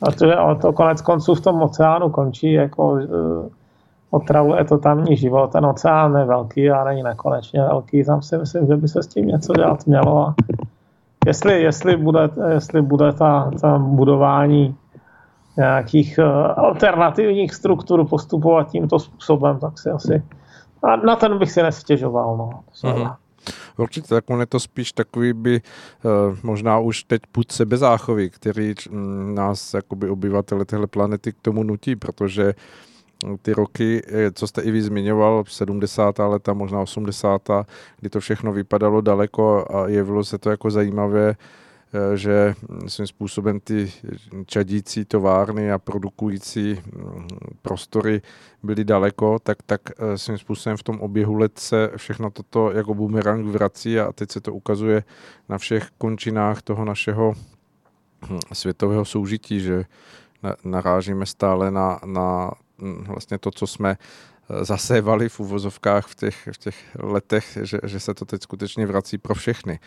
Protože 0.00 0.34
to 0.60 0.72
konec 0.72 1.00
konců 1.00 1.34
v 1.34 1.40
tom 1.40 1.62
oceánu 1.62 2.10
končí, 2.10 2.52
jako 2.52 2.88
uh, 2.88 3.00
otravuje 4.14 4.64
to 4.64 4.78
tamní 4.78 5.16
život. 5.16 5.52
Ten 5.52 5.66
oceán 5.66 6.16
je 6.16 6.24
velký 6.24 6.70
a 6.70 6.84
není 6.84 7.02
nekonečně 7.02 7.60
velký. 7.60 8.04
Tam 8.04 8.22
si 8.22 8.38
myslím, 8.38 8.66
že 8.66 8.76
by 8.76 8.88
se 8.88 9.02
s 9.02 9.06
tím 9.06 9.26
něco 9.26 9.52
dělat 9.52 9.86
mělo. 9.86 10.18
A 10.18 10.34
jestli, 11.26 11.62
jestli 11.62 11.96
bude, 11.96 12.30
jestli 12.48 12.82
bude 12.82 13.12
ta, 13.12 13.50
ta 13.60 13.78
budování 13.78 14.76
nějakých 15.56 16.18
uh, 16.18 16.24
alternativních 16.64 17.54
struktur 17.54 18.08
postupovat 18.08 18.70
tímto 18.70 18.98
způsobem, 18.98 19.58
tak 19.58 19.78
si 19.78 19.90
asi 19.90 20.22
a 20.82 20.96
na 20.96 21.16
ten 21.16 21.38
bych 21.38 21.50
si 21.50 21.62
nestěžoval. 21.62 22.36
No. 22.36 22.50
Mm-hmm. 22.82 23.16
Určitě, 23.76 24.08
tak 24.08 24.30
on 24.30 24.40
je 24.40 24.46
to 24.46 24.60
spíš 24.60 24.92
takový 24.92 25.32
by 25.32 25.60
uh, 25.60 26.36
možná 26.42 26.78
už 26.78 27.02
teď 27.02 27.22
put 27.32 27.52
sebezáchovy, 27.52 28.30
který 28.30 28.74
um, 28.90 29.34
nás 29.34 29.74
jakoby 29.74 30.08
obyvatele 30.08 30.64
téhle 30.64 30.86
planety 30.86 31.32
k 31.32 31.40
tomu 31.42 31.62
nutí, 31.62 31.96
protože 31.96 32.44
uh, 32.44 32.52
ty 33.42 33.52
roky, 33.52 34.02
eh, 34.06 34.32
co 34.32 34.46
jste 34.46 34.62
i 34.62 34.70
vy 34.70 34.82
zmiňoval, 34.82 35.44
70. 35.48 36.28
leta, 36.28 36.52
možná 36.52 36.80
80. 36.80 37.66
kdy 38.00 38.10
to 38.10 38.20
všechno 38.20 38.52
vypadalo 38.52 39.00
daleko 39.00 39.66
a 39.74 39.88
jevilo 39.88 40.24
se 40.24 40.38
to 40.38 40.50
jako 40.50 40.70
zajímavé, 40.70 41.34
eh, 41.34 42.16
že 42.16 42.54
svým 42.86 43.06
způsobem 43.06 43.60
ty 43.60 43.92
čadící 44.46 45.04
továrny 45.04 45.72
a 45.72 45.78
produkující 45.78 46.72
mm, 46.72 47.28
prostory 47.62 48.22
byly 48.62 48.84
daleko, 48.84 49.38
tak, 49.38 49.58
tak 49.66 49.80
eh, 49.90 50.18
svým 50.18 50.38
způsobem 50.38 50.76
v 50.76 50.82
tom 50.82 51.00
oběhu 51.00 51.34
let 51.34 51.58
se 51.58 51.90
všechno 51.96 52.30
toto 52.30 52.70
jako 52.70 52.94
bumerang 52.94 53.46
vrací 53.46 54.00
a 54.00 54.12
teď 54.12 54.30
se 54.30 54.40
to 54.40 54.54
ukazuje 54.54 55.04
na 55.48 55.58
všech 55.58 55.88
končinách 55.98 56.62
toho 56.62 56.84
našeho 56.84 57.34
hm, 58.30 58.38
světového 58.52 59.04
soužití, 59.04 59.60
že 59.60 59.84
narážíme 60.64 61.26
stále 61.26 61.70
na, 61.70 62.00
na 62.04 62.50
Mm, 62.50 62.63
vlastně 63.06 63.38
to, 63.38 63.50
co 63.50 63.66
jsme 63.66 63.96
eh, 63.96 64.64
zasévali 64.64 65.28
v 65.28 65.40
uvozovkách 65.40 66.06
v 66.06 66.14
těch, 66.14 66.48
v 66.52 66.58
těch 66.58 66.76
letech, 66.98 67.58
že, 67.62 67.78
že 67.84 68.00
se 68.00 68.14
to 68.14 68.24
teď 68.24 68.42
skutečně 68.42 68.86
vrací 68.86 69.18
pro 69.18 69.34
všechny. 69.34 69.78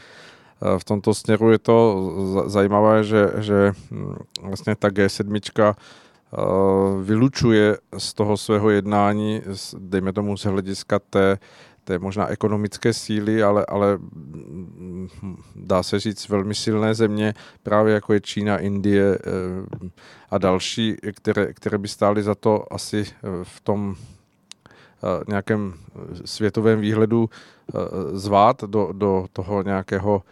Eh, 0.62 0.80
v 0.80 0.84
tomto 0.84 1.14
směru 1.14 1.52
je 1.52 1.60
to 1.60 2.14
zajímavé, 2.46 3.04
že, 3.04 3.32
že 3.38 3.72
mm, 3.92 4.16
vlastně 4.42 4.76
ta 4.76 4.88
G7 4.88 5.74
eh, 5.74 5.74
vylučuje 7.04 7.78
z 7.98 8.14
toho 8.14 8.38
svého 8.38 8.70
jednání, 8.70 9.42
dejme 9.78 10.14
tomu 10.14 10.38
z 10.38 10.46
hlediska 10.46 11.00
té 11.00 11.38
té 11.88 12.00
možná 12.00 12.28
ekonomické 12.28 12.94
síly, 12.94 13.44
ale, 13.44 13.66
ale 13.66 13.98
mm, 13.98 15.08
dá 15.56 15.84
se 15.84 16.00
říct 16.00 16.30
velmi 16.30 16.56
silné 16.56 16.94
země, 16.94 17.34
právě 17.64 17.94
jako 17.94 18.14
je 18.14 18.22
Čína, 18.22 18.58
Indie 18.58 19.16
eh, 19.16 19.90
a 20.32 20.38
další, 20.38 20.96
které, 21.16 21.54
které 21.54 21.78
by 21.78 21.88
stály 21.88 22.24
za 22.24 22.36
to 22.36 22.74
asi 22.74 23.06
eh, 23.08 23.28
v 23.44 23.60
tom 23.62 23.96
eh, 23.96 25.24
nějakém 25.28 25.74
světovém 26.26 26.80
výhledu 26.80 27.30
zvát 28.14 28.64
do, 28.64 28.90
do 28.92 29.26
toho 29.34 29.64
nějakého 29.64 30.24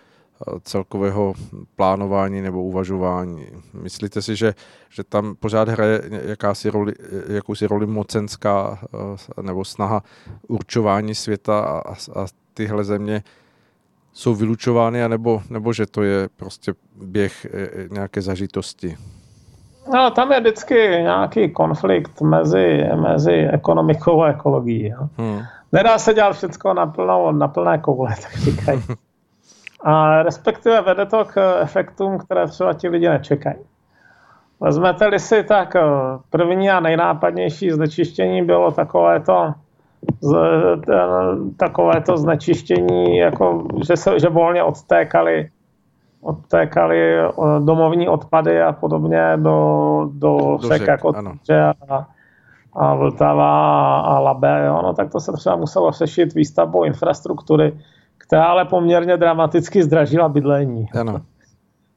celkového 0.61 1.33
plánování 1.75 2.41
nebo 2.41 2.63
uvažování. 2.63 3.45
Myslíte 3.73 4.21
si, 4.21 4.36
že, 4.36 4.53
že 4.89 5.03
tam 5.03 5.36
pořád 5.36 5.69
hraje 5.69 6.01
jakási 6.25 6.69
roli, 6.69 6.93
jakousi 7.27 7.67
roli 7.67 7.86
mocenská 7.86 8.79
eh, 9.39 9.41
nebo 9.41 9.65
snaha 9.65 10.03
určování 10.47 11.15
světa 11.15 11.59
a, 11.59 11.91
a 11.91 12.25
tyhle 12.53 12.83
země 12.83 13.23
jsou 14.13 14.36
vylučovány, 14.36 15.03
anebo, 15.03 15.41
nebo 15.49 15.73
že 15.73 15.86
to 15.86 16.03
je 16.03 16.29
prostě 16.36 16.73
běh 16.95 17.45
eh, 17.45 17.69
nějaké 17.91 18.21
zažitosti? 18.21 18.97
No, 19.93 20.11
tam 20.11 20.31
je 20.31 20.39
vždycky 20.39 20.73
nějaký 21.01 21.51
konflikt 21.51 22.21
mezi, 22.21 22.83
mezi 23.01 23.31
ekonomikou 23.31 24.21
a 24.21 24.29
ekologií. 24.29 24.93
Hmm. 25.17 25.41
Nedá 25.71 25.97
se 25.97 26.13
dělat 26.13 26.33
všechno 26.33 26.73
na, 26.73 26.86
plnou, 26.86 27.31
na 27.31 27.47
plné 27.47 27.77
koule, 27.77 28.15
tak 28.21 28.36
říkají. 28.38 28.81
A 29.86 30.23
respektive 30.23 30.81
vede 30.81 31.05
to 31.05 31.25
k 31.25 31.61
efektům, 31.61 32.17
které 32.17 32.47
třeba 32.47 32.73
ti 32.73 32.89
lidi 32.89 33.09
nečekají. 33.09 33.55
Vezmete-li 34.59 35.19
si 35.19 35.43
tak 35.43 35.75
eh, 35.75 35.81
první 36.29 36.69
a 36.69 36.79
nejnápadnější 36.79 37.71
znečištění 37.71 38.43
bylo 38.45 38.71
takovéto, 38.71 39.53
takovéto 41.57 42.17
znečištění, 42.17 43.17
jako, 43.17 43.67
že, 43.88 43.97
se, 43.97 44.19
že 44.19 44.29
volně 44.29 44.63
odtékali, 44.63 45.49
odtékali 46.21 47.19
eh, 47.19 47.29
domovní 47.59 48.09
odpady 48.09 48.61
a 48.61 48.73
podobně 48.73 49.33
do, 49.36 50.09
do, 50.13 50.57
do 50.61 50.67
řek, 50.67 50.88
jako 50.88 51.13
a, 51.89 52.07
a 52.73 52.95
Vltava 52.95 53.99
a 53.99 54.19
Labe, 54.19 54.65
jo, 54.65 54.81
no, 54.83 54.93
tak 54.93 55.11
to 55.11 55.19
se 55.19 55.31
třeba 55.31 55.55
muselo 55.55 55.91
řešit 55.91 56.33
výstavbou 56.33 56.83
infrastruktury, 56.83 57.73
která 58.28 58.45
ale 58.45 58.65
poměrně 58.65 59.17
dramaticky 59.17 59.84
zdražila 59.84 60.30
bydlení. 60.30 60.86
Ano. 60.99 61.21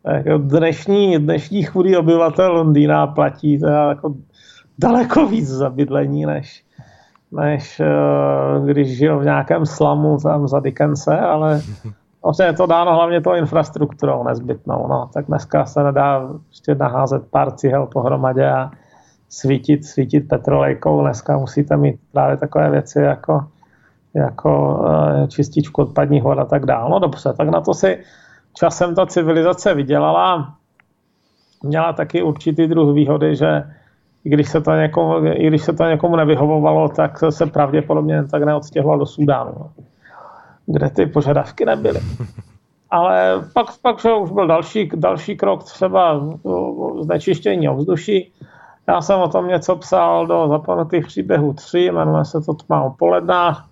jako 0.05 0.39
dnešní, 0.39 1.19
dnešní 1.19 1.63
chudý 1.63 1.97
obyvatel 1.97 2.53
Londýna 2.53 3.07
platí 3.07 3.59
teda 3.59 3.89
jako 3.89 4.15
daleko 4.79 5.27
víc 5.27 5.49
za 5.49 5.71
bydlení, 5.71 6.27
než, 6.27 6.65
než 7.33 7.81
uh, 7.81 8.67
když 8.67 8.97
žil 8.97 9.19
v 9.19 9.25
nějakém 9.25 9.67
slamu 9.67 10.19
tam 10.19 10.49
za 10.49 10.61
Dickense, 10.61 11.19
ale 11.19 11.63
Vlastně 12.23 12.47
je 12.47 12.53
to 12.53 12.67
dáno 12.67 12.95
hlavně 12.95 13.21
tou 13.21 13.35
infrastrukturou 13.35 14.25
nezbytnou. 14.25 14.87
No. 14.89 15.11
Tak 15.15 15.27
dneska 15.27 15.67
se 15.67 15.83
nedá 15.83 16.29
prostě 16.45 16.75
naházet 16.75 17.23
pár 17.31 17.51
cihel 17.51 17.87
pohromadě 17.87 18.51
a 18.51 18.71
svítit, 19.29 19.85
svítit 19.85 20.29
petrolejkou. 20.29 21.03
Dneska 21.03 21.39
musíte 21.39 21.77
mít 21.77 22.01
právě 22.13 22.37
takové 22.37 22.71
věci 22.71 23.01
jako, 23.01 23.47
jako 24.15 24.81
uh, 24.81 25.27
čističku 25.29 25.83
odpadních 25.83 26.23
vod 26.23 26.39
a 26.39 26.45
tak 26.45 26.67
dále. 26.67 26.91
No 26.91 26.99
dobře, 26.99 27.33
tak 27.37 27.49
na 27.49 27.61
to 27.61 27.75
si 27.75 27.99
časem 28.55 28.95
ta 28.95 29.07
civilizace 29.07 29.75
vydělala. 29.75 30.55
Měla 31.63 31.93
taky 31.93 32.23
určitý 32.23 32.67
druh 32.67 32.95
výhody, 32.95 33.37
že 33.37 33.65
i 34.25 34.31
když 34.31 34.49
se 34.49 34.61
to 34.61 34.75
někomu, 34.75 35.27
i 35.27 35.47
když 35.47 35.63
se 35.63 35.73
to 35.73 35.85
někomu 35.85 36.17
nevyhovovalo, 36.17 36.89
tak 36.89 37.19
se 37.31 37.47
pravděpodobně 37.47 38.25
tak 38.25 38.43
neodstěhoval 38.43 38.99
do 38.99 39.07
Súdánu. 39.07 39.53
No 39.59 39.71
kde 40.69 40.91
ty 40.91 41.07
požadavky 41.07 41.65
nebyly. 41.65 42.01
Ale 42.91 43.45
pak, 43.53 43.67
pak 43.83 44.01
že 44.01 44.15
už 44.15 44.31
byl 44.31 44.47
další, 44.47 44.91
další 44.95 45.37
krok, 45.37 45.65
třeba 45.65 46.21
znečištění 47.01 47.69
ovzduší. 47.69 48.33
Já 48.89 49.01
jsem 49.01 49.21
o 49.21 49.29
tom 49.29 49.49
něco 49.49 49.77
psal 49.77 50.27
do 50.27 50.49
zapomenutých 50.49 51.07
příběhů 51.07 51.53
3, 51.53 51.79
jmenuje 51.79 52.25
se 52.25 52.41
to 52.41 52.55
Tma 52.55 52.83
o 52.83 52.91
polednách. 52.91 53.69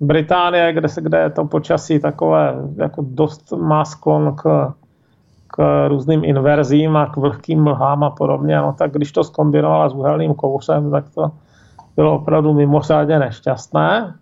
Británie, 0.00 0.72
kde, 0.72 0.88
se, 0.88 1.00
kde 1.00 1.18
je 1.18 1.30
to 1.30 1.44
počasí 1.44 1.98
takové, 1.98 2.54
jako 2.76 3.04
dost 3.08 3.52
má 3.52 3.84
sklon 3.84 4.36
k, 4.36 4.72
k 5.46 5.88
různým 5.88 6.24
inverzím 6.24 6.96
a 6.96 7.06
k 7.06 7.16
vlhkým 7.16 7.62
mlhám 7.62 8.04
a 8.04 8.10
podobně, 8.10 8.56
no 8.56 8.74
tak 8.78 8.92
když 8.92 9.12
to 9.12 9.24
zkombinovala 9.24 9.88
s 9.88 9.94
uhelným 9.94 10.34
kouřem, 10.34 10.90
tak 10.90 11.04
to 11.14 11.30
bylo 11.96 12.14
opravdu 12.14 12.54
mimořádně 12.54 13.18
nešťastné. 13.18 14.14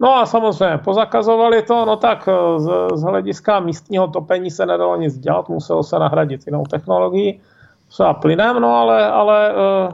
No 0.00 0.16
a 0.16 0.26
samozřejmě 0.26 0.78
pozakazovali 0.78 1.62
to, 1.62 1.84
no 1.84 1.96
tak 1.96 2.28
eh, 2.28 2.60
z, 2.60 2.70
z 2.94 3.02
hlediska 3.02 3.60
místního 3.60 4.08
topení 4.08 4.50
se 4.50 4.66
nedalo 4.66 4.96
nic 4.96 5.18
dělat, 5.18 5.48
muselo 5.48 5.82
se 5.82 5.98
nahradit 5.98 6.46
jinou 6.46 6.64
technologií, 6.64 7.40
třeba 7.88 8.14
plynem, 8.14 8.60
no 8.60 8.76
ale, 8.76 9.10
ale 9.10 9.50
eh, 9.50 9.92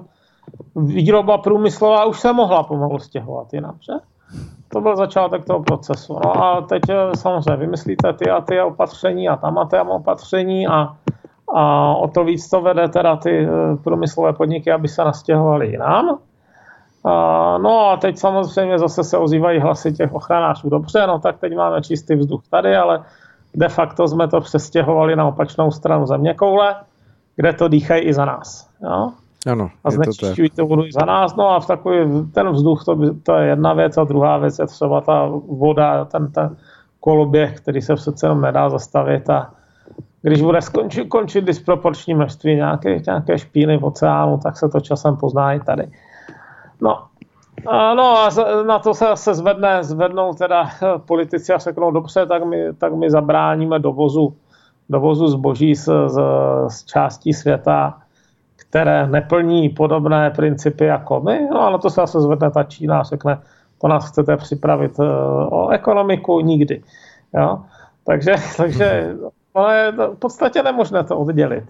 výroba 0.78 1.38
průmyslová 1.38 2.04
už 2.04 2.20
se 2.20 2.32
mohla 2.32 2.62
pomalu 2.62 2.98
stěhovat 2.98 3.52
jinam, 3.52 3.74
že? 3.80 3.92
To 4.72 4.80
byl 4.80 4.96
začátek 4.96 5.44
toho 5.44 5.62
procesu. 5.62 6.12
No 6.24 6.44
a 6.44 6.60
teď 6.60 6.82
eh, 6.88 7.16
samozřejmě 7.16 7.56
vymyslíte 7.56 8.12
ty 8.12 8.30
a 8.30 8.40
ty 8.40 8.60
opatření 8.60 9.28
a 9.28 9.36
tam 9.36 9.58
a 9.58 9.64
tam 9.64 9.88
opatření 9.88 10.66
a, 10.66 10.96
a 11.54 11.94
o 11.94 12.08
to 12.08 12.24
víc 12.24 12.48
to 12.48 12.60
vede 12.60 12.88
teda 12.88 13.16
ty 13.16 13.48
průmyslové 13.84 14.32
podniky, 14.32 14.72
aby 14.72 14.88
se 14.88 15.04
nastěhovali 15.04 15.66
jinam. 15.68 16.18
No 17.62 17.90
a 17.90 17.96
teď 17.96 18.18
samozřejmě 18.18 18.78
zase 18.78 19.04
se 19.04 19.18
ozývají 19.18 19.60
hlasy 19.60 19.92
těch 19.92 20.14
ochranářů. 20.14 20.68
Dobře, 20.68 21.06
no 21.06 21.18
tak 21.18 21.38
teď 21.38 21.56
máme 21.56 21.82
čistý 21.82 22.14
vzduch 22.14 22.42
tady, 22.50 22.76
ale 22.76 23.04
de 23.54 23.68
facto 23.68 24.08
jsme 24.08 24.28
to 24.28 24.40
přestěhovali 24.40 25.16
na 25.16 25.28
opačnou 25.28 25.70
stranu 25.70 26.06
země 26.06 26.34
koule, 26.34 26.76
kde 27.36 27.52
to 27.52 27.68
dýchají 27.68 28.02
i 28.02 28.14
za 28.14 28.24
nás. 28.24 28.70
Jo? 28.82 29.12
Ano, 29.48 29.70
a 29.84 29.90
znečišťují 29.90 30.50
to 30.50 30.66
vodu 30.66 30.84
i 30.84 30.92
za 30.92 31.04
nás. 31.04 31.36
No 31.36 31.50
a 31.50 31.60
v 31.60 31.66
takový 31.66 31.98
ten 32.32 32.48
vzduch, 32.50 32.84
to, 32.84 32.98
to 33.22 33.34
je 33.34 33.48
jedna 33.48 33.72
věc 33.72 33.98
a 33.98 34.04
druhá 34.04 34.38
věc 34.38 34.58
je 34.58 34.66
třeba 34.66 35.00
ta 35.00 35.26
voda, 35.48 36.04
ten, 36.04 36.32
ten 36.32 36.56
koloběh, 37.00 37.60
který 37.60 37.82
se 37.82 37.94
přece 37.94 38.26
jenom 38.26 38.40
nedá 38.40 38.70
zastavit 38.70 39.30
a 39.30 39.50
když 40.22 40.42
bude 40.42 40.62
skončit, 40.62 41.08
končit 41.08 41.44
disproporční 41.44 42.14
množství 42.14 42.54
nějaké, 42.54 43.02
nějaké 43.06 43.38
špíny 43.38 43.78
v 43.78 43.84
oceánu, 43.84 44.38
tak 44.38 44.56
se 44.56 44.68
to 44.68 44.80
časem 44.80 45.16
pozná 45.16 45.52
i 45.52 45.60
tady. 45.60 45.90
No, 46.80 47.02
No 47.66 48.18
a 48.18 48.30
na 48.66 48.78
to 48.78 48.94
se 48.94 49.06
se 49.14 49.34
zvedne, 49.34 49.84
zvednou 49.84 50.34
teda 50.34 50.70
politici 51.06 51.52
a 51.52 51.58
řeknou, 51.58 51.90
dobře, 51.90 52.26
tak 52.26 52.44
my, 52.44 52.74
tak 52.78 52.94
my 52.94 53.10
zabráníme 53.10 53.78
dovozu, 53.78 54.36
dovozu 54.88 55.26
zboží 55.26 55.74
z, 55.74 55.88
z, 56.06 56.20
z 56.68 56.84
částí 56.84 57.32
světa, 57.32 57.98
které 58.70 59.06
neplní 59.06 59.68
podobné 59.68 60.30
principy 60.30 60.84
jako 60.84 61.20
my. 61.20 61.48
No 61.50 61.60
a 61.60 61.70
na 61.70 61.78
to 61.78 61.90
se 61.90 62.00
zase 62.00 62.20
zvedne 62.20 62.50
ta 62.50 62.62
Čína 62.62 63.00
a 63.00 63.02
řekne, 63.02 63.38
to 63.80 63.88
nás 63.88 64.08
chcete 64.08 64.36
připravit 64.36 65.00
eh, 65.00 65.04
o 65.50 65.68
ekonomiku 65.68 66.40
nikdy. 66.40 66.82
Jo? 67.34 67.64
Takže, 68.06 68.34
takže 68.56 69.16
ono 69.52 69.70
je 69.70 69.92
v 69.92 70.14
podstatě 70.18 70.62
nemožné 70.62 71.04
to 71.04 71.18
oddělit. 71.18 71.64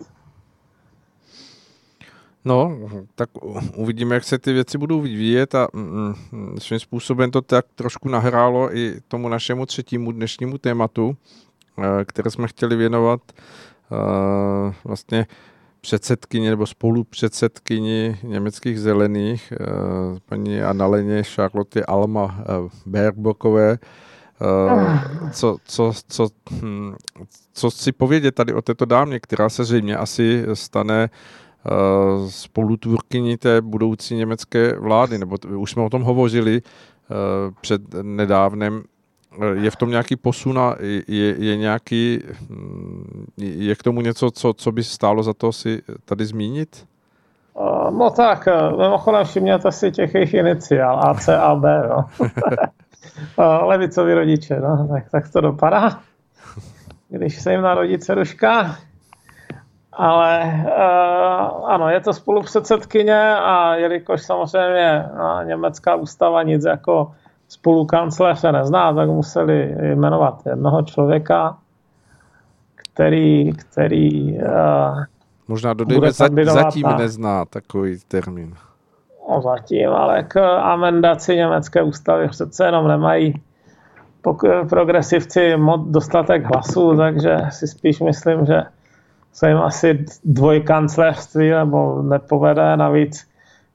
No, 2.45 2.79
tak 3.15 3.29
uvidíme, 3.77 4.15
jak 4.15 4.25
se 4.25 4.39
ty 4.39 4.53
věci 4.53 4.79
budou 4.79 5.01
vyvíjet 5.01 5.55
a 5.55 5.69
mm, 5.73 6.15
mm, 6.33 6.61
svým 6.61 6.81
způsobem 6.81 7.31
to 7.31 7.43
tak 7.43 7.67
trošku 7.75 8.09
nahrálo 8.09 8.77
i 8.77 9.01
tomu 9.09 9.29
našemu 9.29 9.67
třetímu 9.67 10.13
dnešnímu 10.13 10.59
tématu, 10.59 11.17
eh, 11.79 12.05
které 12.05 12.31
jsme 12.31 12.49
chtěli 12.49 12.77
věnovat 12.77 13.21
eh, 13.33 14.75
vlastně 14.85 15.27
předsedkyni 15.81 16.51
nebo 16.51 16.67
spolupředsedkyni 16.67 18.19
německých 18.23 18.81
zelených, 18.81 19.53
eh, 19.53 19.67
paní 20.27 20.61
Annaleně 20.61 21.23
Charlotte 21.23 21.85
Alma 21.85 22.45
Bergbokové, 22.87 23.79
co, 25.33 25.57
co, 25.65 25.93
co, 26.09 26.29
hm, 26.51 26.95
co 27.53 27.71
si 27.71 27.93
povědět 27.93 28.35
tady 28.35 28.55
o 28.55 28.63
této 28.63 28.85
dámě, 28.85 29.21
která 29.21 29.49
se 29.49 29.65
zřejmě 29.65 29.97
asi 29.97 30.45
stane 30.55 31.11
Eh, 31.67 32.31
spolutvůrkyní 32.31 33.37
té 33.37 33.61
budoucí 33.61 34.15
německé 34.17 34.79
vlády, 34.79 35.19
nebo 35.19 35.37
už 35.57 35.71
jsme 35.71 35.83
o 35.83 35.91
tom 35.91 36.03
hovořili 36.03 36.63
eh, 36.63 37.15
před 37.61 37.83
nedávnem. 38.03 38.83
Eh, 39.43 39.55
je 39.55 39.71
v 39.71 39.77
tom 39.77 39.91
nějaký 39.91 40.17
posun 40.17 40.59
a 40.59 40.77
je, 41.09 41.35
je 41.39 41.57
nějaký, 41.57 42.23
hm, 42.51 43.27
je 43.37 43.75
k 43.75 43.83
tomu 43.83 44.01
něco, 44.01 44.31
co, 44.31 44.55
co 44.55 44.73
by 44.73 44.85
stálo 44.85 45.23
za 45.23 45.35
to 45.35 45.53
si 45.53 45.83
tady 46.05 46.25
zmínit? 46.25 46.87
No 47.91 48.11
tak, 48.11 48.49
mimochodem 48.71 49.25
všimněte 49.25 49.73
si 49.73 49.93
těch 49.93 50.15
jejich 50.15 50.35
iniciál, 50.35 51.01
A, 51.05 51.15
C, 51.15 51.39
A, 51.39 51.55
B, 51.55 51.83
no. 51.89 52.05
Levicovi 53.67 54.15
rodiče, 54.15 54.61
no, 54.61 54.89
tak, 54.89 55.11
tak 55.11 55.33
to 55.33 55.41
dopadá. 55.41 56.01
Když 57.09 57.43
se 57.43 57.53
jim 57.53 57.63
narodí 57.63 57.99
ceruška, 57.99 58.77
ale 59.93 60.65
uh, 60.65 61.71
ano, 61.71 61.89
je 61.89 62.01
to 62.01 62.13
spolupředsedkyně 62.13 63.35
a 63.35 63.75
jelikož 63.75 64.23
samozřejmě 64.23 65.05
no, 65.19 65.43
německá 65.43 65.95
ústava 65.95 66.43
nic 66.43 66.65
jako 66.65 67.13
spolukancléře 67.49 68.53
nezná, 68.53 68.95
tak 68.95 69.09
museli 69.09 69.77
jmenovat 69.95 70.43
jednoho 70.47 70.83
člověka, 70.83 71.57
který, 72.75 73.53
který 73.53 74.39
uh, 74.39 75.03
Možná 75.49 75.75
dodejme, 75.75 76.13
zatím 76.45 76.83
na, 76.83 76.97
nezná 76.97 77.45
takový 77.45 77.99
termín. 78.09 78.55
No 79.31 79.43
zatím, 79.43 79.91
ale 79.91 80.23
k 80.23 80.59
amendaci 80.59 81.37
německé 81.37 81.83
ústavy 81.83 82.29
přece 82.29 82.65
jenom 82.65 82.89
nemají 82.89 83.43
progresivci 84.69 85.57
moc 85.57 85.81
dostatek 85.91 86.45
hlasů, 86.45 86.97
takže 86.97 87.37
si 87.51 87.67
spíš 87.67 88.01
myslím, 88.01 88.47
že 88.47 88.63
se 89.33 89.49
jim 89.49 89.59
asi 89.59 90.05
dvojkancléřství 90.25 91.51
nebo 91.51 92.03
nepovede. 92.03 92.77
Navíc 92.77 93.28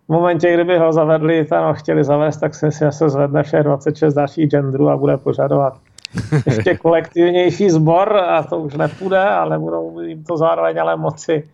v 0.07 0.09
momentě, 0.09 0.53
kdyby 0.53 0.77
ho 0.77 0.93
zavedli, 0.93 1.45
tam 1.45 1.73
chtěli 1.73 2.03
zavést, 2.03 2.37
tak 2.37 2.55
si 2.55 2.71
se 2.71 3.09
zvedne 3.09 3.43
všech 3.43 3.63
26 3.63 4.13
dalších 4.13 4.49
genderů 4.49 4.89
a 4.89 4.97
bude 4.97 5.17
požadovat 5.17 5.77
ještě 6.45 6.77
kolektivnější 6.77 7.69
sbor 7.69 8.17
a 8.17 8.43
to 8.43 8.57
už 8.57 8.73
nepůjde 8.73 9.19
a 9.19 9.45
nebudou 9.45 9.99
jim 9.99 10.23
to 10.23 10.37
zároveň 10.37 10.81
ale 10.81 10.95
moci 10.95 11.49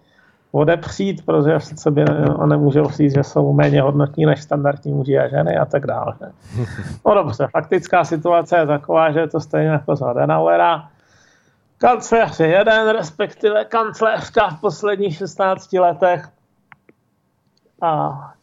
odepřít, 0.52 1.26
protože 1.26 1.60
se 1.60 1.91
by 1.91 2.06
nemůžou 2.45 2.89
říct, 2.89 3.14
že 3.14 3.24
jsou 3.24 3.54
méně 3.54 3.82
hodnotní 3.82 4.26
než 4.26 4.41
standardní 4.41 4.93
muži 4.93 5.20
a 5.20 5.28
ženy 5.28 5.58
a 5.58 5.66
tak 5.66 5.86
dále. 5.88 6.14
No 7.06 7.14
dobře, 7.14 7.47
faktická 7.52 8.04
situace 8.04 8.58
je 8.58 8.66
taková, 8.66 9.12
že 9.12 9.20
je 9.20 9.28
to 9.28 9.39
stejně 9.39 9.68
jako 9.70 9.95
za 9.95 10.06
Adenauera 10.10 10.89
Kancléř 11.82 12.39
je 12.39 12.47
jeden, 12.47 12.89
respektive 12.89 13.66
kancléřka 13.66 14.50
v 14.50 14.62
posledních 14.62 15.18
16 15.18 15.74
letech. 15.74 16.30
A 17.82 18.34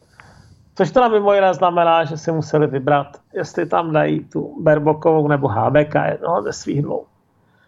což 0.77 0.91
to 0.91 1.09
mimo 1.09 1.33
jiné 1.33 1.53
znamená, 1.53 2.03
že 2.03 2.17
si 2.17 2.31
museli 2.31 2.67
vybrat, 2.67 3.07
jestli 3.33 3.65
tam 3.65 3.93
dají 3.93 4.25
tu 4.25 4.61
Berbokovou 4.61 5.27
nebo 5.27 5.47
HBK 5.47 5.95
jednoho 6.11 6.43
ze 6.43 6.53
svých 6.53 6.81
dvou. 6.81 7.05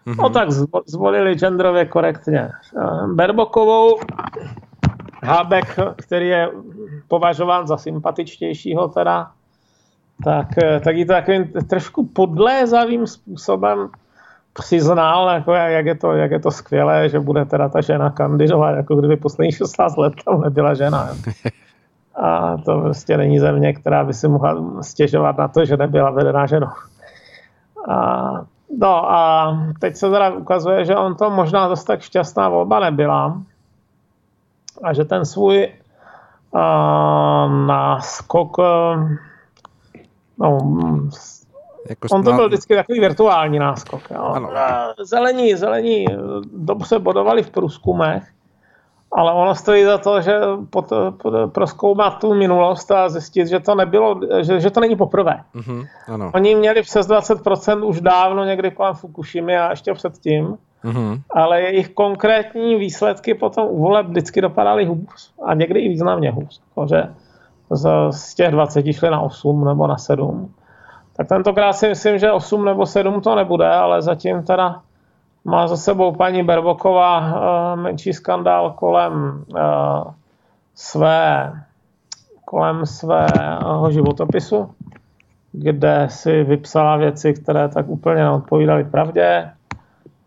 Mm-hmm. 0.06 0.22
No 0.22 0.30
tak 0.30 0.48
zvolili 0.86 1.34
genderově 1.34 1.84
korektně 1.84 2.50
Berbokovou, 3.06 3.98
Hábek, 5.22 5.76
který 5.96 6.28
je 6.28 6.50
považován 7.08 7.66
za 7.66 7.76
sympatičtějšího 7.76 8.88
teda, 8.88 9.30
tak, 10.24 10.48
tak 10.84 10.96
ji 10.96 11.04
to 11.04 11.12
takovým 11.12 11.52
trošku 11.68 12.06
podlézavým 12.06 13.06
způsobem 13.06 13.88
přiznal, 14.52 15.28
jako 15.28 15.52
jak, 15.52 15.86
je 15.86 15.94
to, 15.94 16.12
jak 16.12 16.30
je 16.30 16.40
to 16.40 16.50
skvělé, 16.50 17.08
že 17.08 17.20
bude 17.20 17.44
teda 17.44 17.68
ta 17.68 17.80
žena 17.80 18.10
kandidovat, 18.10 18.76
jako 18.76 18.96
kdyby 18.96 19.16
posledních 19.16 19.56
16 19.56 19.96
let 19.96 20.12
tam 20.24 20.40
nebyla 20.40 20.74
žena. 20.74 21.08
A 22.20 22.56
to 22.56 22.80
prostě 22.80 23.16
není 23.16 23.38
země, 23.38 23.72
která 23.72 24.04
by 24.04 24.14
si 24.14 24.28
mohla 24.28 24.82
stěžovat 24.82 25.38
na 25.38 25.48
to, 25.48 25.64
že 25.64 25.76
nebyla 25.76 26.10
vedená 26.10 26.46
ženou. 26.46 26.68
A, 27.88 28.30
no 28.78 29.12
a 29.12 29.52
teď 29.80 29.96
se 29.96 30.10
teda 30.10 30.30
ukazuje, 30.30 30.84
že 30.84 30.96
on 30.96 31.14
to 31.14 31.30
možná 31.30 31.68
dost 31.68 31.84
tak 31.84 32.00
šťastná 32.00 32.48
volba 32.48 32.80
nebyla 32.80 33.42
a 34.82 34.92
že 34.92 35.04
ten 35.04 35.24
svůj 35.24 35.68
uh, 36.50 36.60
náskok 37.66 38.56
no, 40.38 40.58
jako 41.88 42.08
on 42.12 42.24
to 42.24 42.32
byl 42.32 42.48
vždycky 42.48 42.74
takový 42.74 43.00
virtuální 43.00 43.58
náskok. 43.58 44.10
Jo. 44.10 44.22
Ano. 44.22 44.50
Zelení, 45.02 45.54
zelení 45.54 46.04
dobře 46.56 46.98
bodovali 46.98 47.42
v 47.42 47.50
průzkumech, 47.50 48.28
ale 49.12 49.32
ono 49.32 49.54
stojí 49.54 49.84
za 49.84 49.98
to, 49.98 50.20
že 50.20 50.40
pod, 50.70 50.92
proskoumat 51.46 52.18
tu 52.18 52.34
minulost 52.34 52.90
a 52.90 53.08
zjistit, 53.08 53.46
že 53.46 53.60
to 53.60 53.74
nebylo, 53.74 54.20
že, 54.40 54.60
že 54.60 54.70
to 54.70 54.80
není 54.80 54.96
poprvé. 54.96 55.40
Mm-hmm, 55.54 55.86
ano. 56.08 56.30
Oni 56.34 56.54
měli 56.54 56.82
přes 56.82 57.08
20% 57.08 57.86
už 57.86 58.00
dávno 58.00 58.44
někdy 58.44 58.70
kolem 58.70 58.94
Fukushimy 58.94 59.56
a 59.58 59.70
ještě 59.70 59.94
předtím, 59.94 60.58
mm-hmm. 60.84 61.20
ale 61.30 61.62
jejich 61.62 61.88
konkrétní 61.88 62.76
výsledky 62.76 63.34
potom 63.34 63.66
u 63.70 63.82
voleb 63.82 64.06
vždycky 64.06 64.40
dopadaly 64.40 64.84
hůř 64.84 65.32
a 65.44 65.54
někdy 65.54 65.80
i 65.80 65.88
významně 65.88 66.30
hůř. 66.30 66.60
Že 66.88 67.02
z, 67.70 67.90
z 68.10 68.34
těch 68.34 68.50
20 68.50 68.92
šli 68.92 69.10
na 69.10 69.20
8 69.20 69.64
nebo 69.64 69.86
na 69.86 69.96
7. 69.96 70.54
Tak 71.16 71.28
tentokrát 71.28 71.72
si 71.72 71.88
myslím, 71.88 72.18
že 72.18 72.32
8 72.32 72.64
nebo 72.64 72.86
7 72.86 73.20
to 73.20 73.34
nebude, 73.34 73.68
ale 73.68 74.02
zatím 74.02 74.42
teda 74.42 74.80
má 75.44 75.68
za 75.68 75.76
sebou 75.76 76.12
paní 76.12 76.42
Berboková 76.42 77.18
uh, 77.18 77.80
menší 77.80 78.12
skandál 78.12 78.70
kolem 78.70 79.44
uh, 79.48 80.12
své 80.74 81.52
kolem 82.44 82.86
svého 82.86 83.90
životopisu, 83.90 84.70
kde 85.52 86.06
si 86.10 86.44
vypsala 86.44 86.96
věci, 86.96 87.34
které 87.34 87.68
tak 87.68 87.88
úplně 87.88 88.22
neodpovídaly 88.22 88.84
pravdě. 88.84 89.50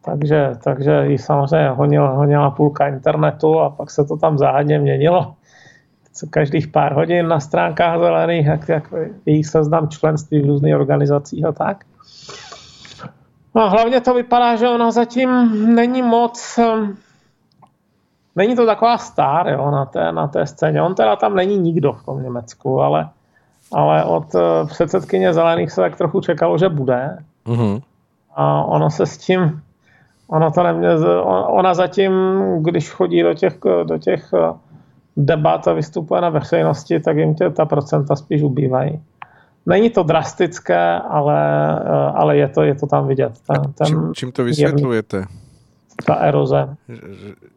Takže, 0.05 0.55
takže 0.63 1.05
ji 1.07 1.17
samozřejmě 1.17 1.69
honila, 1.69 2.09
honila 2.09 2.51
půlka 2.51 2.87
internetu 2.87 3.59
a 3.59 3.69
pak 3.69 3.91
se 3.91 4.05
to 4.05 4.17
tam 4.17 4.37
záhadně 4.37 4.79
měnilo. 4.79 5.33
Co 6.13 6.27
každých 6.29 6.67
pár 6.67 6.93
hodin 6.93 7.27
na 7.27 7.39
stránkách 7.39 7.99
zelených, 7.99 8.45
jak, 8.45 8.69
jak 8.69 8.93
jejich 9.25 9.47
seznam 9.47 9.89
členství 9.89 10.41
v 10.41 10.45
různých 10.45 10.75
organizacích 10.75 11.45
a 11.45 11.51
tak. 11.51 11.85
No 13.55 13.61
a 13.61 13.69
hlavně 13.69 14.01
to 14.01 14.13
vypadá, 14.13 14.55
že 14.55 14.69
ona 14.69 14.91
zatím 14.91 15.29
není 15.75 16.01
moc, 16.01 16.57
ehm, 16.57 16.97
není 18.35 18.55
to 18.55 18.65
taková 18.65 18.97
star 18.97 19.47
jo, 19.47 19.71
na, 19.71 19.85
té, 19.85 20.11
na 20.11 20.27
té 20.27 20.47
scéně. 20.47 20.81
On 20.81 20.95
teda 20.95 21.15
tam 21.15 21.35
není 21.35 21.57
nikdo 21.57 21.93
v 21.93 22.05
tom 22.05 22.23
Německu, 22.23 22.81
ale, 22.81 23.09
ale 23.73 24.03
od 24.03 24.35
eh, 24.35 24.65
předsedkyně 24.65 25.33
Zelených 25.33 25.71
se 25.71 25.81
tak 25.81 25.97
trochu 25.97 26.21
čekalo, 26.21 26.57
že 26.57 26.69
bude. 26.69 27.17
Mm-hmm. 27.45 27.81
A 28.35 28.63
ono 28.63 28.89
se 28.89 29.05
s 29.05 29.17
tím, 29.17 29.61
ono 30.27 30.51
to 30.51 30.63
nemě, 30.63 30.89
ona 31.47 31.73
zatím, 31.73 32.11
když 32.61 32.91
chodí 32.91 33.23
do 33.23 33.33
těch, 33.33 33.57
do 33.83 33.97
těch 33.97 34.33
eh, 34.33 34.53
debat 35.17 35.67
a 35.67 35.73
vystupuje 35.73 36.21
na 36.21 36.29
veřejnosti, 36.29 36.99
tak 36.99 37.17
jim 37.17 37.35
tě 37.35 37.49
ta 37.49 37.65
procenta 37.65 38.15
spíš 38.15 38.41
ubývají. 38.41 39.01
Není 39.65 39.89
to 39.89 40.03
drastické, 40.03 40.99
ale, 41.09 41.39
eh, 41.81 42.11
ale 42.13 42.37
je, 42.37 42.47
to, 42.47 42.61
je 42.61 42.75
to 42.75 42.87
tam 42.87 43.07
vidět. 43.07 43.31
Ten, 43.47 43.73
ten 43.73 43.87
čím, 43.87 44.13
čím 44.13 44.31
to 44.31 44.43
vysvětlujete? 44.43 45.17
Je, 45.17 45.25
ta 46.05 46.13
eroze. 46.15 46.75
Že, 46.87 46.99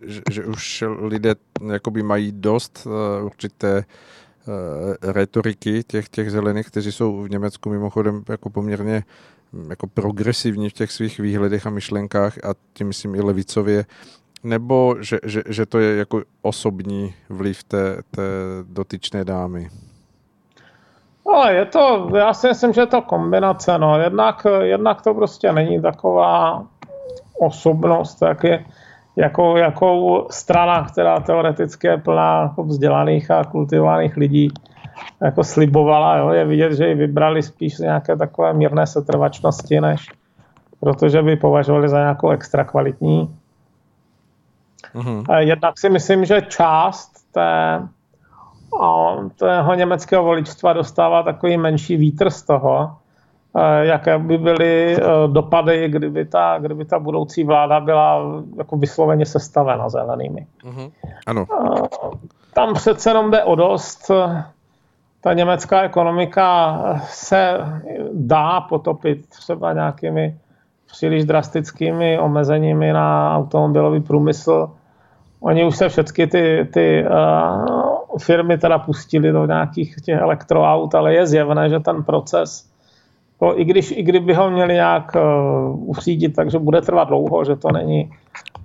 že, 0.06 0.20
že 0.30 0.44
už 0.44 0.84
lidé 0.98 1.34
jakoby 1.72 2.02
mají 2.02 2.32
dost 2.32 2.86
uh, 2.86 3.26
určité 3.26 3.84
uh, 4.46 5.12
retoriky 5.12 5.82
těch, 5.82 6.08
těch 6.08 6.30
zelených, 6.30 6.66
kteří 6.66 6.92
jsou 6.92 7.22
v 7.22 7.30
Německu 7.30 7.70
mimochodem 7.70 8.22
jako 8.28 8.50
poměrně 8.50 9.04
hm, 9.52 9.70
jako 9.70 9.86
progresivní 9.86 10.70
v 10.70 10.72
těch 10.72 10.92
svých 10.92 11.20
výhledech 11.20 11.66
a 11.66 11.70
myšlenkách 11.70 12.38
a 12.44 12.54
tím 12.72 12.86
myslím 12.86 13.14
i 13.14 13.20
levicově, 13.20 13.84
nebo 14.44 14.96
že, 15.00 15.18
že, 15.24 15.42
že 15.48 15.66
to 15.66 15.78
je 15.78 15.96
jako 15.96 16.22
osobní 16.42 17.14
vliv 17.28 17.64
té, 17.64 18.02
té 18.10 18.22
dotyčné 18.62 19.24
dámy? 19.24 19.68
Ale 21.32 21.54
je 21.54 21.64
to, 21.64 22.10
já 22.16 22.34
si 22.34 22.48
myslím, 22.48 22.72
že 22.72 22.80
je 22.80 22.86
to 22.86 23.02
kombinace. 23.02 23.78
No. 23.78 23.98
Jednak, 23.98 24.46
jednak 24.60 25.02
to 25.02 25.14
prostě 25.14 25.52
není 25.52 25.82
taková 25.82 26.62
osobnost, 27.40 28.22
jak 28.22 28.44
je, 28.44 28.64
jako, 29.16 29.56
jakou 29.56 30.26
strana, 30.30 30.84
která 30.84 31.20
teoreticky 31.20 31.86
je 31.86 31.96
plná 31.96 32.42
jako 32.42 32.62
vzdělaných 32.62 33.30
a 33.30 33.44
kultivovaných 33.44 34.16
lidí, 34.16 34.48
jako 35.22 35.44
slibovala. 35.44 36.16
Jo. 36.16 36.30
Je 36.30 36.44
vidět, 36.44 36.72
že 36.72 36.88
ji 36.88 36.94
vybrali 36.94 37.42
spíš 37.42 37.76
z 37.76 37.80
nějaké 37.80 38.16
takové 38.16 38.52
mírné 38.52 38.86
setrvačnosti, 38.86 39.80
než 39.80 40.10
protože 40.80 41.22
by 41.22 41.36
považovali 41.36 41.88
za 41.88 41.98
nějakou 41.98 42.30
extra 42.30 42.64
kvalitní. 42.64 43.36
Mm-hmm. 44.94 45.38
Jednak 45.38 45.78
si 45.78 45.88
myslím, 45.88 46.24
že 46.24 46.42
část 46.42 47.10
té 47.32 47.80
a 48.82 49.16
toho 49.36 49.74
německého 49.74 50.24
voličstva 50.24 50.72
dostává 50.72 51.22
takový 51.22 51.56
menší 51.56 51.96
vítr 51.96 52.30
z 52.30 52.42
toho, 52.42 52.90
eh, 53.56 53.86
jaké 53.86 54.18
by 54.18 54.38
byly 54.38 54.96
eh, 54.96 55.02
dopady, 55.26 55.88
kdyby 55.88 56.24
ta, 56.24 56.58
kdyby 56.58 56.84
ta 56.84 56.98
budoucí 56.98 57.44
vláda 57.44 57.80
byla 57.80 58.22
jako 58.56 58.76
vysloveně 58.76 59.26
sestavena 59.26 59.88
zelenými. 59.88 60.46
Mm-hmm. 60.64 60.90
Ano. 61.26 61.46
Tam 62.54 62.74
přece 62.74 63.10
jenom 63.10 63.30
jde 63.30 63.44
o 63.44 63.54
dost. 63.54 64.10
Ta 65.20 65.32
německá 65.32 65.82
ekonomika 65.82 66.78
se 67.08 67.58
dá 68.12 68.60
potopit 68.60 69.28
třeba 69.28 69.72
nějakými 69.72 70.36
příliš 70.86 71.24
drastickými 71.24 72.18
omezeními 72.18 72.92
na 72.92 73.36
automobilový 73.36 74.00
průmysl. 74.00 74.70
Oni 75.40 75.64
už 75.64 75.76
se 75.76 75.88
všechny 75.88 76.26
ty, 76.26 76.68
ty 76.72 77.04
uh, 77.04 77.85
firmy 78.18 78.58
teda 78.58 78.78
pustili 78.78 79.32
do 79.32 79.46
nějakých 79.46 79.96
těch 80.04 80.20
elektroaut, 80.20 80.94
ale 80.94 81.14
je 81.14 81.26
zjevné, 81.26 81.68
že 81.68 81.80
ten 81.80 82.02
proces, 82.02 82.70
to, 83.38 83.60
i, 83.60 83.64
když, 83.64 83.90
i 83.90 84.02
kdyby 84.02 84.34
ho 84.34 84.50
měli 84.50 84.74
nějak 84.74 85.16
uh, 85.16 85.90
uřídit, 85.90 86.36
takže 86.36 86.58
bude 86.58 86.80
trvat 86.80 87.08
dlouho, 87.08 87.44
že 87.44 87.56
to 87.56 87.72
není 87.72 88.12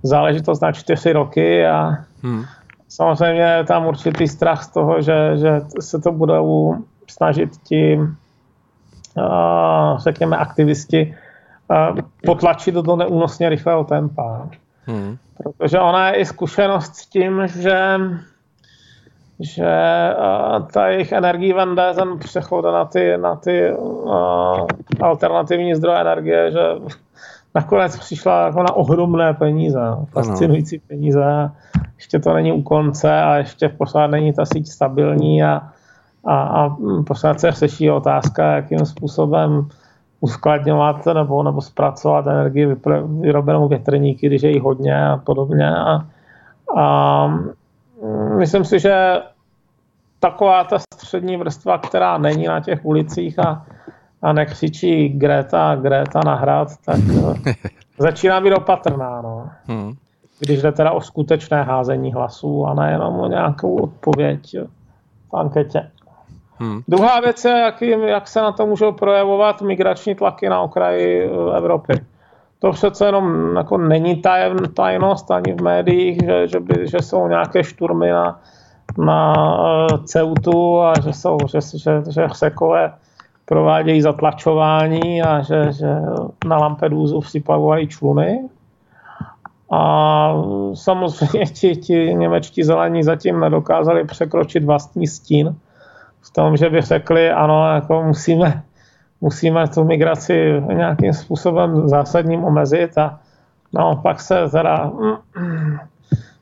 záležitost 0.02 0.60
na 0.60 0.72
čtyři 0.72 1.12
roky 1.12 1.66
a 1.66 1.90
hmm. 2.22 2.44
samozřejmě 2.88 3.42
je 3.42 3.64
tam 3.64 3.86
určitý 3.86 4.28
strach 4.28 4.64
z 4.64 4.68
toho, 4.68 5.02
že, 5.02 5.36
že 5.36 5.60
se 5.80 6.00
to 6.00 6.12
budou 6.12 6.76
snažit 7.10 7.56
ti, 7.56 7.98
uh, 7.98 9.98
řekněme, 9.98 10.36
aktivisti 10.36 11.16
uh, 11.68 11.98
potlačit 12.24 12.74
do 12.74 12.96
neúnosně 12.96 13.48
rychlého 13.48 13.84
tempa. 13.84 14.48
Hmm. 14.86 15.16
Protože 15.42 15.80
ona 15.80 16.08
je 16.08 16.14
i 16.14 16.24
zkušenost 16.24 16.96
s 16.96 17.06
tím, 17.06 17.42
že 17.46 17.98
že 19.42 20.14
uh, 20.18 20.66
ta 20.66 20.86
jejich 20.86 21.12
energii 21.12 21.52
vende 21.52 21.92
ten 21.94 22.18
přechod 22.18 22.64
na 22.64 22.84
ty, 22.84 23.16
na 23.16 23.36
ty 23.36 23.72
uh, 23.72 24.66
alternativní 25.00 25.74
zdroje 25.74 26.00
energie, 26.00 26.50
že 26.50 26.60
nakonec 27.54 27.98
přišla 27.98 28.46
jako 28.46 28.62
na 28.62 28.72
ohromné 28.72 29.34
peníze, 29.34 29.80
fascinující 30.10 30.76
ano. 30.76 30.84
peníze. 30.88 31.50
Ještě 31.96 32.18
to 32.18 32.32
není 32.32 32.52
u 32.52 32.62
konce 32.62 33.22
a 33.22 33.36
ještě 33.36 33.68
pořád 33.68 34.06
není 34.06 34.32
ta 34.32 34.46
síť 34.46 34.68
stabilní 34.68 35.42
a, 35.42 35.62
a, 36.24 36.36
a 36.42 36.76
pořád 37.06 37.40
se 37.40 37.50
řeší 37.50 37.90
otázka, 37.90 38.52
jakým 38.52 38.86
způsobem 38.86 39.68
uskladňovat 40.20 41.06
nebo, 41.06 41.42
nebo 41.42 41.60
zpracovat 41.60 42.26
energii 42.26 42.76
vyrobenou 43.20 43.68
větrníky, 43.68 44.26
když 44.26 44.42
je 44.42 44.50
jich 44.50 44.62
hodně 44.62 45.06
a 45.06 45.16
podobně. 45.16 45.70
A, 45.76 46.06
a 46.76 47.26
myslím 48.38 48.64
si, 48.64 48.78
že 48.78 49.22
taková 50.22 50.64
ta 50.64 50.78
střední 50.78 51.36
vrstva, 51.36 51.78
která 51.78 52.18
není 52.18 52.46
na 52.46 52.60
těch 52.60 52.84
ulicích 52.84 53.38
a, 53.38 53.66
a 54.22 54.32
nekřičí 54.32 55.08
Greta, 55.08 55.74
Greta 55.74 56.20
na 56.24 56.34
hrad, 56.34 56.68
tak 56.84 57.00
eh, 57.46 57.54
začíná 57.98 58.40
být 58.40 58.54
opatrná. 58.54 59.22
No. 59.22 59.50
Hmm. 59.66 59.92
Když 60.38 60.62
jde 60.62 60.72
teda 60.72 60.90
o 60.90 61.00
skutečné 61.00 61.62
házení 61.62 62.12
hlasů 62.12 62.66
a 62.66 62.74
nejenom 62.74 63.20
o 63.20 63.26
nějakou 63.26 63.76
odpověď 63.76 64.56
v 65.30 65.36
anketě. 65.36 65.90
Hmm. 66.58 66.80
Druhá 66.88 67.20
věc 67.20 67.44
je, 67.44 67.58
jak, 67.58 67.82
jak 67.82 68.28
se 68.28 68.40
na 68.40 68.52
to 68.52 68.66
můžou 68.66 68.92
projevovat 68.92 69.62
migrační 69.62 70.14
tlaky 70.14 70.48
na 70.48 70.60
okraji 70.60 71.24
eh, 71.24 71.56
Evropy. 71.56 71.92
To 72.58 72.70
přece 72.70 73.06
jenom 73.06 73.56
jako 73.56 73.78
není 73.78 74.22
tajem, 74.22 74.58
tajnost 74.74 75.30
ani 75.30 75.52
v 75.52 75.62
médiích, 75.62 76.18
že, 76.24 76.48
že, 76.48 76.60
by, 76.60 76.88
že 76.88 76.98
jsou 77.02 77.28
nějaké 77.28 77.64
šturmy 77.64 78.10
na, 78.10 78.40
na 78.98 79.34
eh, 79.34 79.98
Ceutu 80.04 80.80
a 80.80 80.94
že 81.04 81.12
jsou, 81.12 81.38
že, 81.52 81.78
že, 81.78 82.02
že 82.10 82.28
Řekové 82.28 82.92
provádějí 83.44 84.02
zatlačování 84.02 85.22
a 85.22 85.42
že, 85.42 85.72
že 85.72 85.88
na 86.46 86.56
Lampedusu 86.56 87.20
připlavují 87.20 87.88
čluny. 87.88 88.48
A 89.72 90.34
samozřejmě 90.74 91.46
ti, 91.46 91.76
ti 91.76 92.14
němečtí 92.14 92.62
zelení 92.62 93.02
zatím 93.02 93.40
nedokázali 93.40 94.04
překročit 94.04 94.64
vlastní 94.64 95.06
stín 95.06 95.56
v 96.20 96.30
tom, 96.30 96.56
že 96.56 96.70
by 96.70 96.80
řekli, 96.80 97.30
ano, 97.30 97.74
jako 97.74 98.02
musíme, 98.02 98.62
musíme 99.20 99.68
tu 99.68 99.84
migraci 99.84 100.62
nějakým 100.72 101.12
způsobem 101.12 101.88
zásadním 101.88 102.44
omezit 102.44 102.98
a 102.98 103.20
naopak 103.72 104.20
se 104.20 104.48
teda 104.50 104.92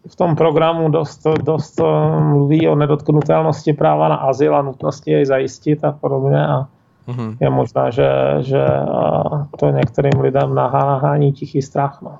v 0.08 0.16
tom 0.16 0.36
programu 0.36 0.88
dost, 0.88 1.26
dost 1.42 1.80
mluví 2.20 2.68
o 2.68 2.74
nedotknutelnosti 2.74 3.72
práva 3.72 4.08
na 4.08 4.16
azyl 4.16 4.56
a 4.56 4.62
nutnosti 4.62 5.10
jej 5.10 5.26
zajistit 5.26 5.84
a 5.84 5.92
podobně 5.92 6.46
a 6.46 6.66
mm-hmm. 7.08 7.36
je 7.40 7.50
možná, 7.50 7.90
že, 7.90 8.08
že 8.40 8.66
to 9.58 9.70
některým 9.70 10.20
lidem 10.20 10.54
nahání 10.54 11.32
tichý 11.32 11.62
strach. 11.62 11.98
No. 12.02 12.18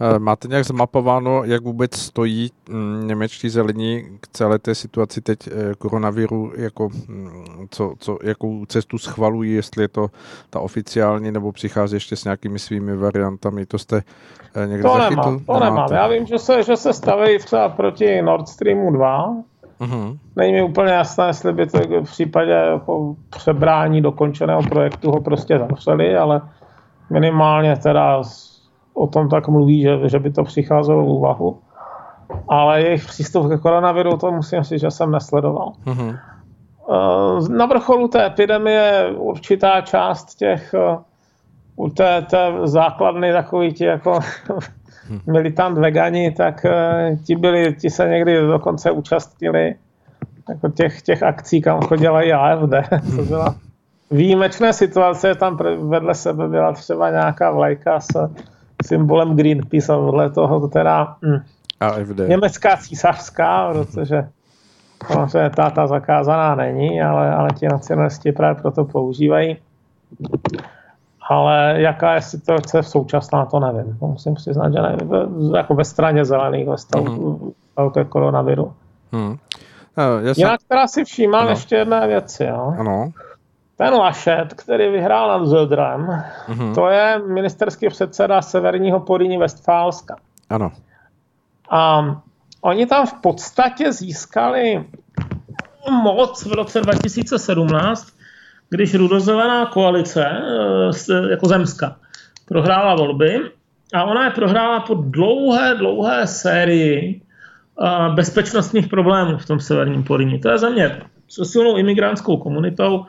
Eh, 0.00 0.18
máte 0.18 0.48
nějak 0.48 0.64
zmapováno, 0.64 1.44
jak 1.44 1.62
vůbec 1.62 1.96
stojí 1.96 2.50
mm, 2.68 3.06
němečtí 3.06 3.48
zelení 3.48 4.04
k 4.20 4.28
celé 4.28 4.58
té 4.58 4.74
situaci 4.74 5.20
teď 5.20 5.38
eh, 5.46 5.74
koronaviru, 5.78 6.52
jako, 6.56 6.88
mm, 7.08 7.66
co, 7.70 7.94
co, 7.98 8.18
jakou 8.22 8.66
cestu 8.66 8.98
schvalují, 8.98 9.52
jestli 9.52 9.84
je 9.84 9.88
to 9.88 10.08
ta 10.50 10.60
oficiální, 10.60 11.30
nebo 11.32 11.52
přichází 11.52 11.96
ještě 11.96 12.16
s 12.16 12.24
nějakými 12.24 12.58
svými 12.58 12.96
variantami, 12.96 13.66
to 13.66 13.78
jste 13.78 14.02
eh, 14.54 14.66
někde 14.66 14.82
to 14.82 14.88
zachytl? 14.88 15.20
Nemám, 15.20 15.44
to 15.44 15.52
Nemáte? 15.52 15.64
nemám. 15.64 15.88
Já 15.92 16.08
vím, 16.08 16.26
že 16.26 16.38
se, 16.38 16.62
že 16.62 16.76
se 16.76 16.92
staví 16.92 17.38
třeba 17.38 17.68
proti 17.68 18.22
Nord 18.22 18.48
Streamu 18.48 18.90
2, 18.90 19.36
Uh-huh. 19.80 20.18
Není 20.36 20.52
mi 20.52 20.62
úplně 20.62 20.92
jasné, 20.92 21.26
jestli 21.26 21.52
by 21.52 21.66
to 21.66 21.78
v 21.78 22.02
případě 22.02 22.50
jako 22.50 23.16
přebrání 23.30 24.02
dokončeného 24.02 24.62
projektu 24.62 25.10
ho 25.10 25.20
prostě 25.20 25.58
zavřeli, 25.58 26.16
ale 26.16 26.40
minimálně 27.10 27.76
teda 27.76 28.22
o 28.96 29.06
tom 29.06 29.28
tak 29.28 29.48
mluví, 29.48 29.82
že, 29.82 30.08
že 30.08 30.18
by 30.18 30.30
to 30.30 30.44
přicházelo 30.44 31.04
v 31.04 31.08
úvahu. 31.08 31.58
Ale 32.48 32.82
jejich 32.82 33.06
přístup 33.06 33.48
ke 33.48 33.58
koronaviru, 33.58 34.16
to 34.16 34.32
musím 34.32 34.62
říct, 34.62 34.80
že 34.80 34.90
jsem 34.90 35.10
nesledoval. 35.10 35.72
Mm-hmm. 35.86 36.18
Na 37.48 37.66
vrcholu 37.66 38.08
té 38.08 38.26
epidemie 38.26 39.12
určitá 39.16 39.80
část 39.80 40.34
těch 40.34 40.74
eh, 40.74 40.98
u 41.76 41.90
té, 41.90 42.22
té 42.22 42.52
základny 42.64 43.32
takový 43.32 43.72
ti 43.72 43.84
jako 43.84 44.20
militant 45.26 45.78
vegani, 45.78 46.30
tak 46.30 46.64
eh, 46.64 47.16
ti, 47.24 47.36
byli, 47.36 47.74
ti 47.74 47.90
se 47.90 48.08
někdy 48.08 48.40
dokonce 48.40 48.90
účastnili 48.90 49.74
jako 50.48 50.68
těch, 50.68 51.02
těch 51.02 51.22
akcí, 51.22 51.62
kam 51.62 51.80
chodila 51.80 52.22
i 52.22 52.32
AFD. 52.32 52.74
to 53.16 53.22
byla 53.22 53.54
výjimečné 54.10 54.72
situace, 54.72 55.34
tam 55.34 55.58
vedle 55.88 56.14
sebe 56.14 56.48
byla 56.48 56.72
třeba 56.72 57.10
nějaká 57.10 57.50
vlajka 57.50 58.00
s 58.00 58.30
symbolem 58.84 59.36
Greenpeace 59.36 59.92
a 59.92 59.96
vedle 59.96 60.30
toho 60.30 60.68
teda 60.68 61.16
hm, 61.24 61.40
AFD. 61.80 62.18
německá 62.28 62.76
císařská, 62.76 63.72
protože 63.72 64.28
samozřejmě 65.06 65.50
táta 65.50 65.86
zakázaná 65.86 66.54
není, 66.54 67.02
ale, 67.02 67.34
ale 67.34 67.48
ti 67.56 67.68
nacionalisti 67.68 68.32
právě 68.32 68.62
proto 68.62 68.84
používají. 68.84 69.56
Ale 71.28 71.74
jaká 71.76 72.14
je 72.14 72.22
situace 72.22 72.82
v 72.82 72.88
současná, 72.88 73.44
to 73.44 73.60
nevím. 73.60 73.96
To 73.98 74.06
musím 74.06 74.34
přiznat, 74.34 74.72
že 74.72 74.82
nevím. 74.82 75.54
Jako 75.56 75.74
ve 75.74 75.84
straně 75.84 76.24
zelených, 76.24 76.68
ve 76.68 76.78
stavu 76.78 77.06
mm-hmm. 77.76 77.90
ke 77.90 78.04
koronaviru. 78.04 78.72
Mm. 79.12 79.36
No, 79.96 80.20
jsem... 80.20 80.34
Jinak 80.36 80.60
teda 80.68 80.86
si 80.86 81.04
všímám 81.04 81.40
ano. 81.40 81.50
ještě 81.50 81.76
jedné 81.76 82.06
věci. 82.06 82.44
Jo? 82.44 82.74
Ano. 82.78 83.12
Ten 83.76 83.94
Lašet, 83.94 84.54
který 84.54 84.90
vyhrál 84.90 85.28
nad 85.28 85.46
Zödrem, 85.46 86.06
mm-hmm. 86.48 86.74
to 86.74 86.88
je 86.88 87.18
ministerský 87.18 87.88
předseda 87.88 88.42
severního 88.42 89.00
Poríní 89.00 89.38
Westfálska. 89.38 90.16
Ano. 90.50 90.72
A 91.70 92.04
oni 92.60 92.86
tam 92.86 93.06
v 93.06 93.14
podstatě 93.14 93.92
získali 93.92 94.84
moc 96.02 96.46
v 96.46 96.52
roce 96.52 96.80
2017, 96.80 98.12
když 98.70 98.94
rudozelená 98.94 99.66
koalice, 99.66 100.26
eh, 101.10 101.30
jako 101.30 101.46
zemska, 101.46 101.96
prohrála 102.48 102.94
volby 102.94 103.40
a 103.94 104.04
ona 104.04 104.24
je 104.24 104.30
prohrála 104.30 104.80
po 104.80 104.94
dlouhé, 104.94 105.74
dlouhé 105.74 106.26
sérii 106.26 107.20
eh, 107.82 108.14
bezpečnostních 108.14 108.88
problémů 108.88 109.38
v 109.38 109.46
tom 109.46 109.60
severním 109.60 110.04
Poríní. 110.04 110.40
To 110.40 110.48
je 110.48 110.58
země 110.58 111.00
se 111.28 111.44
silnou 111.44 111.76
imigrantskou 111.76 112.36
komunitou, 112.36 113.04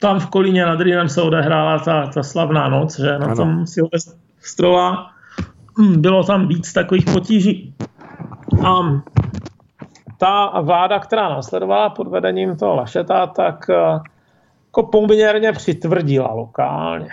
tam 0.00 0.20
v 0.20 0.30
Kolíně 0.30 0.66
nad 0.66 0.80
Rýnem 0.80 1.08
se 1.08 1.22
odehrála 1.22 1.78
ta, 1.78 2.06
ta 2.06 2.22
slavná 2.22 2.68
noc, 2.68 2.98
že 2.98 3.18
na 3.18 3.26
ano. 3.26 3.36
tom 3.36 3.66
Silvestrova 3.66 5.06
hm, 5.78 6.00
bylo 6.00 6.24
tam 6.24 6.48
víc 6.48 6.72
takových 6.72 7.04
potíží. 7.04 7.74
A 8.66 9.02
ta 10.18 10.60
vláda, 10.60 10.98
která 10.98 11.28
následovala 11.28 11.90
pod 11.90 12.08
vedením 12.08 12.56
toho 12.56 12.74
Lašeta, 12.76 13.26
tak 13.26 13.70
eh, 13.70 13.74
jako 14.66 14.82
poměrně 14.82 15.52
přitvrdila 15.52 16.32
lokálně. 16.32 17.10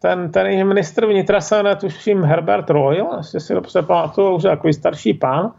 Ten, 0.00 0.30
ten 0.30 0.68
ministr 0.68 1.06
vnitra 1.06 1.40
se 1.40 1.62
netuším 1.62 2.22
Herbert 2.22 2.70
Royal, 2.70 3.14
jestli 3.16 3.40
si 3.40 3.54
dobře 3.54 3.82
pamatuju, 3.82 4.36
už 4.36 4.42
takový 4.42 4.72
starší 4.72 5.14
pán, 5.14 5.52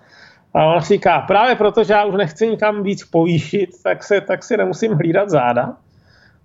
a 0.53 0.65
on 0.65 0.81
říká, 0.81 1.19
právě 1.19 1.55
protože 1.55 1.93
já 1.93 2.05
už 2.05 2.15
nechci 2.15 2.47
nikam 2.47 2.83
víc 2.83 3.03
povýšit, 3.03 3.69
tak 3.83 4.03
si, 4.03 4.21
tak 4.21 4.43
si 4.43 4.57
nemusím 4.57 4.93
hlídat 4.93 5.29
záda 5.29 5.75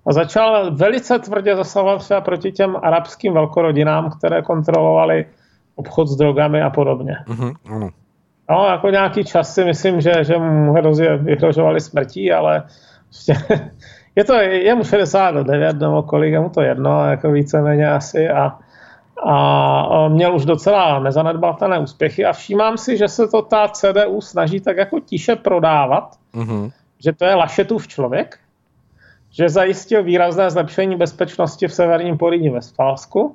a 0.07 0.12
začal 0.12 0.76
velice 0.76 1.18
tvrdě 1.18 1.57
zasahovat 1.57 1.98
třeba 1.98 2.20
proti 2.20 2.52
těm 2.52 2.76
arabským 2.82 3.34
velkorodinám, 3.34 4.11
které 4.18 4.42
kontrolovali 4.42 5.26
obchod 5.74 6.09
s 6.09 6.16
drogami 6.16 6.62
a 6.62 6.70
podobně. 6.70 7.16
Mm-hmm, 7.28 7.90
No, 8.50 8.66
jako 8.66 8.90
nějaký 8.90 9.24
čas 9.24 9.55
si 9.55 9.64
myslím, 9.64 10.00
že, 10.00 10.12
že 10.24 10.38
mu 10.38 10.72
hrozně 10.72 11.16
vyhrožovali 11.16 11.80
smrtí, 11.80 12.32
ale 12.32 12.62
prostě, 13.09 13.34
je 14.16 14.24
to, 14.24 14.34
je 14.34 14.74
mu 14.74 14.84
69 14.84 15.80
nebo 15.80 16.02
kolik, 16.02 16.32
je 16.32 16.40
mu 16.40 16.50
to 16.50 16.61
jedno, 16.61 17.11
jako 17.11 17.30
víceméně 17.30 17.90
asi 17.90 18.28
a, 18.28 18.59
a 19.24 20.09
měl 20.09 20.34
už 20.34 20.44
docela 20.44 20.98
nezanedbatelné 20.98 21.78
úspěchy 21.78 22.24
a 22.24 22.32
všímám 22.32 22.78
si, 22.78 22.96
že 22.96 23.09
se 23.09 23.28
to 23.28 23.42
ta 23.42 23.68
CDU 23.68 24.20
snaží 24.20 24.61
tak 24.61 24.76
jako 24.76 25.00
tiše 25.00 25.36
prodávat, 25.36 26.16
mm-hmm. 26.34 26.70
že 27.05 27.12
to 27.12 27.24
je 27.24 27.34
Lašetův 27.34 27.88
člověk, 27.88 28.38
že 29.35 29.49
zajistil 29.49 30.03
výrazné 30.03 30.51
zlepšení 30.51 30.97
bezpečnosti 30.97 31.66
v 31.66 31.74
severním 31.74 32.18
Poríní 32.18 32.51
ve 32.51 32.62
Spálsku, 32.62 33.35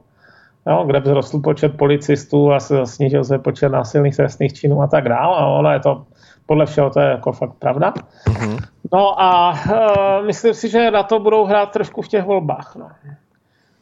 jo, 0.67 0.83
kde 0.87 1.01
vzrostl 1.01 1.39
počet 1.39 1.77
policistů 1.77 2.51
a 2.51 2.59
snížil 2.83 3.23
se 3.23 3.39
počet 3.39 3.69
násilných 3.69 4.15
trestných 4.15 4.53
činů 4.53 4.81
a 4.81 4.87
tak 4.87 5.09
dále. 5.09 5.37
A 5.37 5.45
ono 5.45 5.71
je 5.71 5.79
to, 5.79 6.05
podle 6.45 6.65
všeho 6.65 6.89
to 6.89 6.99
je 6.99 7.07
jako 7.07 7.31
fakt 7.31 7.53
pravda. 7.59 7.93
Mm-hmm. 8.27 8.57
No 8.93 9.21
a 9.21 9.51
uh, 9.51 10.25
myslím 10.25 10.53
si, 10.53 10.69
že 10.69 10.91
na 10.91 11.03
to 11.03 11.19
budou 11.19 11.45
hrát 11.45 11.71
trošku 11.71 12.01
v 12.01 12.07
těch 12.07 12.25
volbách. 12.25 12.75
No. 12.79 12.89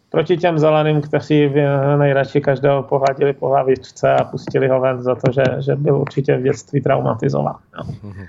Proti 0.10 0.38
těm 0.38 0.58
zeleným, 0.58 1.02
kteří 1.02 1.54
nejradši 1.98 2.42
každého 2.42 2.84
pohladili 2.84 3.34
po 3.34 3.48
hlavičce 3.48 4.14
a 4.14 4.24
pustili 4.24 4.68
ho 4.68 4.80
ven 4.80 5.02
za 5.02 5.16
to, 5.16 5.32
že, 5.32 5.44
že 5.60 5.76
byl 5.76 5.98
určitě 5.98 6.38
v 6.38 6.42
dětství 6.42 6.82
traumatizován. 6.82 7.56
No. 7.78 7.84
Mm-hmm. 7.84 8.28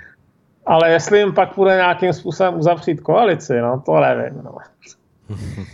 Ale 0.69 0.91
jestli 0.91 1.19
jim 1.19 1.33
pak 1.33 1.53
bude 1.57 1.77
nějakým 1.77 2.13
způsobem 2.13 2.59
uzavřít 2.59 3.01
koalici, 3.01 3.61
no 3.61 3.83
to 3.87 4.01
nevím. 4.01 4.43
No. 4.45 4.57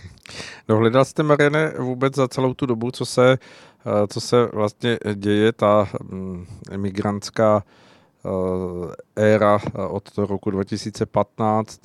Dohledal 0.68 1.04
jste, 1.04 1.22
Mariane, 1.22 1.72
vůbec 1.78 2.14
za 2.14 2.28
celou 2.28 2.54
tu 2.54 2.66
dobu, 2.66 2.90
co 2.90 3.06
se, 3.06 3.32
eh, 3.32 4.06
co 4.06 4.20
se 4.20 4.46
vlastně 4.46 4.98
děje, 5.14 5.52
ta 5.52 5.88
mm, 6.02 6.46
emigrantská 6.70 7.64
eh, 8.24 9.34
éra 9.34 9.58
eh, 9.66 9.82
od 9.82 10.18
roku 10.18 10.50
2015 10.50 11.80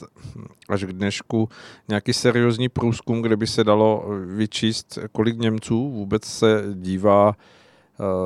až 0.70 0.84
k 0.84 0.94
dnešku 0.94 1.50
nějaký 1.88 2.14
seriózní 2.14 2.70
průzkum, 2.70 3.22
kde 3.22 3.38
by 3.38 3.48
se 3.48 3.64
dalo 3.64 4.06
vyčíst, 4.26 5.00
kolik 5.12 5.38
Němců 5.38 5.92
vůbec 5.92 6.26
se 6.26 6.64
dívá 6.74 7.34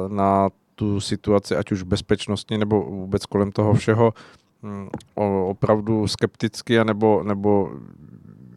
na 0.08 0.50
tu 0.76 1.00
situaci, 1.02 1.56
ať 1.56 1.72
už 1.72 1.84
bezpečnostně 1.84 2.58
nebo 2.58 2.82
vůbec 2.82 3.26
kolem 3.26 3.52
toho 3.52 3.74
všeho 3.74 4.14
opravdu 5.16 6.08
skepticky 6.08 6.80
anebo, 6.80 7.24
nebo 7.24 7.70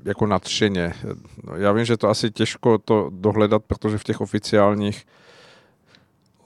jako 0.05 0.27
nadšeně. 0.27 0.93
No, 1.45 1.57
já 1.57 1.73
vím, 1.73 1.85
že 1.85 1.97
to 1.97 2.09
asi 2.09 2.31
těžko 2.31 2.79
to 2.79 3.11
dohledat, 3.13 3.63
protože 3.67 3.99
v 3.99 4.05
těch 4.05 4.21
oficiálních 4.21 5.07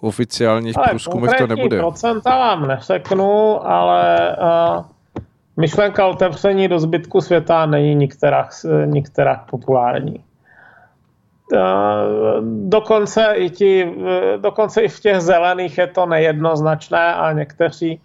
oficiálních 0.00 0.78
ale 0.78 0.86
průzkumech 0.88 1.30
to 1.38 1.46
nebude. 1.46 1.78
procenta 1.78 2.30
vám 2.30 2.68
neřeknu, 2.68 3.66
ale 3.66 4.36
uh, 4.78 4.84
myšlenka 5.56 6.06
otevření 6.06 6.68
do 6.68 6.80
zbytku 6.80 7.20
světa 7.20 7.66
není 7.66 7.94
nikterak, 7.94 8.50
nikterak 8.84 9.50
populární. 9.50 10.24
Uh, 11.52 11.58
dokonce, 12.68 13.32
i 13.34 13.50
ti, 13.50 13.94
dokonce 14.36 14.82
i 14.82 14.88
v 14.88 15.00
těch 15.00 15.20
zelených 15.20 15.78
je 15.78 15.86
to 15.86 16.06
nejednoznačné 16.06 17.14
a 17.14 17.32
někteří 17.32 18.00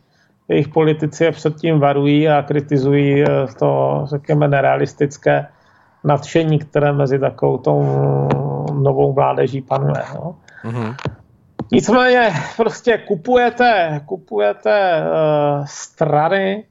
jejich 0.47 0.67
politici 0.67 1.23
je 1.23 1.31
předtím 1.31 1.79
varují 1.79 2.29
a 2.29 2.41
kritizují 2.41 3.23
to, 3.59 4.01
řekněme, 4.05 4.47
nerealistické 4.47 5.47
nadšení, 6.03 6.59
které 6.59 6.93
mezi 6.93 7.19
takovou 7.19 7.57
tou 7.57 7.83
novou 8.73 9.13
mládeží 9.13 9.61
panuje. 9.61 10.03
No. 10.15 10.35
Mm-hmm. 10.65 10.95
Nicméně 11.71 12.33
prostě 12.57 12.97
kupujete, 12.97 14.01
kupujete 14.05 15.01
uh, 15.01 15.65
strany, 15.65 16.63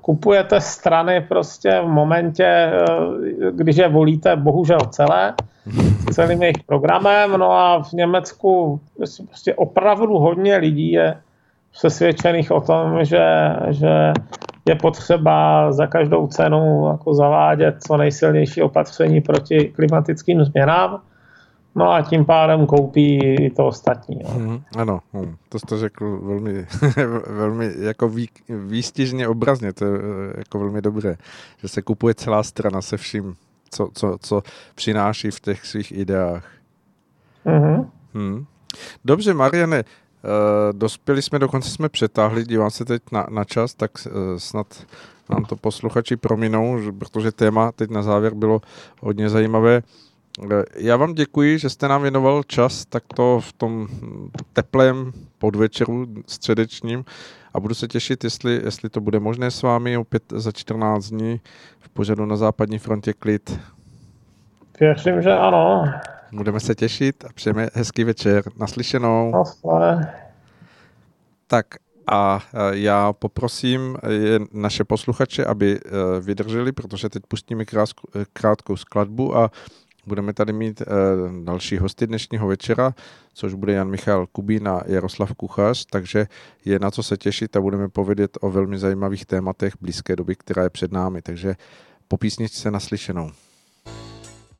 kupujete 0.00 0.60
strany 0.60 1.20
prostě 1.20 1.80
v 1.80 1.88
momentě, 1.88 2.72
uh, 2.90 3.14
když 3.50 3.76
je 3.76 3.88
volíte 3.88 4.36
bohužel 4.36 4.78
celé, 4.90 5.34
s 6.10 6.14
celým 6.14 6.42
jejich 6.42 6.62
programem, 6.66 7.30
no 7.30 7.52
a 7.52 7.82
v 7.82 7.92
Německu 7.92 8.80
prostě 9.26 9.54
opravdu 9.54 10.18
hodně 10.18 10.56
lidí 10.56 10.92
je 10.92 11.16
přesvědčených 11.72 12.50
o 12.50 12.60
tom, 12.60 13.04
že, 13.04 13.26
že 13.70 14.12
je 14.68 14.74
potřeba 14.74 15.72
za 15.72 15.86
každou 15.86 16.26
cenu 16.26 16.88
jako 16.88 17.14
zavádět 17.14 17.74
co 17.86 17.96
nejsilnější 17.96 18.62
opatření 18.62 19.20
proti 19.20 19.64
klimatickým 19.64 20.44
změnám. 20.44 21.00
No 21.78 21.92
a 21.92 22.02
tím 22.02 22.24
pádem 22.24 22.66
koupí 22.66 23.18
i 23.18 23.50
to 23.50 23.66
ostatní. 23.66 24.20
Jo. 24.20 24.28
Hmm, 24.30 24.60
ano, 24.76 25.00
hmm, 25.12 25.36
to 25.48 25.58
jste 25.58 25.78
řekl 25.78 26.20
velmi, 26.22 26.66
velmi 27.26 27.72
jako 27.78 28.08
vý, 28.08 28.28
výstižně 28.48 29.28
obrazně, 29.28 29.72
to 29.72 29.84
je 29.84 29.92
eh, 29.98 30.34
jako 30.36 30.58
velmi 30.58 30.82
dobré, 30.82 31.16
že 31.58 31.68
se 31.68 31.82
kupuje 31.82 32.14
celá 32.14 32.42
strana 32.42 32.82
se 32.82 32.96
vším, 32.96 33.34
co, 33.70 33.88
co, 33.94 34.16
co 34.20 34.42
přináší 34.74 35.30
v 35.30 35.40
těch 35.40 35.66
svých 35.66 35.92
ideách. 35.92 36.44
Mm-hmm. 37.46 37.86
Hmm. 38.14 38.44
Dobře, 39.04 39.34
Mariane, 39.34 39.84
Uh, 40.24 40.78
dospěli 40.78 41.22
jsme, 41.22 41.38
dokonce 41.38 41.70
jsme 41.70 41.88
přetáhli, 41.88 42.44
dívám 42.44 42.70
se 42.70 42.84
teď 42.84 43.02
na, 43.12 43.26
na 43.30 43.44
čas, 43.44 43.74
tak 43.74 43.90
uh, 44.06 44.12
snad 44.36 44.66
nám 45.30 45.44
to 45.44 45.56
posluchači 45.56 46.16
prominou, 46.16 46.78
že, 46.80 46.92
protože 46.92 47.32
téma 47.32 47.72
teď 47.72 47.90
na 47.90 48.02
závěr 48.02 48.34
bylo 48.34 48.60
hodně 49.00 49.28
zajímavé. 49.30 49.82
Uh, 50.38 50.62
já 50.74 50.96
vám 50.96 51.14
děkuji, 51.14 51.58
že 51.58 51.70
jste 51.70 51.88
nám 51.88 52.02
věnoval 52.02 52.42
čas 52.42 52.84
takto 52.84 53.40
v 53.40 53.52
tom 53.52 53.88
teplém 54.52 55.12
podvečeru 55.38 56.06
středečním 56.26 57.04
a 57.54 57.60
budu 57.60 57.74
se 57.74 57.88
těšit, 57.88 58.24
jestli, 58.24 58.60
jestli 58.64 58.88
to 58.88 59.00
bude 59.00 59.20
možné 59.20 59.50
s 59.50 59.62
vámi 59.62 59.96
opět 59.96 60.22
za 60.32 60.52
14 60.52 61.08
dní 61.08 61.40
v 61.78 61.88
pořadu 61.88 62.26
na 62.26 62.36
západní 62.36 62.78
frontě 62.78 63.12
klid. 63.12 63.60
Věřím, 64.80 65.22
že 65.22 65.32
ano. 65.32 65.84
Budeme 66.32 66.60
se 66.60 66.74
těšit 66.74 67.24
a 67.24 67.28
přejeme 67.34 67.68
hezký 67.74 68.04
večer. 68.04 68.44
Naslyšenou. 68.56 69.30
Nasle. 69.30 70.12
Tak 71.46 71.66
a 72.10 72.40
já 72.70 73.12
poprosím 73.12 73.96
naše 74.52 74.84
posluchače, 74.84 75.44
aby 75.44 75.80
e, 75.80 76.20
vydrželi, 76.20 76.72
protože 76.72 77.08
teď 77.08 77.22
pustíme 77.28 77.64
krátkou 78.32 78.76
skladbu 78.76 79.36
a 79.36 79.50
budeme 80.08 80.32
tady 80.32 80.52
mít 80.52 80.80
e, 80.80 80.84
další 81.44 81.78
hosty 81.78 82.06
dnešního 82.06 82.48
večera, 82.48 82.94
což 83.34 83.54
bude 83.54 83.72
Jan 83.72 83.90
Michal 83.90 84.26
Kubín 84.26 84.68
a 84.68 84.82
Jaroslav 84.86 85.34
Kuchař, 85.34 85.86
takže 85.90 86.26
je 86.64 86.78
na 86.78 86.90
co 86.90 87.02
se 87.02 87.16
těšit 87.16 87.56
a 87.56 87.60
budeme 87.60 87.88
povědět 87.88 88.38
o 88.40 88.50
velmi 88.50 88.78
zajímavých 88.78 89.26
tématech 89.26 89.74
blízké 89.80 90.16
doby, 90.16 90.36
která 90.36 90.62
je 90.62 90.70
před 90.70 90.92
námi. 90.92 91.22
Takže 91.22 91.54
po 92.08 92.16
písničce 92.16 92.70
naslyšenou. 92.70 93.30